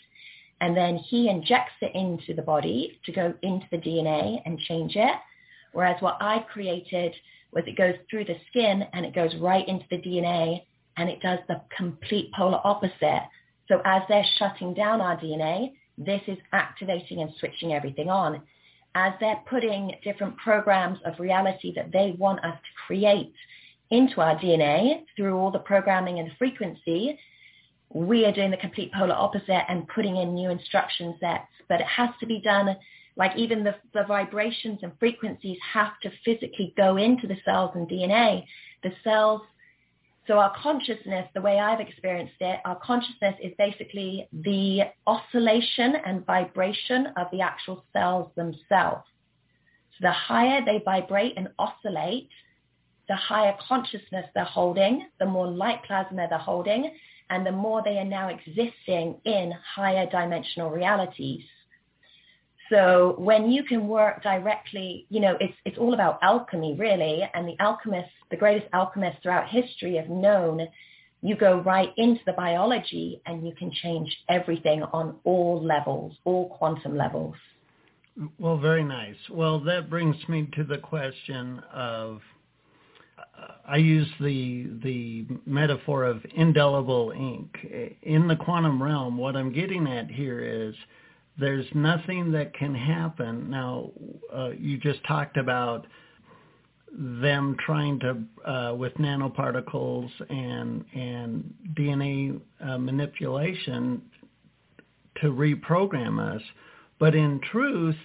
and 0.61 0.77
then 0.77 0.97
he 0.97 1.29
injects 1.29 1.75
it 1.81 1.95
into 1.95 2.35
the 2.35 2.43
body 2.43 3.01
to 3.07 3.13
go 3.13 3.35
into 3.43 3.67
the 3.71 3.79
DNA 3.79 4.41
and 4.45 4.59
change 4.61 4.97
it. 4.97 5.17
Whereas 5.73 6.01
what 6.01 6.19
I 6.21 6.41
created 6.53 7.15
was 7.53 7.65
it 7.67 7.77
goes 7.77 7.95
through 8.09 8.25
the 8.25 8.37
skin 8.49 8.85
and 8.93 9.07
it 9.07 9.15
goes 9.15 9.35
right 9.41 9.67
into 9.67 9.87
the 9.91 9.99
DNA 9.99 10.63
and 10.97 11.09
it 11.09 11.21
does 11.21 11.39
the 11.49 11.63
complete 11.77 12.31
polar 12.33 12.61
opposite. 12.65 13.23
So 13.69 13.81
as 13.85 14.03
they're 14.09 14.27
shutting 14.39 14.75
down 14.75 15.01
our 15.01 15.17
DNA, 15.17 15.73
this 15.97 16.21
is 16.27 16.39
activating 16.53 17.21
and 17.21 17.33
switching 17.39 17.73
everything 17.73 18.11
on. 18.11 18.43
As 18.95 19.13
they're 19.21 19.41
putting 19.49 19.93
different 20.03 20.37
programs 20.37 20.99
of 21.05 21.21
reality 21.21 21.73
that 21.77 21.93
they 21.93 22.17
want 22.19 22.45
us 22.45 22.57
to 22.57 22.87
create 22.87 23.33
into 23.91 24.21
our 24.21 24.37
DNA 24.37 25.05
through 25.17 25.37
all 25.37 25.51
the 25.51 25.59
programming 25.61 26.19
and 26.19 26.31
the 26.31 26.35
frequency, 26.37 27.19
we 27.93 28.25
are 28.25 28.33
doing 28.33 28.51
the 28.51 28.57
complete 28.57 28.93
polar 28.93 29.15
opposite 29.15 29.65
and 29.69 29.89
putting 29.89 30.17
in 30.17 30.35
new 30.35 30.51
instruction 30.51 31.17
sets. 31.21 31.49
But 31.69 31.81
it 31.81 31.87
has 31.87 32.11
to 32.21 32.27
be 32.27 32.41
done, 32.41 32.77
like 33.17 33.37
even 33.37 33.65
the, 33.65 33.75
the 33.93 34.05
vibrations 34.07 34.81
and 34.83 34.93
frequencies 34.99 35.59
have 35.73 35.99
to 36.03 36.11
physically 36.25 36.73
go 36.77 36.97
into 36.97 37.27
the 37.27 37.37
cells 37.45 37.73
and 37.75 37.89
DNA. 37.89 38.45
The 38.83 38.93
cells, 39.03 39.43
so 40.27 40.39
our 40.39 40.53
consciousness, 40.57 41.29
the 41.35 41.41
way 41.41 41.59
I've 41.59 41.81
experienced 41.81 42.35
it, 42.41 42.61
our 42.65 42.77
consciousness 42.77 43.35
is 43.43 43.53
basically 43.59 44.29
the 44.33 44.83
oscillation 45.07 45.97
and 46.07 46.25
vibration 46.25 47.09
of 47.17 47.27
the 47.33 47.41
actual 47.41 47.85
cells 47.93 48.31
themselves. 48.37 49.05
So 49.93 50.03
the 50.03 50.13
higher 50.13 50.65
they 50.65 50.81
vibrate 50.85 51.35
and 51.37 51.49
oscillate, 51.59 52.29
the 53.09 53.17
higher 53.17 53.57
consciousness 53.67 54.27
they're 54.35 54.45
holding, 54.45 55.09
the 55.19 55.27
more 55.27 55.49
light 55.49 55.83
plasma 55.85 56.29
they're 56.29 56.39
holding, 56.39 56.93
and 57.31 57.47
the 57.47 57.53
more 57.53 57.83
they 57.83 57.99
are 57.99 58.05
now 58.05 58.29
existing 58.29 59.21
in 59.25 59.53
higher 59.75 60.07
dimensional 60.11 60.71
realities. 60.71 61.43
So 62.69 63.17
when 63.19 63.51
you 63.51 63.65
can 63.65 63.89
work 63.89 64.23
directly, 64.23 65.07
you 65.09 65.21
know, 65.21 65.37
it's, 65.41 65.55
it's 65.65 65.79
all 65.79 65.95
about 65.95 66.19
alchemy 66.23 66.77
really, 66.79 67.29
and 67.35 67.49
the 67.49 67.57
alchemists, 67.61 68.13
the 68.31 68.37
greatest 68.37 68.69
alchemists 68.73 69.21
throughout 69.23 69.49
history 69.49 69.97
have 69.97 70.09
known 70.09 70.69
you 71.23 71.37
go 71.37 71.61
right 71.61 71.93
into 71.97 72.21
the 72.27 72.33
biology 72.33 73.21
and 73.27 73.47
you 73.47 73.55
can 73.55 73.71
change 73.83 74.17
everything 74.29 74.83
on 74.85 75.17
all 75.25 75.63
levels, 75.63 76.17
all 76.25 76.49
quantum 76.49 76.97
levels. 76.97 77.35
Well, 78.39 78.59
very 78.59 78.85
nice. 78.85 79.17
Well, 79.31 79.61
that 79.61 79.91
brings 79.91 80.17
me 80.29 80.49
to 80.55 80.65
the 80.65 80.79
question 80.79 81.61
of 81.73 82.21
I 83.71 83.77
use 83.77 84.09
the 84.21 84.69
the 84.83 85.27
metaphor 85.47 86.05
of 86.05 86.25
indelible 86.35 87.13
ink. 87.13 87.57
In 88.03 88.27
the 88.27 88.37
quantum 88.37 88.83
realm, 88.83 89.17
what 89.17 89.37
I'm 89.37 89.53
getting 89.53 89.87
at 89.87 90.11
here 90.11 90.41
is 90.41 90.75
there's 91.39 91.67
nothing 91.75 92.33
that 92.33 92.53
can 92.55 92.75
happen. 92.75 93.49
Now, 93.49 93.93
uh, 94.35 94.51
you 94.59 94.77
just 94.79 95.05
talked 95.05 95.37
about 95.37 95.87
them 96.93 97.57
trying 97.65 98.01
to, 98.01 98.51
uh, 98.51 98.75
with 98.75 98.93
nanoparticles 98.95 100.11
and 100.29 100.85
and 100.93 101.55
DNA 101.75 102.41
uh, 102.61 102.77
manipulation, 102.77 104.03
to 105.21 105.29
reprogram 105.29 106.19
us. 106.19 106.43
But 106.99 107.15
in 107.15 107.41
truth, 107.53 107.97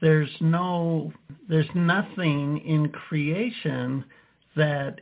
there's 0.00 0.30
no, 0.40 1.12
there's 1.48 1.68
nothing 1.74 2.58
in 2.66 2.88
creation 2.88 4.04
that 4.56 5.00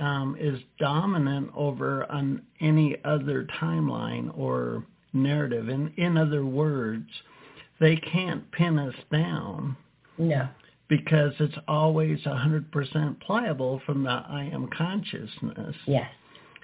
um, 0.00 0.36
is 0.38 0.58
dominant 0.78 1.50
over 1.54 2.10
on 2.10 2.42
any 2.60 2.96
other 3.04 3.46
timeline 3.60 4.36
or 4.36 4.84
narrative. 5.12 5.68
In 5.68 5.92
in 5.96 6.16
other 6.16 6.44
words, 6.44 7.08
they 7.80 7.96
can't 7.96 8.50
pin 8.52 8.78
us 8.78 8.94
down. 9.10 9.76
No. 10.18 10.48
Because 10.88 11.32
it's 11.40 11.56
always 11.68 12.20
100% 12.20 13.20
pliable 13.20 13.80
from 13.86 14.04
the 14.04 14.10
I 14.10 14.50
am 14.52 14.68
consciousness. 14.76 15.74
Yes. 15.86 16.10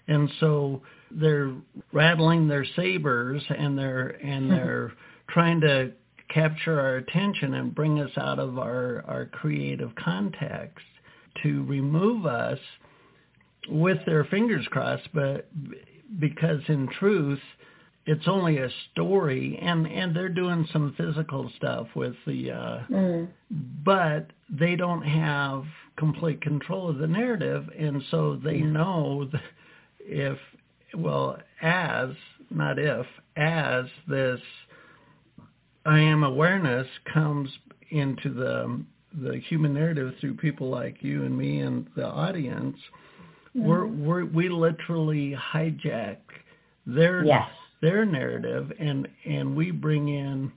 And 0.07 0.31
so 0.39 0.83
they're 1.11 1.53
rattling 1.93 2.47
their 2.47 2.67
sabers 2.77 3.43
and 3.49 3.77
they're 3.79 4.09
and 4.09 4.51
they're 4.51 4.93
trying 5.29 5.61
to 5.63 5.93
capture 6.33 6.79
our 6.79 6.97
attention 6.97 7.55
and 7.55 7.75
bring 7.75 8.01
us 8.01 8.11
out 8.19 8.39
of 8.39 8.59
our, 8.59 9.03
our 9.07 9.27
creative 9.27 9.95
context 9.95 10.85
to 11.43 11.65
remove 11.65 12.27
us 12.27 12.59
with 13.69 13.99
their 14.07 14.25
fingers 14.25 14.67
crossed, 14.71 15.09
but 15.13 15.49
because 16.19 16.61
in 16.69 16.89
truth, 16.99 17.41
it's 18.09 18.27
only 18.27 18.57
a 18.57 18.71
story 18.91 19.59
and 19.61 19.87
and 19.87 20.17
they're 20.17 20.31
doing 20.31 20.67
some 20.73 20.95
physical 20.97 21.51
stuff 21.57 21.87
with 21.95 22.15
the 22.27 22.51
uh 22.51 22.79
mm. 22.91 23.29
but 23.85 24.31
they 24.49 24.75
don't 24.77 25.03
have 25.03 25.63
complete 25.99 26.41
control 26.41 26.89
of 26.89 26.97
the 26.97 27.07
narrative 27.07 27.69
and 27.79 28.03
so 28.11 28.41
they 28.43 28.61
know 28.61 29.29
if 30.01 30.39
well 30.97 31.37
as 31.61 32.09
not 32.51 32.79
if 32.79 33.05
as 33.37 33.85
this 34.09 34.41
i 35.85 35.99
am 35.99 36.25
awareness 36.25 36.87
comes 37.13 37.51
into 37.91 38.33
the 38.33 38.83
the 39.23 39.41
human 39.49 39.75
narrative 39.75 40.15
through 40.21 40.35
people 40.35 40.69
like 40.69 41.03
you 41.03 41.25
and 41.25 41.37
me 41.37 41.61
and 41.61 41.87
the 41.97 42.07
audience 42.07 42.77
mm-hmm. 43.57 43.67
we're, 43.67 43.87
we're 43.87 44.25
we 44.25 44.49
literally 44.49 45.37
hijack 45.53 46.19
their 46.87 47.25
yes 47.25 47.49
their 47.81 48.05
narrative 48.05 48.73
and 48.79 49.09
and 49.25 49.55
we 49.55 49.71
bring 49.71 50.09
in 50.09 50.51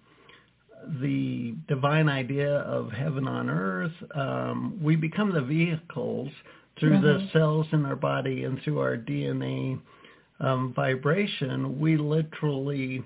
the 1.02 1.56
divine 1.68 2.10
idea 2.10 2.58
of 2.62 2.91
heaven 2.91 3.28
on 3.28 3.49
earth 3.49 3.91
um, 4.16 4.80
we 4.82 4.95
become 4.95 5.32
the 5.32 5.41
vehicles 5.41 6.30
through 6.80 6.97
mm-hmm. 6.97 7.04
the 7.04 7.30
cells 7.32 7.68
in 7.72 7.86
our 7.86 7.95
body 7.95 8.43
and 8.43 8.62
through 8.64 8.80
our 8.80 8.97
dna 8.97 9.80
um, 10.39 10.74
vibration 10.76 11.80
we 11.80 11.97
literally 11.97 13.04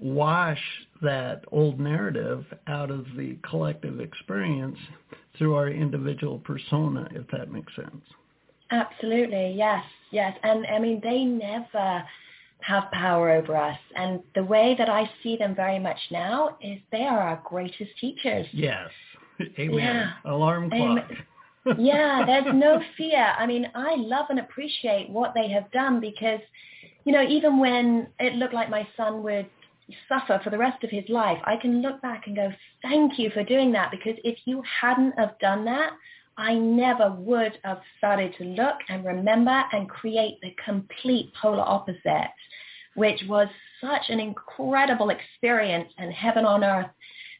wash 0.00 0.60
that 1.02 1.44
old 1.52 1.78
narrative 1.78 2.44
out 2.66 2.90
of 2.90 3.06
the 3.16 3.36
collective 3.48 4.00
experience 4.00 4.78
through 5.38 5.54
our 5.54 5.68
individual 5.68 6.38
persona 6.40 7.08
if 7.12 7.26
that 7.30 7.50
makes 7.50 7.74
sense 7.76 8.04
absolutely 8.70 9.54
yes 9.56 9.84
yes 10.10 10.36
and 10.42 10.66
i 10.66 10.78
mean 10.78 11.00
they 11.02 11.24
never 11.24 12.04
have 12.66 12.90
power 12.92 13.30
over 13.30 13.56
us. 13.56 13.78
And 13.94 14.20
the 14.34 14.44
way 14.44 14.74
that 14.78 14.88
I 14.88 15.10
see 15.22 15.36
them 15.36 15.54
very 15.54 15.78
much 15.78 15.98
now 16.10 16.56
is 16.60 16.78
they 16.90 17.02
are 17.02 17.20
our 17.20 17.42
greatest 17.44 17.90
teachers. 18.00 18.46
Yes. 18.52 18.88
Amen. 19.58 19.78
Yeah. 19.78 20.12
Alarm 20.24 20.70
clock. 20.70 21.10
yeah, 21.78 22.24
there's 22.26 22.54
no 22.54 22.80
fear. 22.96 23.34
I 23.38 23.46
mean, 23.46 23.70
I 23.74 23.96
love 23.96 24.26
and 24.30 24.38
appreciate 24.38 25.10
what 25.10 25.32
they 25.34 25.48
have 25.48 25.70
done 25.72 26.00
because, 26.00 26.40
you 27.04 27.12
know, 27.12 27.22
even 27.22 27.58
when 27.58 28.08
it 28.18 28.34
looked 28.34 28.54
like 28.54 28.70
my 28.70 28.86
son 28.96 29.22
would 29.22 29.48
suffer 30.08 30.40
for 30.42 30.50
the 30.50 30.58
rest 30.58 30.82
of 30.84 30.90
his 30.90 31.04
life, 31.08 31.38
I 31.44 31.56
can 31.56 31.82
look 31.82 32.00
back 32.02 32.26
and 32.26 32.36
go, 32.36 32.52
thank 32.82 33.18
you 33.18 33.30
for 33.30 33.44
doing 33.44 33.72
that 33.72 33.90
because 33.90 34.18
if 34.24 34.38
you 34.44 34.62
hadn't 34.80 35.18
have 35.18 35.38
done 35.38 35.64
that, 35.66 35.92
I 36.36 36.54
never 36.54 37.12
would 37.12 37.58
have 37.62 37.80
started 37.98 38.34
to 38.38 38.44
look 38.44 38.76
and 38.88 39.04
remember 39.04 39.62
and 39.72 39.88
create 39.88 40.40
the 40.42 40.54
complete 40.64 41.32
polar 41.40 41.62
opposite, 41.62 42.30
which 42.94 43.20
was 43.28 43.48
such 43.80 44.08
an 44.08 44.18
incredible 44.20 45.10
experience 45.10 45.92
and 45.98 46.12
heaven 46.12 46.44
on 46.44 46.64
earth 46.64 46.90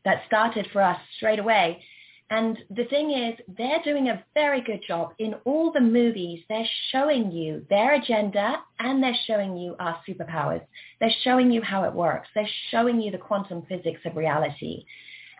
that 0.04 0.22
started 0.26 0.68
for 0.72 0.82
us 0.82 0.98
straight 1.16 1.38
away. 1.38 1.82
And 2.30 2.58
the 2.70 2.84
thing 2.86 3.10
is, 3.10 3.34
they're 3.56 3.82
doing 3.84 4.08
a 4.08 4.24
very 4.32 4.62
good 4.62 4.80
job 4.86 5.12
in 5.18 5.34
all 5.44 5.70
the 5.70 5.80
movies. 5.80 6.40
They're 6.48 6.68
showing 6.90 7.30
you 7.30 7.66
their 7.68 7.94
agenda 7.94 8.62
and 8.78 9.02
they're 9.02 9.16
showing 9.26 9.56
you 9.56 9.76
our 9.78 10.00
superpowers. 10.08 10.62
They're 11.00 11.14
showing 11.22 11.52
you 11.52 11.60
how 11.60 11.84
it 11.84 11.92
works. 11.92 12.28
They're 12.34 12.48
showing 12.70 13.00
you 13.00 13.10
the 13.10 13.18
quantum 13.18 13.62
physics 13.68 14.00
of 14.06 14.16
reality. 14.16 14.86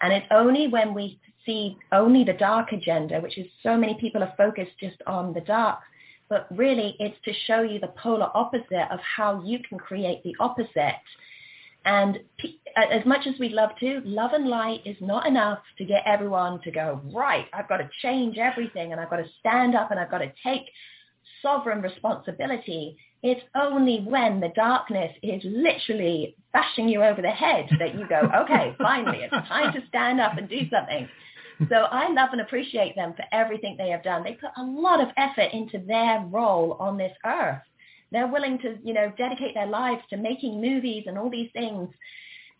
And 0.02 0.12
it's 0.12 0.26
only 0.30 0.68
when 0.68 0.92
we 0.92 1.18
see 1.46 1.78
only 1.92 2.24
the 2.24 2.34
dark 2.34 2.72
agenda, 2.72 3.20
which 3.20 3.38
is 3.38 3.46
so 3.62 3.76
many 3.76 3.94
people 4.00 4.22
are 4.22 4.34
focused 4.36 4.78
just 4.78 5.00
on 5.06 5.32
the 5.32 5.40
dark, 5.40 5.80
but 6.28 6.46
really 6.54 6.96
it's 6.98 7.16
to 7.24 7.32
show 7.46 7.62
you 7.62 7.78
the 7.78 7.92
polar 8.02 8.30
opposite 8.34 8.88
of 8.90 9.00
how 9.00 9.42
you 9.42 9.58
can 9.66 9.78
create 9.78 10.22
the 10.22 10.34
opposite. 10.40 10.96
And 11.84 12.18
as 12.76 13.04
much 13.04 13.26
as 13.26 13.38
we'd 13.38 13.52
love 13.52 13.70
to, 13.80 14.00
love 14.04 14.32
and 14.32 14.48
light 14.48 14.80
is 14.84 14.96
not 15.00 15.26
enough 15.26 15.60
to 15.78 15.84
get 15.84 16.02
everyone 16.06 16.60
to 16.62 16.70
go, 16.70 17.00
right, 17.12 17.46
I've 17.52 17.68
got 17.68 17.78
to 17.78 17.88
change 18.02 18.38
everything 18.38 18.92
and 18.92 19.00
I've 19.00 19.10
got 19.10 19.16
to 19.16 19.28
stand 19.40 19.74
up 19.74 19.90
and 19.90 20.00
I've 20.00 20.10
got 20.10 20.18
to 20.18 20.32
take 20.42 20.62
sovereign 21.42 21.82
responsibility. 21.82 22.96
It's 23.22 23.42
only 23.54 24.00
when 24.00 24.40
the 24.40 24.52
darkness 24.54 25.12
is 25.22 25.42
literally 25.44 26.36
bashing 26.52 26.88
you 26.88 27.02
over 27.02 27.22
the 27.22 27.30
head 27.30 27.66
that 27.78 27.94
you 27.94 28.06
go, 28.08 28.28
okay, 28.42 28.74
finally, 28.78 29.18
it's 29.22 29.48
time 29.48 29.72
to 29.74 29.86
stand 29.88 30.20
up 30.20 30.38
and 30.38 30.48
do 30.48 30.60
something 30.70 31.08
so 31.68 31.76
I 31.76 32.10
love 32.12 32.30
and 32.32 32.40
appreciate 32.40 32.96
them 32.96 33.14
for 33.14 33.24
everything 33.32 33.76
they 33.76 33.90
have 33.90 34.02
done. 34.02 34.24
They 34.24 34.32
put 34.32 34.50
a 34.56 34.62
lot 34.62 35.00
of 35.00 35.08
effort 35.16 35.52
into 35.52 35.78
their 35.78 36.24
role 36.28 36.76
on 36.80 36.96
this 36.96 37.12
earth. 37.24 37.62
They're 38.12 38.28
willing 38.28 38.58
to, 38.60 38.78
you 38.84 38.94
know, 38.94 39.12
dedicate 39.16 39.54
their 39.54 39.66
lives 39.66 40.02
to 40.10 40.16
making 40.16 40.60
movies 40.60 41.04
and 41.06 41.18
all 41.18 41.30
these 41.30 41.50
things. 41.52 41.88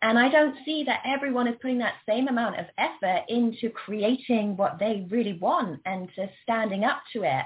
And 0.03 0.19
I 0.19 0.29
don't 0.29 0.57
see 0.65 0.85
that 0.85 1.01
everyone 1.07 1.49
is 1.49 1.57
putting 1.63 1.79
that 1.79 1.95
same 2.07 2.29
amount 2.29 2.59
of 2.59 2.67
effort 2.77 3.23
into 3.29 3.71
creating 3.71 4.57
what 4.57 4.79
they 4.79 5.07
really 5.11 5.39
want 5.39 5.81
and 5.87 6.11
to 6.17 6.29
standing 6.43 6.85
up 6.85 7.03
to 7.15 7.23
it. 7.23 7.45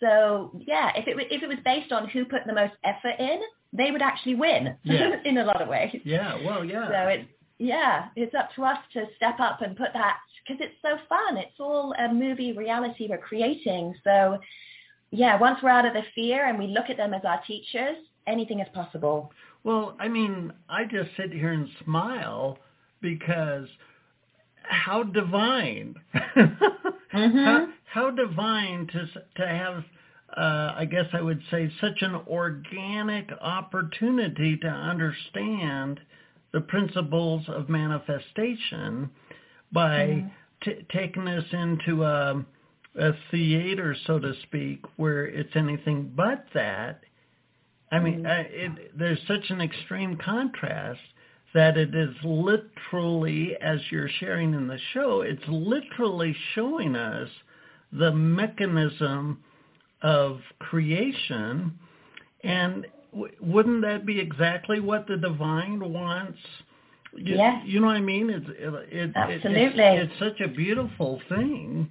So 0.00 0.52
yeah, 0.66 0.92
if 0.94 1.08
it 1.08 1.16
if 1.30 1.42
it 1.42 1.48
was 1.48 1.58
based 1.64 1.90
on 1.90 2.08
who 2.08 2.24
put 2.24 2.46
the 2.46 2.54
most 2.54 2.74
effort 2.84 3.18
in, 3.18 3.40
they 3.72 3.90
would 3.90 4.02
actually 4.02 4.36
win 4.36 4.76
yeah. 4.84 5.10
in 5.24 5.38
a 5.38 5.44
lot 5.44 5.60
of 5.60 5.68
ways. 5.68 5.96
Yeah, 6.04 6.38
well, 6.44 6.64
yeah. 6.64 6.88
So 6.88 7.08
it's 7.08 7.28
yeah, 7.58 8.06
it's 8.14 8.34
up 8.34 8.50
to 8.54 8.64
us 8.64 8.78
to 8.92 9.06
step 9.16 9.40
up 9.40 9.60
and 9.62 9.76
put 9.76 9.92
that 9.92 10.18
because 10.46 10.64
it's 10.64 10.80
so 10.80 10.96
fun. 11.08 11.36
It's 11.36 11.58
all 11.58 11.92
a 11.98 12.12
movie 12.12 12.52
reality 12.52 13.08
we're 13.10 13.18
creating. 13.18 13.94
So 14.04 14.38
yeah, 15.10 15.38
once 15.38 15.58
we're 15.62 15.70
out 15.70 15.86
of 15.86 15.94
the 15.94 16.02
fear 16.14 16.46
and 16.46 16.58
we 16.58 16.66
look 16.66 16.90
at 16.90 16.96
them 16.96 17.14
as 17.14 17.22
our 17.24 17.40
teachers, 17.46 17.96
anything 18.26 18.60
is 18.60 18.68
possible. 18.74 19.32
Well, 19.64 19.96
I 19.98 20.08
mean, 20.08 20.52
I 20.68 20.84
just 20.84 21.10
sit 21.16 21.32
here 21.32 21.52
and 21.52 21.68
smile 21.84 22.58
because 23.00 23.68
how 24.62 25.02
divine, 25.02 25.94
mm-hmm. 26.14 27.38
how, 27.38 27.68
how 27.86 28.10
divine 28.10 28.86
to 28.88 29.06
to 29.36 29.48
have, 29.48 29.84
uh, 30.36 30.74
I 30.76 30.84
guess 30.84 31.06
I 31.12 31.22
would 31.22 31.42
say, 31.50 31.70
such 31.80 32.02
an 32.02 32.14
organic 32.28 33.30
opportunity 33.40 34.56
to 34.58 34.68
understand 34.68 36.00
the 36.52 36.60
principles 36.60 37.44
of 37.48 37.68
manifestation 37.68 39.10
by 39.72 39.98
mm-hmm. 39.98 40.28
t- 40.62 40.86
taking 40.92 41.28
us 41.28 41.44
into 41.52 42.04
a, 42.04 42.44
a 42.98 43.12
theater, 43.30 43.96
so 44.06 44.18
to 44.18 44.34
speak, 44.42 44.84
where 44.96 45.26
it's 45.26 45.54
anything 45.54 46.12
but 46.14 46.44
that. 46.54 47.02
I 47.90 47.98
mean, 48.00 48.22
mm-hmm. 48.22 48.78
it, 48.78 48.98
there's 48.98 49.20
such 49.26 49.50
an 49.50 49.60
extreme 49.60 50.16
contrast 50.16 51.00
that 51.54 51.78
it 51.78 51.94
is 51.94 52.14
literally, 52.22 53.56
as 53.60 53.78
you're 53.90 54.10
sharing 54.20 54.52
in 54.52 54.66
the 54.66 54.78
show, 54.92 55.22
it's 55.22 55.42
literally 55.48 56.36
showing 56.54 56.94
us 56.94 57.28
the 57.92 58.12
mechanism 58.12 59.42
of 60.02 60.40
creation. 60.58 61.78
And 62.44 62.86
w- 63.12 63.34
wouldn't 63.40 63.82
that 63.82 64.04
be 64.04 64.20
exactly 64.20 64.80
what 64.80 65.06
the 65.06 65.16
divine 65.16 65.80
wants 65.92 66.38
you, 67.16 67.36
yeah. 67.36 67.64
You 67.64 67.80
know 67.80 67.86
what 67.86 67.96
I 67.96 68.00
mean? 68.00 68.30
It's 68.30 68.46
it, 68.48 68.74
it, 68.92 69.12
Absolutely. 69.14 69.82
It, 69.82 70.02
it's, 70.02 70.12
it's 70.12 70.18
such 70.18 70.40
a 70.40 70.48
beautiful 70.48 71.20
thing. 71.28 71.88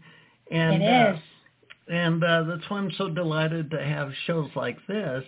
And, 0.52 0.82
it 0.82 0.86
is. 0.86 1.18
Uh, 1.18 1.94
and 1.94 2.24
uh, 2.24 2.44
that's 2.44 2.70
why 2.70 2.80
I'm 2.80 2.92
so 2.98 3.10
delighted 3.10 3.72
to 3.72 3.84
have 3.84 4.12
shows 4.26 4.50
like 4.56 4.78
this 4.88 5.24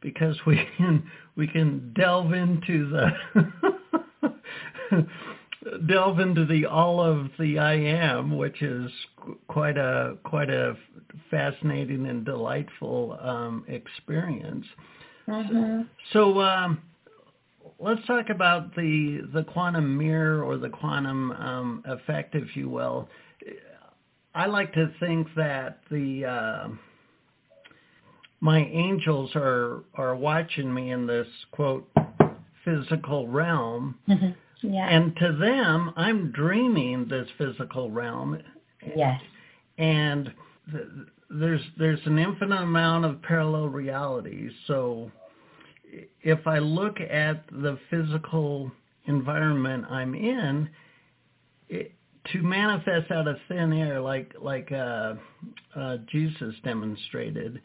because 0.00 0.36
we 0.46 0.64
can 0.76 1.10
we 1.36 1.46
can 1.46 1.92
delve 1.94 2.32
into 2.32 2.88
the 2.90 3.10
delve 5.88 6.20
into 6.20 6.46
the 6.46 6.66
all 6.66 7.00
of 7.00 7.30
the 7.38 7.58
I 7.58 7.74
am, 7.74 8.36
which 8.36 8.62
is 8.62 8.90
quite 9.48 9.76
a 9.76 10.16
quite 10.24 10.50
a 10.50 10.76
fascinating 11.30 12.06
and 12.06 12.24
delightful 12.24 13.18
um, 13.20 13.64
experience. 13.68 14.66
Mm-hmm. 15.28 15.82
So, 16.12 16.32
so 16.34 16.40
um, 16.40 16.82
let's 17.80 18.04
talk 18.06 18.30
about 18.30 18.74
the 18.76 19.22
the 19.32 19.42
quantum 19.42 19.98
mirror 19.98 20.42
or 20.44 20.56
the 20.56 20.70
quantum 20.70 21.32
um, 21.32 21.82
effect, 21.86 22.34
if 22.34 22.56
you 22.56 22.68
will. 22.68 23.08
I 24.36 24.46
like 24.46 24.74
to 24.74 24.92
think 25.00 25.28
that 25.34 25.80
the 25.90 26.26
uh, 26.26 26.68
my 28.40 28.58
angels 28.58 29.30
are 29.34 29.82
are 29.94 30.14
watching 30.14 30.72
me 30.72 30.92
in 30.92 31.06
this 31.06 31.26
quote 31.52 31.88
physical 32.62 33.28
realm, 33.28 33.94
mm-hmm. 34.06 34.28
yeah. 34.68 34.88
and 34.90 35.16
to 35.16 35.32
them, 35.40 35.90
I'm 35.96 36.32
dreaming 36.32 37.08
this 37.08 37.26
physical 37.38 37.90
realm. 37.90 38.38
Yes, 38.94 39.22
and 39.78 40.30
th- 40.70 40.84
there's 41.30 41.62
there's 41.78 42.00
an 42.04 42.18
infinite 42.18 42.60
amount 42.60 43.06
of 43.06 43.22
parallel 43.22 43.68
realities. 43.68 44.52
So 44.66 45.10
if 46.22 46.46
I 46.46 46.58
look 46.58 47.00
at 47.00 47.42
the 47.50 47.78
physical 47.88 48.70
environment 49.06 49.86
I'm 49.88 50.14
in, 50.14 50.68
it, 51.70 51.95
to 52.32 52.42
manifest 52.42 53.10
out 53.10 53.28
of 53.28 53.36
thin 53.48 53.72
air, 53.72 54.00
like 54.00 54.32
like 54.40 54.70
uh, 54.72 55.14
uh, 55.74 55.96
Jesus 56.10 56.54
demonstrated, 56.64 57.60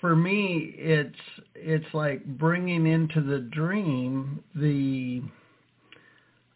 for 0.00 0.16
me, 0.16 0.74
it's 0.76 1.16
it's 1.54 1.94
like 1.94 2.24
bringing 2.24 2.86
into 2.86 3.22
the 3.22 3.38
dream 3.38 4.42
the 4.54 5.22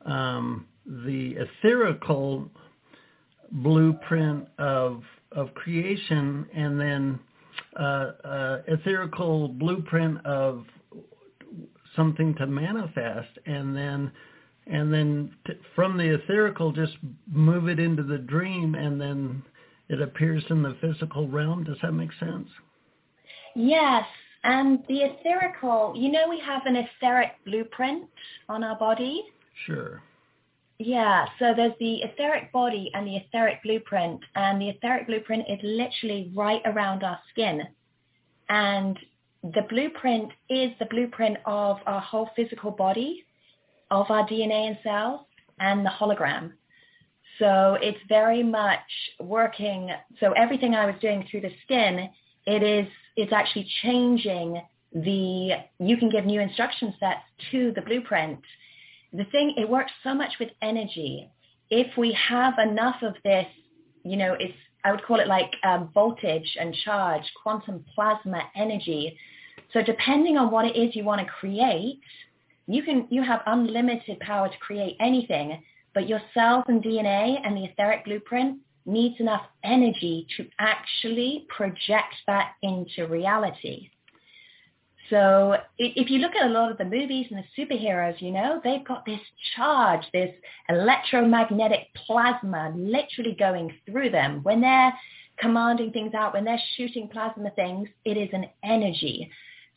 um, 0.05 0.67
the 0.85 1.37
etherical 1.37 2.49
blueprint 3.53 4.47
of 4.59 5.03
of 5.33 5.55
creation, 5.55 6.47
and 6.55 6.81
then 6.81 7.21
uh, 7.79 8.13
uh, 8.25 8.63
etherical 8.69 9.57
blueprint 9.59 10.25
of 10.27 10.65
something 11.95 12.35
to 12.35 12.47
manifest, 12.47 13.39
and 13.47 13.77
then 13.77 14.11
and 14.67 14.93
then 14.93 15.35
t- 15.47 15.55
from 15.75 15.97
the 15.97 16.19
etherical 16.19 16.75
just 16.75 16.97
move 17.31 17.69
it 17.69 17.79
into 17.79 18.03
the 18.03 18.19
dream, 18.19 18.75
and 18.75 19.01
then 19.01 19.43
it 19.89 20.01
appears 20.01 20.45
in 20.51 20.63
the 20.63 20.77
physical 20.81 21.29
realm. 21.29 21.65
Does 21.65 21.79
that 21.83 21.93
make 21.93 22.13
sense? 22.19 22.49
Yes. 23.55 24.05
And 24.45 24.85
the 24.89 25.01
etherical, 25.01 26.01
you 26.01 26.11
know, 26.11 26.29
we 26.29 26.39
have 26.41 26.63
an 26.67 26.77
etheric 26.77 27.33
blueprint 27.45 28.05
on 28.49 28.63
our 28.63 28.79
body. 28.79 29.25
Sure. 29.67 30.03
Yeah, 30.79 31.27
so 31.39 31.55
there's 31.57 31.73
the 31.81 32.03
etheric 32.03 32.53
body 32.53 32.91
and 32.95 33.07
the 33.07 33.17
etheric 33.17 33.63
blueprint, 33.63 34.21
and 34.35 34.61
the 34.61 34.69
etheric 34.69 35.07
blueprint 35.07 35.45
is 35.49 35.59
literally 35.63 36.31
right 36.35 36.61
around 36.67 37.03
our 37.03 37.19
skin. 37.33 37.63
And 38.49 38.99
the 39.43 39.63
blueprint 39.69 40.31
is 40.51 40.71
the 40.79 40.87
blueprint 40.87 41.39
of 41.47 41.79
our 41.87 42.01
whole 42.01 42.31
physical 42.37 42.71
body, 42.71 43.25
of 43.91 44.11
our 44.11 44.27
DNA 44.27 44.69
and 44.69 44.79
cells, 44.83 45.21
and 45.59 45.85
the 45.85 45.91
hologram. 45.91 46.53
So 47.39 47.77
it's 47.81 47.99
very 48.09 48.43
much 48.43 48.81
working. 49.21 49.91
So 50.21 50.33
everything 50.33 50.75
I 50.75 50.87
was 50.87 50.95
doing 51.01 51.27
through 51.31 51.43
the 51.43 51.53
skin, 51.65 52.09
it 52.47 52.63
is, 52.63 52.87
it's 53.17 53.33
actually 53.33 53.69
changing 53.83 54.61
the, 54.93 55.51
you 55.79 55.97
can 55.99 56.09
give 56.09 56.25
new 56.25 56.41
instruction 56.41 56.95
sets 56.99 57.21
to 57.51 57.73
the 57.75 57.83
blueprint. 57.83 58.41
The 59.13 59.25
thing, 59.25 59.55
it 59.57 59.69
works 59.69 59.93
so 60.03 60.15
much 60.15 60.33
with 60.41 60.49
energy. 60.63 61.31
If 61.71 61.97
we 61.99 62.17
have 62.29 62.55
enough 62.59 62.97
of 63.03 63.15
this, 63.25 63.47
you 64.05 64.17
know, 64.17 64.35
it's, 64.39 64.55
I 64.85 64.93
would 64.93 65.03
call 65.03 65.21
it 65.21 65.27
like 65.27 65.51
um, 65.65 65.91
voltage 65.93 66.57
and 66.59 66.75
charge, 66.85 67.25
quantum 67.43 67.85
plasma 67.95 68.43
energy. 68.55 69.19
So 69.73 69.83
depending 69.83 70.37
on 70.37 70.51
what 70.51 70.65
it 70.65 70.77
is 70.77 70.95
you 70.95 71.05
want 71.05 71.21
to 71.21 71.27
create, 71.27 72.01
you 72.67 72.83
can, 72.83 73.07
you 73.11 73.23
have 73.23 73.43
unlimited 73.47 74.21
power 74.21 74.49
to 74.49 74.59
create 74.59 74.97
anything 75.01 75.63
but 75.97 76.11
your 76.11 76.21
cells 76.35 76.65
and 76.69 76.85
DNA 76.85 77.41
and 77.43 77.57
the 77.57 77.65
etheric 77.65 78.05
blueprint 78.05 78.59
needs 78.85 79.19
enough 79.19 79.47
energy 79.65 80.27
to 80.37 80.47
actually 80.59 81.47
project 81.49 82.15
that 82.27 82.53
into 82.63 83.07
reality. 83.07 83.89
So 85.09 85.57
if 85.79 86.11
you 86.11 86.19
look 86.19 86.37
at 86.37 86.51
a 86.51 86.53
lot 86.53 86.71
of 86.71 86.77
the 86.77 86.85
movies 86.85 87.29
and 87.31 87.43
the 87.43 87.65
superheroes, 87.65 88.21
you 88.21 88.31
know, 88.31 88.61
they've 88.63 88.85
got 88.85 89.07
this 89.07 89.21
charge, 89.57 90.03
this 90.13 90.35
electromagnetic 90.69 91.95
plasma 91.95 92.75
literally 92.77 93.35
going 93.39 93.73
through 93.87 94.11
them. 94.11 94.43
When 94.43 94.61
they're 94.61 94.93
commanding 95.39 95.93
things 95.93 96.13
out, 96.13 96.35
when 96.35 96.45
they're 96.45 96.61
shooting 96.77 97.09
plasma 97.09 97.51
things, 97.53 97.89
it 98.05 98.19
is 98.19 98.29
an 98.35 98.51
energy. 98.63 99.31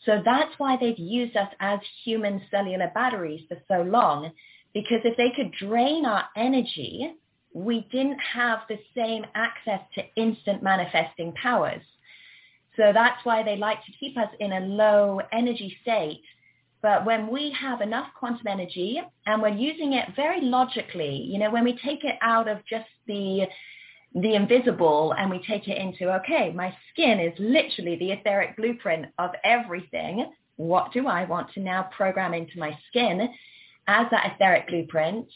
So 0.05 0.21
that's 0.23 0.51
why 0.57 0.77
they've 0.77 0.97
used 0.97 1.35
us 1.35 1.49
as 1.59 1.79
human 2.03 2.41
cellular 2.49 2.91
batteries 2.93 3.45
for 3.47 3.57
so 3.67 3.81
long 3.81 4.31
because 4.73 4.99
if 5.03 5.17
they 5.17 5.31
could 5.35 5.51
drain 5.51 6.05
our 6.05 6.25
energy, 6.35 7.13
we 7.53 7.87
didn't 7.91 8.19
have 8.19 8.59
the 8.69 8.79
same 8.95 9.25
access 9.35 9.81
to 9.95 10.03
instant 10.15 10.61
manifesting 10.61 11.33
powers. 11.33 11.81
So 12.77 12.91
that's 12.93 13.23
why 13.25 13.43
they 13.43 13.57
like 13.57 13.83
to 13.85 13.91
keep 13.99 14.17
us 14.17 14.29
in 14.39 14.53
a 14.53 14.59
low 14.61 15.21
energy 15.33 15.75
state. 15.81 16.21
But 16.81 17.05
when 17.05 17.27
we 17.27 17.53
have 17.59 17.81
enough 17.81 18.07
quantum 18.17 18.47
energy 18.47 19.01
and 19.25 19.41
we're 19.41 19.49
using 19.49 19.93
it 19.93 20.09
very 20.15 20.39
logically, 20.41 21.15
you 21.15 21.39
know, 21.39 21.51
when 21.51 21.65
we 21.65 21.73
take 21.83 22.05
it 22.05 22.15
out 22.21 22.47
of 22.47 22.59
just 22.69 22.87
the 23.05 23.47
the 24.15 24.33
invisible 24.33 25.13
and 25.17 25.29
we 25.29 25.43
take 25.47 25.67
it 25.67 25.77
into, 25.77 26.13
okay, 26.15 26.51
my 26.53 26.75
skin 26.91 27.19
is 27.19 27.33
literally 27.37 27.95
the 27.97 28.11
etheric 28.11 28.57
blueprint 28.57 29.05
of 29.17 29.31
everything. 29.43 30.31
What 30.55 30.91
do 30.91 31.07
I 31.07 31.25
want 31.25 31.51
to 31.53 31.59
now 31.59 31.89
program 31.95 32.33
into 32.33 32.57
my 32.57 32.77
skin? 32.89 33.29
as 33.89 34.05
that 34.11 34.31
etheric 34.33 34.67
blueprint 34.67 35.27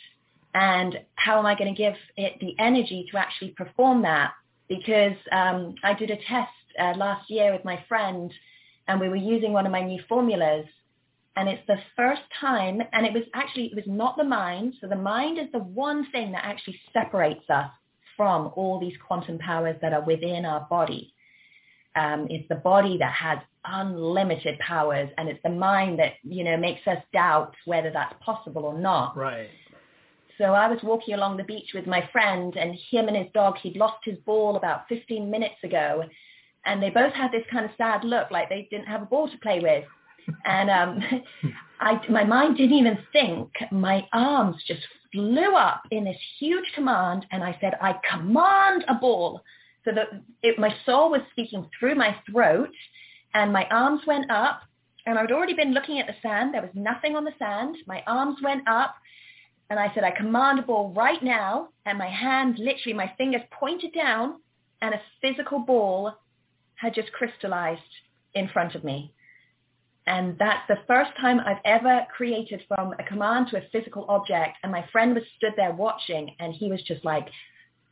and 0.54 1.00
how 1.16 1.40
am 1.40 1.48
I 1.48 1.56
going 1.58 1.74
to 1.74 1.78
give 1.78 1.96
it 2.16 2.40
the 2.40 2.56
energy 2.60 3.08
to 3.12 3.18
actually 3.18 3.50
perform 3.58 4.04
that? 4.04 4.32
Because 4.70 5.18
um, 5.32 5.74
I 5.84 5.96
did 5.96 6.12
a 6.12 6.18
test 6.18 6.52
uh, 6.80 6.94
last 6.96 7.30
year 7.32 7.52
with 7.52 7.66
my 7.66 7.84
friend 7.90 8.32
and 8.88 9.00
we 9.00 9.10
were 9.10 9.16
using 9.16 9.54
one 9.54 9.66
of 9.66 9.72
my 9.72 9.82
new 9.82 10.02
formulas 10.08 10.66
and 11.36 11.50
it's 11.50 11.66
the 11.66 11.80
first 11.96 12.22
time 12.40 12.80
and 12.94 13.08
it 13.08 13.14
was 13.14 13.24
actually 13.34 13.66
it 13.66 13.76
was 13.76 13.88
not 13.88 14.18
the 14.18 14.24
mind 14.24 14.76
so 14.80 14.88
the 14.88 14.96
mind 14.96 15.40
is 15.40 15.52
the 15.52 15.60
one 15.60 16.06
thing 16.12 16.32
that 16.32 16.46
actually 16.46 16.80
separates 16.94 17.50
us 17.50 17.72
from 18.16 18.52
all 18.56 18.80
these 18.80 18.98
quantum 19.06 19.38
powers 19.40 19.76
that 19.82 19.94
are 19.94 20.04
within 20.04 20.46
our 20.46 20.68
body 20.70 21.14
um, 21.96 22.28
it's 22.30 22.48
the 22.50 22.56
body 22.56 22.98
that 22.98 23.14
has 23.14 23.40
unlimited 23.66 24.58
powers 24.60 25.10
and 25.18 25.30
it's 25.30 25.40
the 25.44 25.50
mind 25.50 26.00
that, 26.00 26.14
you 26.24 26.44
know, 26.44 26.58
makes 26.58 26.86
us 26.88 26.98
doubt 27.14 27.54
whether 27.66 27.92
that's 27.92 28.16
possible 28.20 28.66
or 28.66 28.78
not. 28.78 29.16
Right. 29.16 29.50
So 30.38 30.46
I 30.46 30.68
was 30.68 30.80
walking 30.82 31.14
along 31.14 31.38
the 31.38 31.44
beach 31.44 31.70
with 31.74 31.86
my 31.86 32.10
friend 32.12 32.56
and 32.56 32.76
him 32.90 33.08
and 33.08 33.16
his 33.16 33.28
dog, 33.34 33.58
he'd 33.62 33.78
lost 33.78 34.04
his 34.04 34.18
ball 34.26 34.56
about 34.56 34.88
15 34.90 35.30
minutes 35.30 35.56
ago. 35.64 36.04
And 36.66 36.82
they 36.82 36.90
both 36.90 37.14
had 37.14 37.32
this 37.32 37.44
kind 37.52 37.66
of 37.66 37.72
sad 37.78 38.04
look 38.04 38.32
like 38.32 38.50
they 38.50 38.68
didn't 38.72 38.88
have 38.88 39.04
a 39.04 39.06
ball 39.06 39.30
to 39.30 39.38
play 39.40 39.60
with. 39.60 39.84
And 40.46 40.70
um, 40.70 41.04
I, 41.82 42.00
my 42.10 42.24
mind 42.24 42.56
didn't 42.56 42.78
even 42.78 42.98
think. 43.12 43.50
My 43.74 44.08
arms 44.14 44.56
just 44.66 44.80
flew 45.14 45.56
up 45.56 45.84
in 45.92 46.04
this 46.04 46.18
huge 46.40 46.66
command. 46.76 47.26
And 47.32 47.44
I 47.44 47.58
said, 47.62 47.76
I 47.82 47.96
command 48.12 48.84
a 48.90 48.96
ball. 48.96 49.42
So 49.86 49.92
that 49.94 50.08
it, 50.42 50.58
my 50.58 50.74
soul 50.86 51.12
was 51.12 51.22
speaking 51.32 51.70
through 51.78 51.96
my 51.96 52.16
throat 52.30 52.72
and 53.34 53.52
my 53.52 53.66
arms 53.70 54.02
went 54.08 54.30
up 54.32 54.62
and 55.06 55.20
I'd 55.20 55.32
already 55.32 55.54
been 55.54 55.74
looking 55.74 56.00
at 56.00 56.08
the 56.08 56.16
sand. 56.22 56.54
There 56.54 56.62
was 56.62 56.72
nothing 56.74 57.16
on 57.16 57.26
the 57.26 57.34
sand. 57.38 57.76
My 57.86 58.02
arms 58.08 58.38
went 58.42 58.68
up 58.68 58.96
and 59.70 59.78
I 59.78 59.94
said, 59.94 60.04
I 60.04 60.12
command 60.12 60.60
a 60.60 60.62
ball 60.62 60.94
right 60.96 61.22
now. 61.22 61.70
And 61.86 61.98
my 61.98 62.10
hands, 62.10 62.58
literally 62.60 62.94
my 62.94 63.12
fingers 63.18 63.42
pointed 63.52 63.94
down 63.94 64.36
and 64.82 64.94
a 64.94 65.02
physical 65.22 65.60
ball 65.60 66.14
had 66.76 66.94
just 66.94 67.12
crystallized 67.12 67.82
in 68.34 68.48
front 68.50 68.76
of 68.76 68.84
me. 68.84 69.14
And 70.06 70.38
that's 70.38 70.68
the 70.68 70.78
first 70.86 71.12
time 71.20 71.40
I've 71.40 71.62
ever 71.66 72.06
created 72.16 72.62
from 72.68 72.94
a 73.00 73.04
command 73.04 73.48
to 73.52 73.58
a 73.58 73.62
physical 73.72 74.06
object. 74.10 74.58
And 74.64 74.72
my 74.72 74.86
friend 74.92 75.14
was 75.16 75.24
stood 75.38 75.54
there 75.56 75.72
watching 75.72 76.36
and 76.40 76.54
he 76.54 76.70
was 76.70 76.82
just 76.84 77.06
like, 77.06 77.28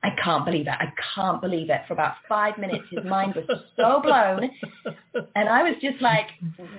I 0.03 0.09
can't 0.23 0.45
believe 0.45 0.67
it. 0.67 0.73
I 0.73 0.91
can't 1.13 1.39
believe 1.39 1.69
it. 1.69 1.81
For 1.87 1.93
about 1.93 2.15
five 2.27 2.57
minutes, 2.57 2.85
his 2.89 3.05
mind 3.05 3.35
was 3.35 3.45
so 3.75 4.01
blown. 4.01 4.49
And 5.35 5.47
I 5.47 5.61
was 5.61 5.75
just 5.79 6.01
like, 6.01 6.27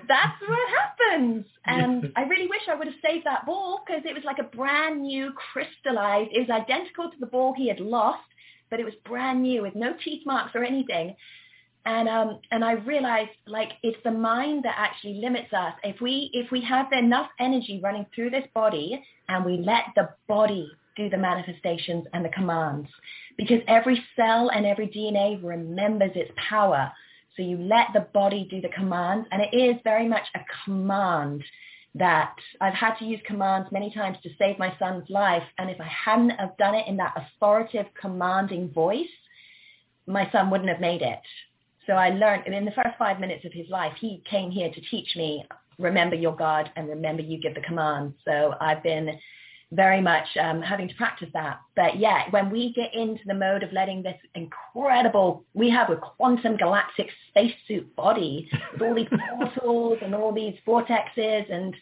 that's 0.09 0.41
what 0.47 0.59
happens. 0.70 1.47
And 1.64 2.12
I 2.16 2.22
really 2.22 2.49
wish 2.49 2.62
I 2.68 2.74
would 2.74 2.89
have 2.89 2.97
saved 3.05 3.24
that 3.26 3.47
ball 3.47 3.80
because 3.87 4.03
it 4.05 4.14
was 4.14 4.24
like 4.24 4.39
a 4.41 4.57
brand 4.57 5.03
new 5.03 5.33
crystallized. 5.53 6.30
It 6.33 6.41
was 6.41 6.51
identical 6.51 7.11
to 7.11 7.16
the 7.20 7.26
ball 7.26 7.55
he 7.57 7.68
had 7.68 7.78
lost, 7.78 8.24
but 8.70 8.80
it 8.80 8.85
was 8.85 8.95
brand 9.05 9.43
new 9.43 9.62
with 9.62 9.76
no 9.76 9.95
teeth 10.05 10.26
marks 10.26 10.57
or 10.57 10.64
anything. 10.64 11.14
And 11.85 12.09
um, 12.09 12.39
and 12.51 12.64
I 12.64 12.72
realized 12.72 13.30
like 13.47 13.72
it's 13.83 13.99
the 14.05 14.11
mind 14.11 14.64
that 14.64 14.74
actually 14.78 15.14
limits 15.14 15.53
us. 15.53 15.74
If 15.83 16.01
we 16.01 16.30
if 16.33 16.51
we 16.53 16.61
have 16.62 16.93
enough 16.93 17.28
energy 17.41 17.80
running 17.83 18.07
through 18.14 18.30
this 18.30 18.47
body 18.55 19.03
and 19.28 19.45
we 19.45 19.57
let 19.59 19.85
the 19.97 20.11
body 20.28 20.70
do 20.97 21.09
the 21.09 21.16
manifestations 21.16 22.07
and 22.12 22.24
the 22.24 22.28
commands 22.28 22.89
because 23.37 23.61
every 23.66 24.03
cell 24.14 24.51
and 24.51 24.66
every 24.66 24.87
DNA 24.89 25.43
remembers 25.43 26.12
its 26.14 26.30
power. 26.49 26.93
So 27.37 27.43
you 27.43 27.57
let 27.57 27.89
the 27.95 28.07
body 28.12 28.47
do 28.51 28.61
the 28.61 28.68
commands 28.68 29.26
and 29.33 29.43
it 29.43 29.57
is 29.57 29.76
very 29.85 30.07
much 30.07 30.26
a 30.35 30.41
command 30.64 31.43
that 31.95 32.35
I've 32.61 32.74
had 32.74 32.95
to 32.97 33.05
use 33.05 33.20
commands 33.26 33.70
many 33.70 33.93
times 33.93 34.18
to 34.22 34.30
save 34.39 34.59
my 34.59 34.74
son's 34.78 35.09
life. 35.11 35.43
And 35.59 35.70
if 35.70 35.80
I 35.80 35.89
hadn't 35.89 36.30
have 36.30 36.57
done 36.57 36.74
it 36.74 36.87
in 36.87 36.97
that 36.99 37.14
authoritative 37.16 37.93
commanding 38.01 38.70
voice, 38.70 39.11
my 40.07 40.30
son 40.30 40.51
wouldn't 40.51 40.70
have 40.70 40.80
made 40.80 41.03
it. 41.03 41.20
So 41.87 41.95
I 41.95 42.11
learned 42.11 42.47
in 42.47 42.64
the 42.64 42.70
first 42.72 42.97
five 42.99 43.20
minutes 43.20 43.45
of 43.45 43.53
his 43.53 43.68
life, 43.68 43.93
he 44.01 44.22
came 44.28 44.51
here 44.51 44.70
to 44.70 44.80
teach 44.91 45.16
me, 45.16 45.45
remember 45.78 46.14
your 46.14 46.37
God 46.37 46.70
and 46.76 46.89
remember 46.89 47.22
you 47.22 47.41
give 47.41 47.55
the 47.55 47.61
command. 47.61 48.14
So 48.24 48.55
I've 48.61 48.83
been 48.83 49.18
very 49.72 50.01
much 50.03 50.26
um, 50.41 50.61
having 50.61 50.89
to 50.89 50.95
practice 50.95 51.28
that. 51.33 51.61
But 51.74 51.99
yeah, 51.99 52.30
when 52.30 52.51
we 52.51 52.72
get 52.74 52.95
into 52.95 53.22
the 53.26 53.35
mode 53.35 53.62
of 53.62 53.72
letting 53.72 54.03
this 54.03 54.18
incredible, 54.35 55.45
we 55.55 55.70
have 55.70 55.91
a 55.91 55.97
quantum 55.97 56.57
galactic 56.57 57.09
spacesuit 57.28 57.95
body 57.97 58.49
with 58.74 58.83
all 58.83 58.95
these 58.95 59.09
portals 59.39 59.99
and 60.03 60.14
all 60.14 60.33
these 60.33 60.55
vortexes 60.66 61.53
and 61.53 61.74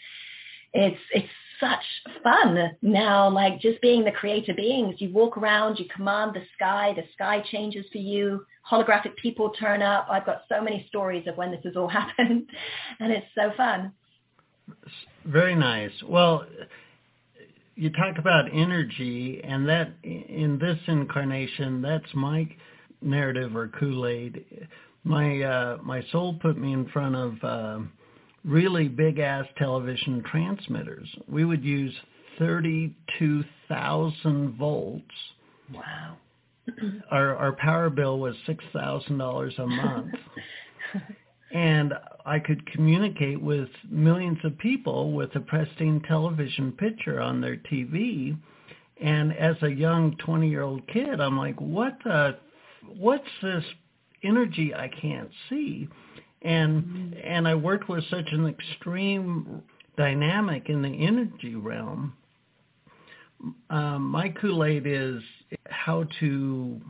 it's, 0.73 1.01
it's 1.13 1.29
such 1.61 1.85
fun 2.23 2.77
now, 2.83 3.29
like 3.29 3.61
just 3.61 3.81
being 3.81 4.05
the 4.05 4.11
creator 4.11 4.55
beings. 4.55 4.97
You 4.99 5.13
walk 5.13 5.37
around, 5.37 5.79
you 5.79 5.85
command 5.95 6.35
the 6.35 6.43
sky, 6.57 6.93
the 6.97 7.05
sky 7.13 7.45
changes 7.51 7.87
for 7.93 7.99
you, 7.99 8.45
holographic 8.69 9.17
people 9.17 9.51
turn 9.51 9.83
up. 9.83 10.07
I've 10.11 10.27
got 10.27 10.43
so 10.49 10.63
many 10.63 10.87
stories 10.89 11.27
of 11.27 11.37
when 11.37 11.51
this 11.51 11.61
has 11.65 11.77
all 11.77 11.89
happened, 12.01 12.49
and 12.99 13.13
it's 13.13 13.27
so 13.35 13.53
fun. 13.57 13.93
Very 15.25 15.55
nice. 15.55 15.93
Well, 16.07 16.47
you 17.75 17.91
talk 17.91 18.19
about 18.19 18.47
energy, 18.53 19.41
and 19.43 19.69
that 19.69 19.93
in 20.03 20.59
this 20.61 20.79
incarnation, 20.87 21.83
that's 21.83 22.15
my 22.15 22.49
narrative 23.03 23.57
or 23.57 23.69
Kool-Aid. 23.69 24.45
My 25.03 25.41
uh, 25.41 25.79
my 25.83 26.03
soul 26.13 26.39
put 26.43 26.59
me 26.59 26.75
in 26.75 26.87
front 26.89 27.17
of 27.17 27.43
uh, 27.43 27.79
really 28.45 28.89
big 28.89 29.19
ass 29.19 29.47
television 29.57 30.23
transmitters. 30.31 31.09
We 31.29 31.45
would 31.45 31.65
use 31.65 31.95
thirty-two 32.39 33.45
thousand 33.69 34.57
volts. 34.57 35.05
Wow. 35.73 36.17
our 37.11 37.37
our 37.37 37.53
power 37.53 37.91
bill 37.91 38.19
was 38.19 38.35
six 38.47 38.65
thousand 38.73 39.19
dollars 39.19 39.55
a 39.59 39.67
month. 39.67 40.15
and 41.53 41.95
I 42.25 42.39
could 42.39 42.65
communicate 42.73 43.41
with 43.41 43.69
millions 43.89 44.39
of 44.45 44.57
people 44.59 45.13
with 45.13 45.35
a 45.35 45.41
pristine 45.41 46.03
television 46.07 46.73
picture 46.73 47.21
on 47.21 47.41
their 47.41 47.57
TV. 47.57 48.37
And 49.03 49.33
as 49.33 49.57
a 49.63 49.69
young 49.69 50.17
20-year-old 50.27 50.87
kid, 50.89 51.21
I'm 51.21 51.39
like, 51.39 51.59
what 51.61 51.97
the, 52.05 52.37
what's 52.99 53.25
this 53.43 53.65
energy 54.23 54.75
I 54.75 54.89
can't 55.01 55.31
see? 55.49 55.89
And 56.43 56.83
mm-hmm. 56.85 57.21
and 57.23 57.47
I 57.47 57.55
worked 57.55 57.89
with 57.89 58.05
such 58.11 58.29
an 58.33 58.47
extreme 58.47 59.63
dynamic 59.97 60.69
in 60.69 60.83
the 60.83 61.07
energy 61.07 61.55
realm. 61.55 62.15
Um, 63.71 64.07
my 64.07 64.29
Kool-Aid 64.29 64.83
is 64.87 65.23
how 65.69 66.05
to 66.21 66.81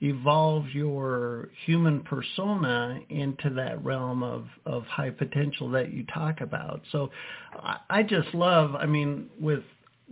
evolve 0.00 0.68
your 0.72 1.48
human 1.64 2.00
persona 2.02 3.00
into 3.08 3.50
that 3.50 3.82
realm 3.84 4.22
of, 4.22 4.46
of 4.66 4.84
high 4.84 5.10
potential 5.10 5.70
that 5.70 5.92
you 5.92 6.04
talk 6.12 6.40
about. 6.40 6.82
So 6.92 7.10
I, 7.54 7.76
I 7.88 8.02
just 8.02 8.34
love, 8.34 8.74
I 8.74 8.86
mean, 8.86 9.28
with 9.40 9.62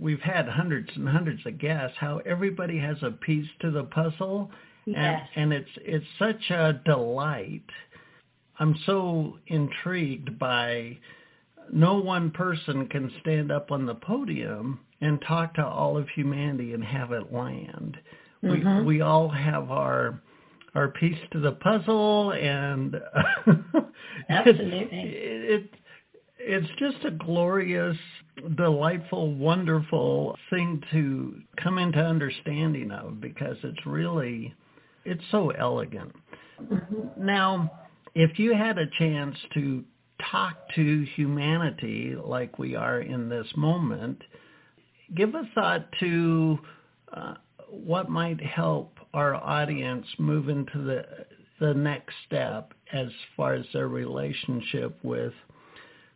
we've 0.00 0.20
had 0.20 0.48
hundreds 0.48 0.90
and 0.96 1.08
hundreds 1.08 1.44
of 1.46 1.58
guests, 1.58 1.96
how 2.00 2.20
everybody 2.24 2.78
has 2.78 2.96
a 3.02 3.10
piece 3.10 3.48
to 3.60 3.70
the 3.70 3.84
puzzle. 3.84 4.50
Yes. 4.86 5.28
And, 5.36 5.52
and 5.52 5.62
it's 5.62 5.70
it's 5.78 6.06
such 6.18 6.50
a 6.50 6.80
delight. 6.84 7.62
I'm 8.58 8.76
so 8.86 9.38
intrigued 9.46 10.38
by 10.38 10.98
no 11.72 11.98
one 11.98 12.30
person 12.30 12.86
can 12.88 13.10
stand 13.20 13.50
up 13.50 13.70
on 13.70 13.86
the 13.86 13.94
podium 13.94 14.80
and 15.00 15.20
talk 15.26 15.54
to 15.54 15.66
all 15.66 15.96
of 15.96 16.08
humanity 16.10 16.72
and 16.72 16.84
have 16.84 17.12
it 17.12 17.32
land. 17.32 17.96
Mm-hmm. 18.42 18.78
We 18.80 18.96
we 18.96 19.00
all 19.00 19.28
have 19.28 19.70
our 19.70 20.20
our 20.74 20.88
piece 20.88 21.18
to 21.32 21.40
the 21.40 21.52
puzzle, 21.52 22.32
and 22.32 22.96
absolutely, 24.28 24.88
it, 24.98 25.50
it 25.50 25.70
it's 26.46 26.68
just 26.78 27.04
a 27.04 27.10
glorious, 27.10 27.96
delightful, 28.56 29.34
wonderful 29.34 30.36
thing 30.50 30.82
to 30.92 31.40
come 31.62 31.78
into 31.78 31.98
understanding 31.98 32.90
of 32.90 33.20
because 33.20 33.56
it's 33.62 33.86
really 33.86 34.54
it's 35.04 35.22
so 35.30 35.50
elegant. 35.50 36.14
Mm-hmm. 36.62 37.24
Now, 37.24 37.70
if 38.14 38.38
you 38.38 38.54
had 38.54 38.78
a 38.78 38.86
chance 38.98 39.36
to 39.54 39.84
talk 40.30 40.56
to 40.74 41.06
humanity 41.16 42.14
like 42.22 42.58
we 42.58 42.76
are 42.76 43.00
in 43.00 43.28
this 43.28 43.46
moment, 43.56 44.22
give 45.16 45.34
a 45.34 45.42
thought 45.54 45.86
to 46.00 46.58
uh, 47.12 47.34
what 47.68 48.08
might 48.08 48.40
help 48.40 48.98
our 49.12 49.34
audience 49.34 50.06
move 50.18 50.48
into 50.48 50.82
the 50.82 51.04
the 51.60 51.72
next 51.72 52.12
step 52.26 52.72
as 52.92 53.06
far 53.36 53.54
as 53.54 53.64
their 53.72 53.86
relationship 53.86 54.98
with 55.02 55.32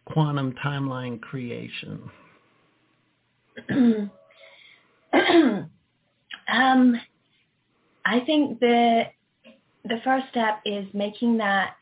quantum 0.04 0.52
timeline 0.64 1.20
creation? 1.20 2.10
um, 6.48 7.00
I 8.04 8.20
think 8.26 8.58
the 8.60 9.04
the 9.84 10.00
first 10.04 10.26
step 10.30 10.60
is 10.64 10.86
making 10.92 11.38
that 11.38 11.76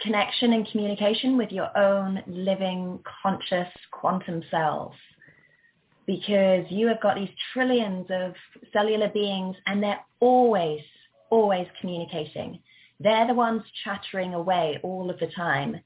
connection 0.00 0.52
and 0.52 0.68
communication 0.70 1.36
with 1.36 1.50
your 1.50 1.76
own 1.76 2.22
living 2.26 3.00
conscious 3.22 3.68
quantum 3.90 4.42
selves 4.50 4.96
because 6.06 6.64
you 6.70 6.86
have 6.86 7.00
got 7.02 7.16
these 7.16 7.30
trillions 7.52 8.06
of 8.10 8.32
cellular 8.72 9.08
beings 9.08 9.56
and 9.66 9.82
they're 9.82 10.00
always, 10.20 10.80
always 11.30 11.66
communicating. 11.80 12.58
They're 13.00 13.26
the 13.26 13.34
ones 13.34 13.62
chattering 13.84 14.34
away 14.34 14.80
all 14.82 15.10
of 15.10 15.18
the 15.18 15.28
time. 15.36 15.80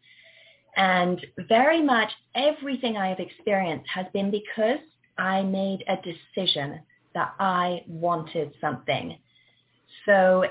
And 0.76 1.24
very 1.48 1.82
much 1.82 2.10
everything 2.34 2.96
I 2.96 3.08
have 3.08 3.18
experienced 3.18 3.88
has 3.92 4.06
been 4.12 4.30
because 4.30 4.78
I 5.18 5.42
made 5.42 5.84
a 5.88 5.96
decision 5.96 6.80
that 7.14 7.34
I 7.38 7.82
wanted 7.86 8.52
something. 8.60 9.18
So 10.06 10.44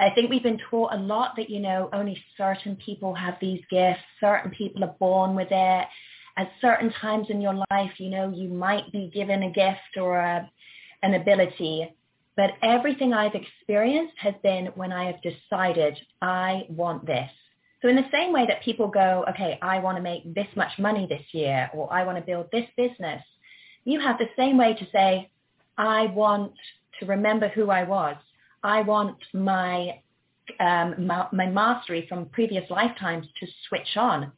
I 0.00 0.10
think 0.14 0.30
we've 0.30 0.42
been 0.42 0.60
taught 0.70 0.94
a 0.94 0.96
lot 0.96 1.36
that, 1.36 1.50
you 1.50 1.60
know, 1.60 1.88
only 1.92 2.22
certain 2.36 2.76
people 2.76 3.14
have 3.14 3.34
these 3.40 3.60
gifts, 3.70 4.00
certain 4.20 4.50
people 4.50 4.82
are 4.82 4.96
born 4.98 5.34
with 5.34 5.48
it 5.50 5.88
at 6.36 6.50
certain 6.60 6.92
times 6.92 7.26
in 7.28 7.40
your 7.40 7.54
life, 7.70 7.92
you 7.98 8.08
know, 8.08 8.32
you 8.34 8.48
might 8.48 8.90
be 8.92 9.10
given 9.12 9.42
a 9.42 9.50
gift 9.50 9.96
or 9.96 10.18
a, 10.18 10.50
an 11.02 11.14
ability, 11.14 11.94
but 12.36 12.52
everything 12.62 13.12
I've 13.12 13.34
experienced 13.34 14.14
has 14.18 14.34
been 14.42 14.66
when 14.74 14.92
I 14.92 15.04
have 15.04 15.20
decided 15.22 15.98
I 16.22 16.64
want 16.68 17.04
this. 17.04 17.30
So 17.82 17.88
in 17.88 17.96
the 17.96 18.08
same 18.12 18.32
way 18.32 18.46
that 18.46 18.62
people 18.62 18.88
go, 18.88 19.24
okay, 19.30 19.58
I 19.60 19.78
want 19.80 19.96
to 19.96 20.02
make 20.02 20.34
this 20.34 20.46
much 20.54 20.78
money 20.78 21.06
this 21.06 21.24
year, 21.32 21.70
or 21.74 21.92
I 21.92 22.04
want 22.04 22.18
to 22.18 22.24
build 22.24 22.46
this 22.52 22.66
business, 22.76 23.22
you 23.84 24.00
have 24.00 24.18
the 24.18 24.28
same 24.36 24.56
way 24.56 24.74
to 24.74 24.86
say, 24.92 25.30
I 25.76 26.06
want 26.06 26.52
to 27.00 27.06
remember 27.06 27.48
who 27.48 27.70
I 27.70 27.84
was. 27.84 28.16
I 28.62 28.82
want 28.82 29.16
my 29.32 30.00
um, 30.58 31.06
my, 31.06 31.26
my 31.32 31.46
mastery 31.46 32.06
from 32.08 32.26
previous 32.26 32.68
lifetimes 32.70 33.26
to 33.38 33.46
switch 33.68 33.96
on. 33.96 34.32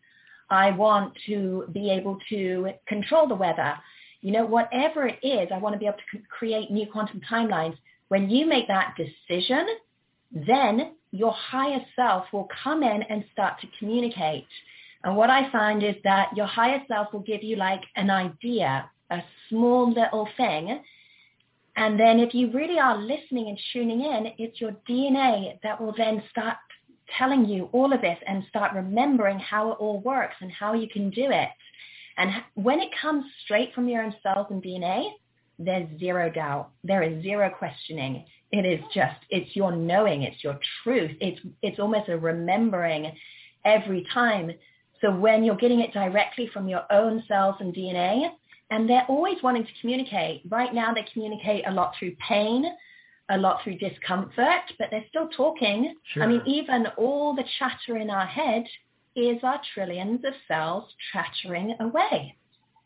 I 0.51 0.71
want 0.73 1.15
to 1.27 1.65
be 1.73 1.91
able 1.91 2.19
to 2.29 2.71
control 2.87 3.27
the 3.27 3.35
weather. 3.35 3.75
You 4.21 4.33
know, 4.33 4.45
whatever 4.45 5.07
it 5.07 5.19
is, 5.23 5.49
I 5.53 5.59
want 5.59 5.75
to 5.75 5.79
be 5.79 5.87
able 5.87 5.97
to 6.13 6.19
create 6.29 6.71
new 6.71 6.87
quantum 6.87 7.21
timelines. 7.31 7.77
When 8.09 8.29
you 8.29 8.47
make 8.47 8.69
that 8.69 8.95
decision, 8.97 9.67
then 10.31 10.95
your 11.11 11.33
higher 11.33 11.81
self 11.97 12.27
will 12.33 12.49
come 12.63 12.83
in 12.83 13.03
and 13.03 13.25
start 13.33 13.61
to 13.61 13.67
communicate. 13.79 14.47
And 15.05 15.17
what 15.17 15.31
I 15.31 15.51
find 15.51 15.83
is 15.83 15.97
that 16.05 16.29
your 16.37 16.47
higher 16.47 16.83
self 16.87 17.13
will 17.13 17.21
give 17.21 17.43
you 17.43 17.57
like 17.57 17.83
an 17.97 18.11
idea, 18.11 18.89
a 19.11 19.21
small 19.49 19.91
little 19.91 20.29
thing. 20.37 20.83
And 21.77 21.99
then 21.99 22.19
if 22.21 22.35
you 22.35 22.51
really 22.53 22.79
are 22.79 22.99
listening 22.99 23.49
and 23.49 23.59
tuning 23.73 24.03
in, 24.03 24.33
it's 24.39 24.61
your 24.61 24.77
DNA 24.89 25.59
that 25.63 25.81
will 25.81 25.95
then 25.97 26.23
start 26.31 26.57
telling 27.19 27.47
you 27.47 27.69
all 27.73 27.93
of 27.93 28.01
this 28.01 28.19
and 28.27 28.45
start 28.49 28.75
remembering 28.75 29.39
how 29.39 29.73
it 29.73 29.77
all 29.79 30.01
works 30.01 30.37
and 30.41 30.51
how 30.51 30.75
you 30.75 30.89
can 30.89 31.11
do 31.11 31.31
it. 31.31 31.49
And 32.19 32.31
when 32.55 32.81
it 32.81 32.91
comes 33.01 33.25
straight 33.45 33.75
from 33.75 33.89
your 33.89 34.03
own 34.03 34.15
cells 34.23 34.47
and 34.51 34.63
DNA, 34.63 35.11
there's 35.59 35.89
zero 35.99 36.31
doubt. 36.31 36.71
There 36.85 37.03
is 37.03 37.23
zero 37.23 37.51
questioning. 37.51 38.25
It 38.51 38.67
is 38.67 38.81
just, 38.95 39.17
it's 39.31 39.55
your 39.57 39.75
knowing, 39.75 40.23
it's 40.23 40.43
your 40.45 40.59
truth. 40.83 41.13
It's, 41.21 41.41
it's 41.63 41.79
almost 41.79 42.09
a 42.09 42.19
remembering 42.19 43.13
every 43.65 44.07
time. 44.13 44.53
So 45.01 45.11
when 45.11 45.43
you're 45.43 45.57
getting 45.57 45.81
it 45.81 45.93
directly 45.93 46.51
from 46.53 46.69
your 46.69 46.85
own 46.91 47.23
cells 47.29 47.57
and 47.61 47.75
DNA, 47.75 48.31
and 48.73 48.89
they're 48.89 49.05
always 49.07 49.37
wanting 49.43 49.65
to 49.65 49.81
communicate. 49.83 50.43
Right 50.49 50.73
now 50.73 50.95
they 50.95 51.05
communicate 51.13 51.65
a 51.67 51.71
lot 51.71 51.93
through 51.99 52.17
pain, 52.27 52.65
a 53.29 53.37
lot 53.37 53.63
through 53.63 53.77
discomfort, 53.77 54.63
but 54.79 54.89
they're 54.91 55.05
still 55.11 55.29
talking. 55.29 55.95
Sure. 56.15 56.23
I 56.23 56.27
mean, 56.27 56.41
even 56.47 56.87
all 56.97 57.35
the 57.37 57.45
chatter 57.59 57.99
in 57.99 58.09
our 58.09 58.25
head 58.25 58.65
is 59.15 59.37
our 59.43 59.61
trillions 59.75 60.25
of 60.25 60.33
cells 60.49 60.85
chattering 61.13 61.77
away. 61.81 62.35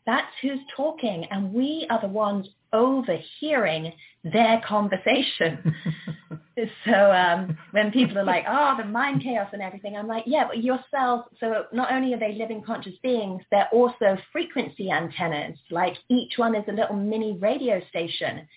That's 0.05 0.27
who's 0.41 0.59
talking, 0.75 1.25
and 1.31 1.53
we 1.53 1.87
are 1.89 2.01
the 2.01 2.09
ones 2.09 2.49
overhearing 2.73 3.93
their 4.25 4.61
conversation. 4.67 5.73
so 6.85 7.11
um, 7.11 7.57
when 7.71 7.91
people 7.91 8.17
are 8.17 8.23
like, 8.23 8.45
oh, 8.47 8.75
the 8.77 8.85
mind 8.85 9.21
chaos 9.23 9.49
and 9.53 9.61
everything, 9.61 9.95
I'm 9.95 10.07
like, 10.07 10.23
yeah, 10.25 10.47
but 10.47 10.63
your 10.63 10.79
cells, 10.91 11.25
so 11.39 11.65
not 11.71 11.91
only 11.91 12.13
are 12.13 12.19
they 12.19 12.33
living 12.33 12.63
conscious 12.63 12.95
beings, 13.03 13.41
they're 13.51 13.69
also 13.71 14.17
frequency 14.31 14.91
antennas. 14.91 15.57
Like 15.69 15.95
each 16.09 16.33
one 16.37 16.55
is 16.55 16.63
a 16.67 16.73
little 16.73 16.95
mini 16.95 17.37
radio 17.39 17.81
station 17.89 18.47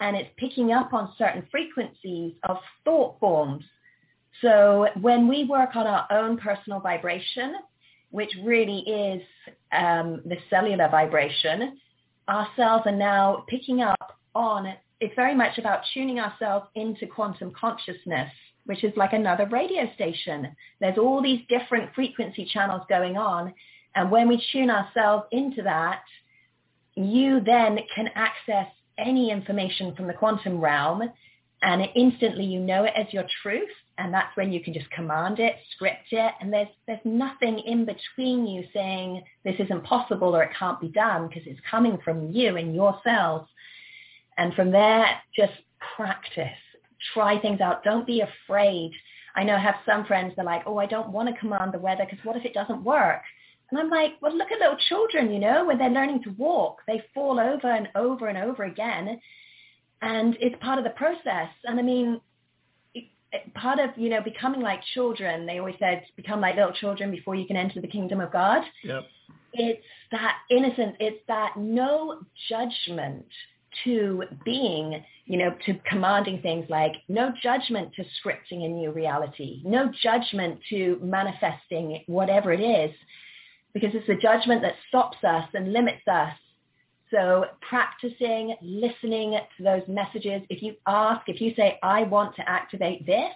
and 0.00 0.16
it's 0.16 0.30
picking 0.36 0.72
up 0.72 0.92
on 0.92 1.12
certain 1.16 1.46
frequencies 1.50 2.34
of 2.48 2.58
thought 2.84 3.18
forms. 3.20 3.64
So 4.40 4.88
when 5.00 5.28
we 5.28 5.44
work 5.44 5.76
on 5.76 5.86
our 5.86 6.06
own 6.10 6.36
personal 6.36 6.80
vibration, 6.80 7.54
which 8.10 8.30
really 8.42 8.80
is 8.80 9.22
um, 9.72 10.22
the 10.24 10.36
cellular 10.50 10.88
vibration, 10.88 11.78
our 12.28 12.48
cells 12.56 12.82
are 12.86 12.92
now 12.92 13.44
picking 13.48 13.80
up 13.82 14.18
on, 14.34 14.74
it's 15.00 15.14
very 15.14 15.34
much 15.34 15.58
about 15.58 15.80
tuning 15.92 16.20
ourselves 16.20 16.66
into 16.74 17.06
quantum 17.06 17.52
consciousness, 17.58 18.30
which 18.66 18.84
is 18.84 18.92
like 18.96 19.12
another 19.12 19.46
radio 19.46 19.92
station. 19.94 20.54
There's 20.80 20.98
all 20.98 21.22
these 21.22 21.40
different 21.48 21.94
frequency 21.94 22.48
channels 22.52 22.82
going 22.88 23.16
on. 23.16 23.52
And 23.94 24.10
when 24.10 24.28
we 24.28 24.42
tune 24.52 24.70
ourselves 24.70 25.26
into 25.32 25.62
that, 25.62 26.02
you 26.94 27.40
then 27.40 27.78
can 27.94 28.08
access 28.14 28.66
any 28.98 29.30
information 29.30 29.94
from 29.94 30.06
the 30.06 30.14
quantum 30.14 30.60
realm 30.60 31.02
and 31.62 31.82
instantly 31.96 32.44
you 32.44 32.60
know 32.60 32.84
it 32.84 32.92
as 32.96 33.12
your 33.12 33.24
truth 33.42 33.68
and 33.98 34.12
that's 34.12 34.36
when 34.36 34.52
you 34.52 34.62
can 34.62 34.74
just 34.74 34.90
command 34.90 35.38
it, 35.38 35.54
script 35.74 36.06
it, 36.10 36.32
and 36.40 36.52
there's 36.52 36.68
there's 36.86 36.98
nothing 37.04 37.60
in 37.60 37.84
between 37.84 38.46
you 38.46 38.64
saying 38.72 39.22
this 39.44 39.54
isn't 39.58 39.84
possible 39.84 40.34
or 40.34 40.42
it 40.42 40.50
can't 40.58 40.80
be 40.80 40.88
done 40.88 41.28
because 41.28 41.44
it's 41.46 41.60
coming 41.70 41.98
from 42.04 42.30
you 42.30 42.56
and 42.56 42.74
your 42.74 42.98
cells. 43.04 43.46
And 44.38 44.54
from 44.54 44.70
there, 44.70 45.06
just 45.36 45.52
practice, 45.96 46.58
try 47.12 47.38
things 47.40 47.60
out. 47.60 47.84
Don't 47.84 48.06
be 48.06 48.22
afraid. 48.22 48.92
I 49.36 49.44
know 49.44 49.54
I 49.54 49.60
have 49.60 49.76
some 49.86 50.04
friends 50.04 50.34
that 50.36 50.42
are 50.42 50.44
like, 50.44 50.62
oh, 50.66 50.78
I 50.78 50.86
don't 50.86 51.10
want 51.10 51.32
to 51.32 51.40
command 51.40 51.72
the 51.72 51.78
weather 51.78 52.06
because 52.08 52.24
what 52.24 52.36
if 52.36 52.44
it 52.44 52.54
doesn't 52.54 52.84
work? 52.84 53.22
And 53.70 53.80
I'm 53.80 53.90
like, 53.90 54.12
well, 54.20 54.36
look 54.36 54.52
at 54.52 54.60
little 54.60 54.76
children, 54.88 55.32
you 55.32 55.40
know, 55.40 55.64
when 55.64 55.78
they're 55.78 55.90
learning 55.90 56.22
to 56.24 56.30
walk, 56.30 56.78
they 56.86 57.02
fall 57.12 57.40
over 57.40 57.68
and 57.68 57.88
over 57.94 58.28
and 58.28 58.38
over 58.38 58.64
again. 58.64 59.20
And 60.02 60.36
it's 60.40 60.54
part 60.62 60.78
of 60.78 60.84
the 60.84 60.90
process. 60.90 61.48
And 61.64 61.80
I 61.80 61.82
mean, 61.82 62.20
part 63.54 63.78
of, 63.80 63.90
you 63.96 64.10
know, 64.10 64.20
becoming 64.20 64.60
like 64.60 64.80
children, 64.94 65.46
they 65.46 65.58
always 65.58 65.76
said, 65.78 66.04
become 66.16 66.40
like 66.40 66.56
little 66.56 66.72
children 66.72 67.10
before 67.10 67.34
you 67.34 67.46
can 67.46 67.56
enter 67.56 67.80
the 67.80 67.88
kingdom 67.88 68.20
of 68.20 68.32
God. 68.32 68.62
Yep. 68.84 69.02
It's 69.54 69.86
that 70.12 70.36
innocence. 70.50 70.96
It's 71.00 71.20
that 71.28 71.54
no 71.56 72.20
judgment 72.48 73.26
to 73.84 74.24
being, 74.44 75.04
you 75.26 75.38
know, 75.38 75.54
to 75.66 75.74
commanding 75.88 76.40
things 76.42 76.66
like 76.68 76.92
no 77.08 77.32
judgment 77.42 77.92
to 77.94 78.04
scripting 78.22 78.64
a 78.64 78.68
new 78.68 78.92
reality, 78.92 79.62
no 79.64 79.90
judgment 80.02 80.60
to 80.70 80.98
manifesting 81.02 82.02
whatever 82.06 82.52
it 82.52 82.60
is, 82.60 82.94
because 83.72 83.90
it's 83.94 84.06
the 84.06 84.16
judgment 84.16 84.62
that 84.62 84.74
stops 84.88 85.18
us 85.24 85.48
and 85.54 85.72
limits 85.72 86.06
us 86.06 86.32
so 87.14 87.44
practicing, 87.68 88.56
listening 88.60 89.38
to 89.56 89.62
those 89.62 89.82
messages. 89.88 90.42
If 90.48 90.62
you 90.62 90.74
ask, 90.86 91.28
if 91.28 91.40
you 91.40 91.54
say, 91.54 91.78
I 91.82 92.02
want 92.02 92.34
to 92.36 92.48
activate 92.48 93.06
this, 93.06 93.32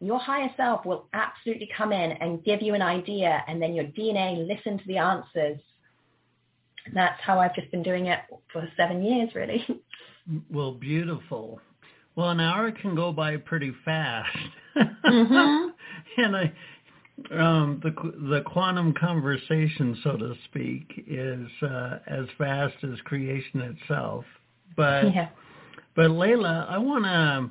your 0.00 0.18
higher 0.18 0.50
self 0.56 0.84
will 0.84 1.08
absolutely 1.12 1.68
come 1.76 1.92
in 1.92 2.12
and 2.12 2.44
give 2.44 2.62
you 2.62 2.74
an 2.74 2.82
idea 2.82 3.42
and 3.48 3.60
then 3.60 3.74
your 3.74 3.86
DNA 3.86 4.46
listen 4.46 4.78
to 4.78 4.84
the 4.86 4.98
answers. 4.98 5.58
That's 6.94 7.20
how 7.22 7.38
I've 7.38 7.54
just 7.54 7.70
been 7.70 7.82
doing 7.82 8.06
it 8.06 8.20
for 8.52 8.68
seven 8.76 9.02
years, 9.02 9.30
really. 9.34 9.64
Well, 10.50 10.72
beautiful. 10.72 11.60
Well, 12.16 12.30
an 12.30 12.40
hour 12.40 12.72
can 12.72 12.96
go 12.96 13.12
by 13.12 13.36
pretty 13.36 13.72
fast. 13.84 14.36
Mm-hmm. 14.76 15.68
and 16.24 16.36
I, 16.36 16.52
um, 17.30 17.80
the 17.82 17.90
the 18.28 18.42
quantum 18.42 18.92
conversation, 18.94 19.96
so 20.02 20.16
to 20.16 20.34
speak, 20.46 21.04
is 21.06 21.46
uh, 21.62 21.98
as 22.06 22.26
fast 22.38 22.74
as 22.82 22.98
creation 23.04 23.60
itself. 23.60 24.24
But 24.76 25.14
yeah. 25.14 25.28
but 25.94 26.10
Leila, 26.10 26.66
I 26.68 26.78
want 26.78 27.04
to 27.04 27.50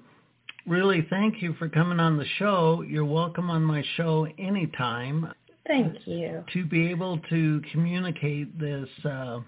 really 0.69 1.05
thank 1.09 1.41
you 1.41 1.53
for 1.53 1.69
coming 1.69 1.99
on 1.99 2.17
the 2.17 2.25
show. 2.37 2.83
You're 2.87 3.05
welcome 3.05 3.49
on 3.49 3.63
my 3.63 3.83
show 3.95 4.27
anytime. 4.37 5.31
Thank 5.67 6.05
you. 6.05 6.43
To 6.53 6.65
be 6.65 6.89
able 6.89 7.19
to 7.29 7.61
communicate 7.71 8.59
this, 8.59 8.89
uh, 9.03 9.39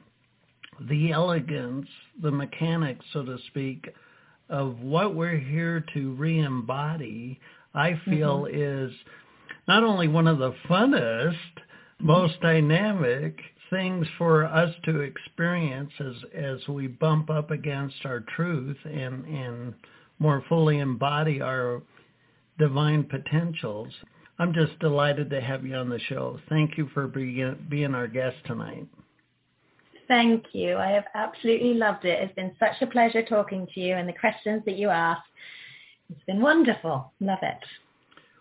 the 0.89 1.11
elegance, 1.11 1.88
the 2.22 2.32
mechanics, 2.32 3.05
so 3.13 3.24
to 3.24 3.38
speak, 3.47 3.88
of 4.49 4.80
what 4.80 5.15
we're 5.15 5.38
here 5.38 5.84
to 5.93 6.13
re-embody, 6.13 7.39
I 7.74 7.99
feel 8.05 8.43
Mm-hmm. 8.43 8.89
is 8.89 8.93
not 9.68 9.84
only 9.84 10.07
one 10.07 10.28
of 10.28 10.39
the 10.39 10.53
funnest, 10.70 11.36
most 11.99 12.39
dynamic 12.41 13.38
things 13.70 14.07
for 14.18 14.45
us 14.45 14.74
to 14.86 15.01
experience 15.01 15.91
as 15.99 16.15
as 16.34 16.68
we 16.70 16.88
bump 16.88 17.30
up 17.30 17.51
against 17.51 18.05
our 18.05 18.22
truth 18.36 18.78
and 18.86 19.26
and 19.26 19.74
more 20.20 20.43
fully 20.47 20.80
embody 20.80 21.41
our 21.41 21.82
divine 22.57 23.03
potentials. 23.03 23.93
I'm 24.39 24.53
just 24.53 24.77
delighted 24.79 25.29
to 25.31 25.41
have 25.41 25.65
you 25.65 25.75
on 25.75 25.89
the 25.89 25.99
show. 25.99 26.39
Thank 26.49 26.77
you 26.77 26.89
for 26.93 27.07
being 27.07 27.55
being 27.69 27.95
our 27.95 28.07
guest 28.07 28.38
tonight. 28.45 28.88
Thank 30.07 30.45
you. 30.53 30.77
I 30.77 30.88
have 30.91 31.05
absolutely 31.15 31.73
loved 31.73 32.05
it. 32.05 32.19
It's 32.21 32.35
been 32.35 32.53
such 32.59 32.81
a 32.81 32.88
pleasure 32.88 33.23
talking 33.23 33.67
to 33.73 33.79
you 33.79 33.95
and 33.95 34.07
the 34.07 34.13
questions 34.13 34.61
that 34.65 34.77
you 34.77 34.89
asked. 34.89 35.27
It's 36.09 36.23
been 36.25 36.41
wonderful. 36.41 37.11
Love 37.19 37.39
it. 37.41 37.59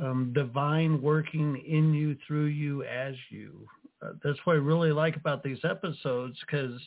um, 0.00 0.32
divine 0.34 1.00
working 1.02 1.62
in 1.66 1.92
you, 1.92 2.16
through 2.26 2.46
you, 2.46 2.84
as 2.84 3.14
you. 3.30 3.66
Uh, 4.02 4.12
that's 4.22 4.38
what 4.44 4.54
I 4.54 4.58
really 4.58 4.92
like 4.92 5.16
about 5.16 5.42
these 5.42 5.58
episodes 5.64 6.36
because 6.40 6.80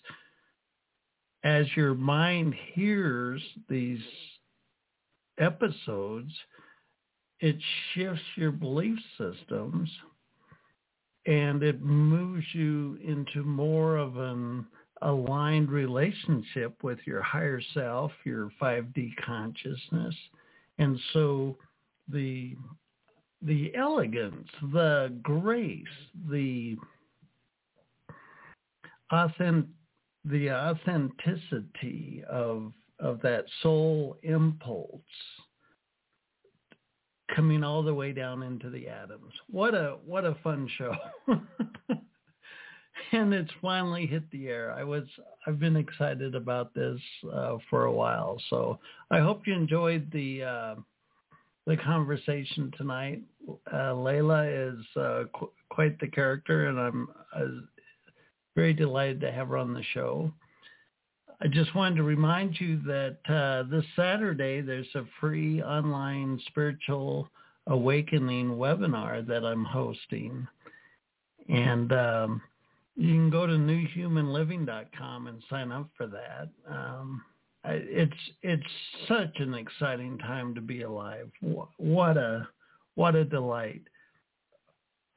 as 1.43 1.65
your 1.75 1.93
mind 1.93 2.55
hears 2.73 3.41
these 3.69 3.99
episodes, 5.37 6.31
it 7.39 7.57
shifts 7.93 8.23
your 8.35 8.51
belief 8.51 8.97
systems 9.17 9.89
and 11.25 11.63
it 11.63 11.81
moves 11.81 12.45
you 12.53 12.97
into 13.03 13.43
more 13.43 13.97
of 13.97 14.17
an 14.17 14.65
aligned 15.01 15.69
relationship 15.69 16.81
with 16.83 16.99
your 17.05 17.21
higher 17.21 17.61
self, 17.73 18.11
your 18.25 18.51
5D 18.61 19.11
consciousness. 19.25 20.15
And 20.77 20.99
so 21.13 21.57
the 22.09 22.55
the 23.41 23.75
elegance, 23.75 24.47
the 24.71 25.13
grace, 25.21 25.83
the 26.29 26.77
authentic 29.11 29.69
the 30.25 30.49
authenticity 30.51 32.23
of 32.29 32.71
of 32.99 33.21
that 33.21 33.45
soul 33.61 34.17
impulse 34.23 35.01
coming 37.35 37.63
all 37.63 37.83
the 37.83 37.93
way 37.93 38.11
down 38.13 38.43
into 38.43 38.69
the 38.69 38.87
atoms. 38.87 39.33
What 39.49 39.73
a 39.73 39.97
what 40.05 40.25
a 40.25 40.35
fun 40.43 40.69
show. 40.77 40.93
and 43.11 43.33
it's 43.33 43.51
finally 43.61 44.05
hit 44.05 44.29
the 44.31 44.47
air. 44.47 44.71
I 44.71 44.83
was 44.83 45.03
I've 45.47 45.59
been 45.59 45.75
excited 45.75 46.35
about 46.35 46.73
this 46.73 46.99
uh, 47.31 47.57
for 47.69 47.85
a 47.85 47.91
while. 47.91 48.41
So 48.49 48.79
I 49.11 49.19
hope 49.19 49.47
you 49.47 49.53
enjoyed 49.53 50.11
the 50.11 50.43
uh, 50.43 50.75
the 51.65 51.77
conversation 51.77 52.71
tonight. 52.77 53.21
Uh, 53.71 53.93
Leila 53.93 54.47
is 54.47 54.79
uh, 54.95 55.23
qu- 55.33 55.51
quite 55.69 55.99
the 55.99 56.07
character, 56.07 56.67
and 56.67 56.79
I'm 56.79 57.07
uh, 57.35 57.45
very 58.55 58.73
delighted 58.73 59.21
to 59.21 59.31
have 59.31 59.49
her 59.49 59.57
on 59.57 59.73
the 59.73 59.83
show. 59.93 60.31
I 61.43 61.47
just 61.47 61.75
wanted 61.75 61.97
to 61.97 62.03
remind 62.03 62.57
you 62.57 62.79
that 62.83 63.17
uh, 63.27 63.69
this 63.69 63.83
Saturday 63.97 64.61
there's 64.61 64.87
a 64.95 65.03
free 65.19 65.61
online 65.61 66.39
spiritual 66.47 67.27
awakening 67.67 68.51
webinar 68.51 69.27
that 69.27 69.43
I'm 69.43 69.65
hosting. 69.65 70.47
And 71.49 71.91
um, 71.91 72.41
you 72.95 73.09
can 73.09 73.29
go 73.29 73.45
to 73.45 73.53
newhumanliving.com 73.53 75.27
and 75.27 75.43
sign 75.49 75.73
up 75.73 75.89
for 75.97 76.07
that. 76.07 76.47
Um, 76.69 77.21
it's 77.65 78.13
it's 78.41 78.63
such 79.09 79.39
an 79.39 79.53
exciting 79.53 80.17
time 80.19 80.55
to 80.55 80.61
be 80.61 80.83
alive. 80.83 81.29
What 81.77 82.17
a 82.17 82.47
what 82.95 83.15
a 83.15 83.25
delight. 83.25 83.81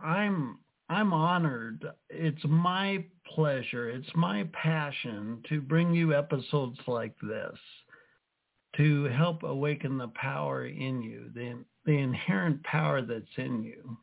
I'm 0.00 0.58
I'm 0.88 1.12
honored. 1.12 1.84
It's 2.10 2.42
my 2.44 3.04
pleasure. 3.34 3.88
It's 3.88 4.08
my 4.14 4.48
passion 4.52 5.42
to 5.48 5.60
bring 5.60 5.94
you 5.94 6.14
episodes 6.14 6.78
like 6.86 7.14
this 7.20 7.58
to 8.76 9.04
help 9.04 9.42
awaken 9.42 9.96
the 9.96 10.08
power 10.08 10.66
in 10.66 11.02
you, 11.02 11.30
the, 11.34 11.64
the 11.84 11.92
inherent 11.92 12.62
power 12.64 13.02
that's 13.02 13.24
in 13.36 13.62
you. 13.62 13.96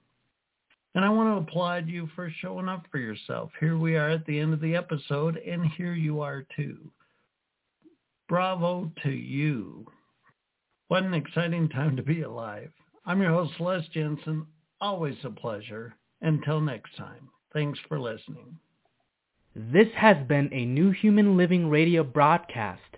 And 0.95 1.03
I 1.03 1.09
want 1.09 1.29
to 1.29 1.49
applaud 1.49 1.87
you 1.87 2.07
for 2.15 2.31
showing 2.39 2.69
up 2.69 2.85
for 2.91 2.99
yourself. 2.99 3.51
Here 3.59 3.77
we 3.77 3.95
are 3.95 4.09
at 4.09 4.25
the 4.25 4.39
end 4.39 4.53
of 4.53 4.61
the 4.61 4.75
episode, 4.75 5.37
and 5.37 5.65
here 5.65 5.93
you 5.93 6.21
are 6.21 6.45
too. 6.55 6.77
Bravo 8.29 8.91
to 9.03 9.11
you. 9.11 9.85
What 10.87 11.03
an 11.03 11.13
exciting 11.13 11.69
time 11.69 11.95
to 11.95 12.03
be 12.03 12.21
alive. 12.21 12.71
I'm 13.05 13.21
your 13.21 13.31
host, 13.31 13.53
Les 13.59 13.87
Jensen. 13.93 14.45
Always 14.81 15.17
a 15.23 15.29
pleasure. 15.29 15.95
Until 16.21 16.61
next 16.61 16.95
time, 16.95 17.29
thanks 17.53 17.79
for 17.87 17.99
listening. 17.99 18.57
This 19.55 19.89
has 19.97 20.25
been 20.25 20.51
a 20.51 20.65
New 20.65 20.89
Human 20.89 21.37
Living 21.37 21.69
radio 21.69 22.03
broadcast 22.03 22.97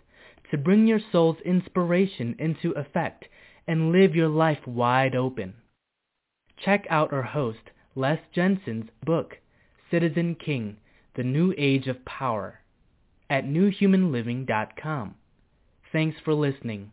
to 0.51 0.57
bring 0.57 0.87
your 0.87 1.01
soul's 1.11 1.41
inspiration 1.41 2.33
into 2.39 2.71
effect 2.71 3.27
and 3.67 3.91
live 3.91 4.15
your 4.15 4.29
life 4.29 4.65
wide 4.65 5.15
open. 5.15 5.55
Check 6.55 6.87
out 6.89 7.11
our 7.11 7.23
host, 7.23 7.71
Les 7.93 8.19
Jensen's 8.33 8.89
book, 9.03 9.39
Citizen 9.91 10.35
King, 10.35 10.77
The 11.15 11.23
New 11.23 11.53
Age 11.57 11.87
of 11.87 12.05
Power, 12.05 12.61
at 13.29 13.43
newhumanliving.com. 13.43 15.15
Thanks 15.91 16.17
for 16.23 16.33
listening. 16.33 16.91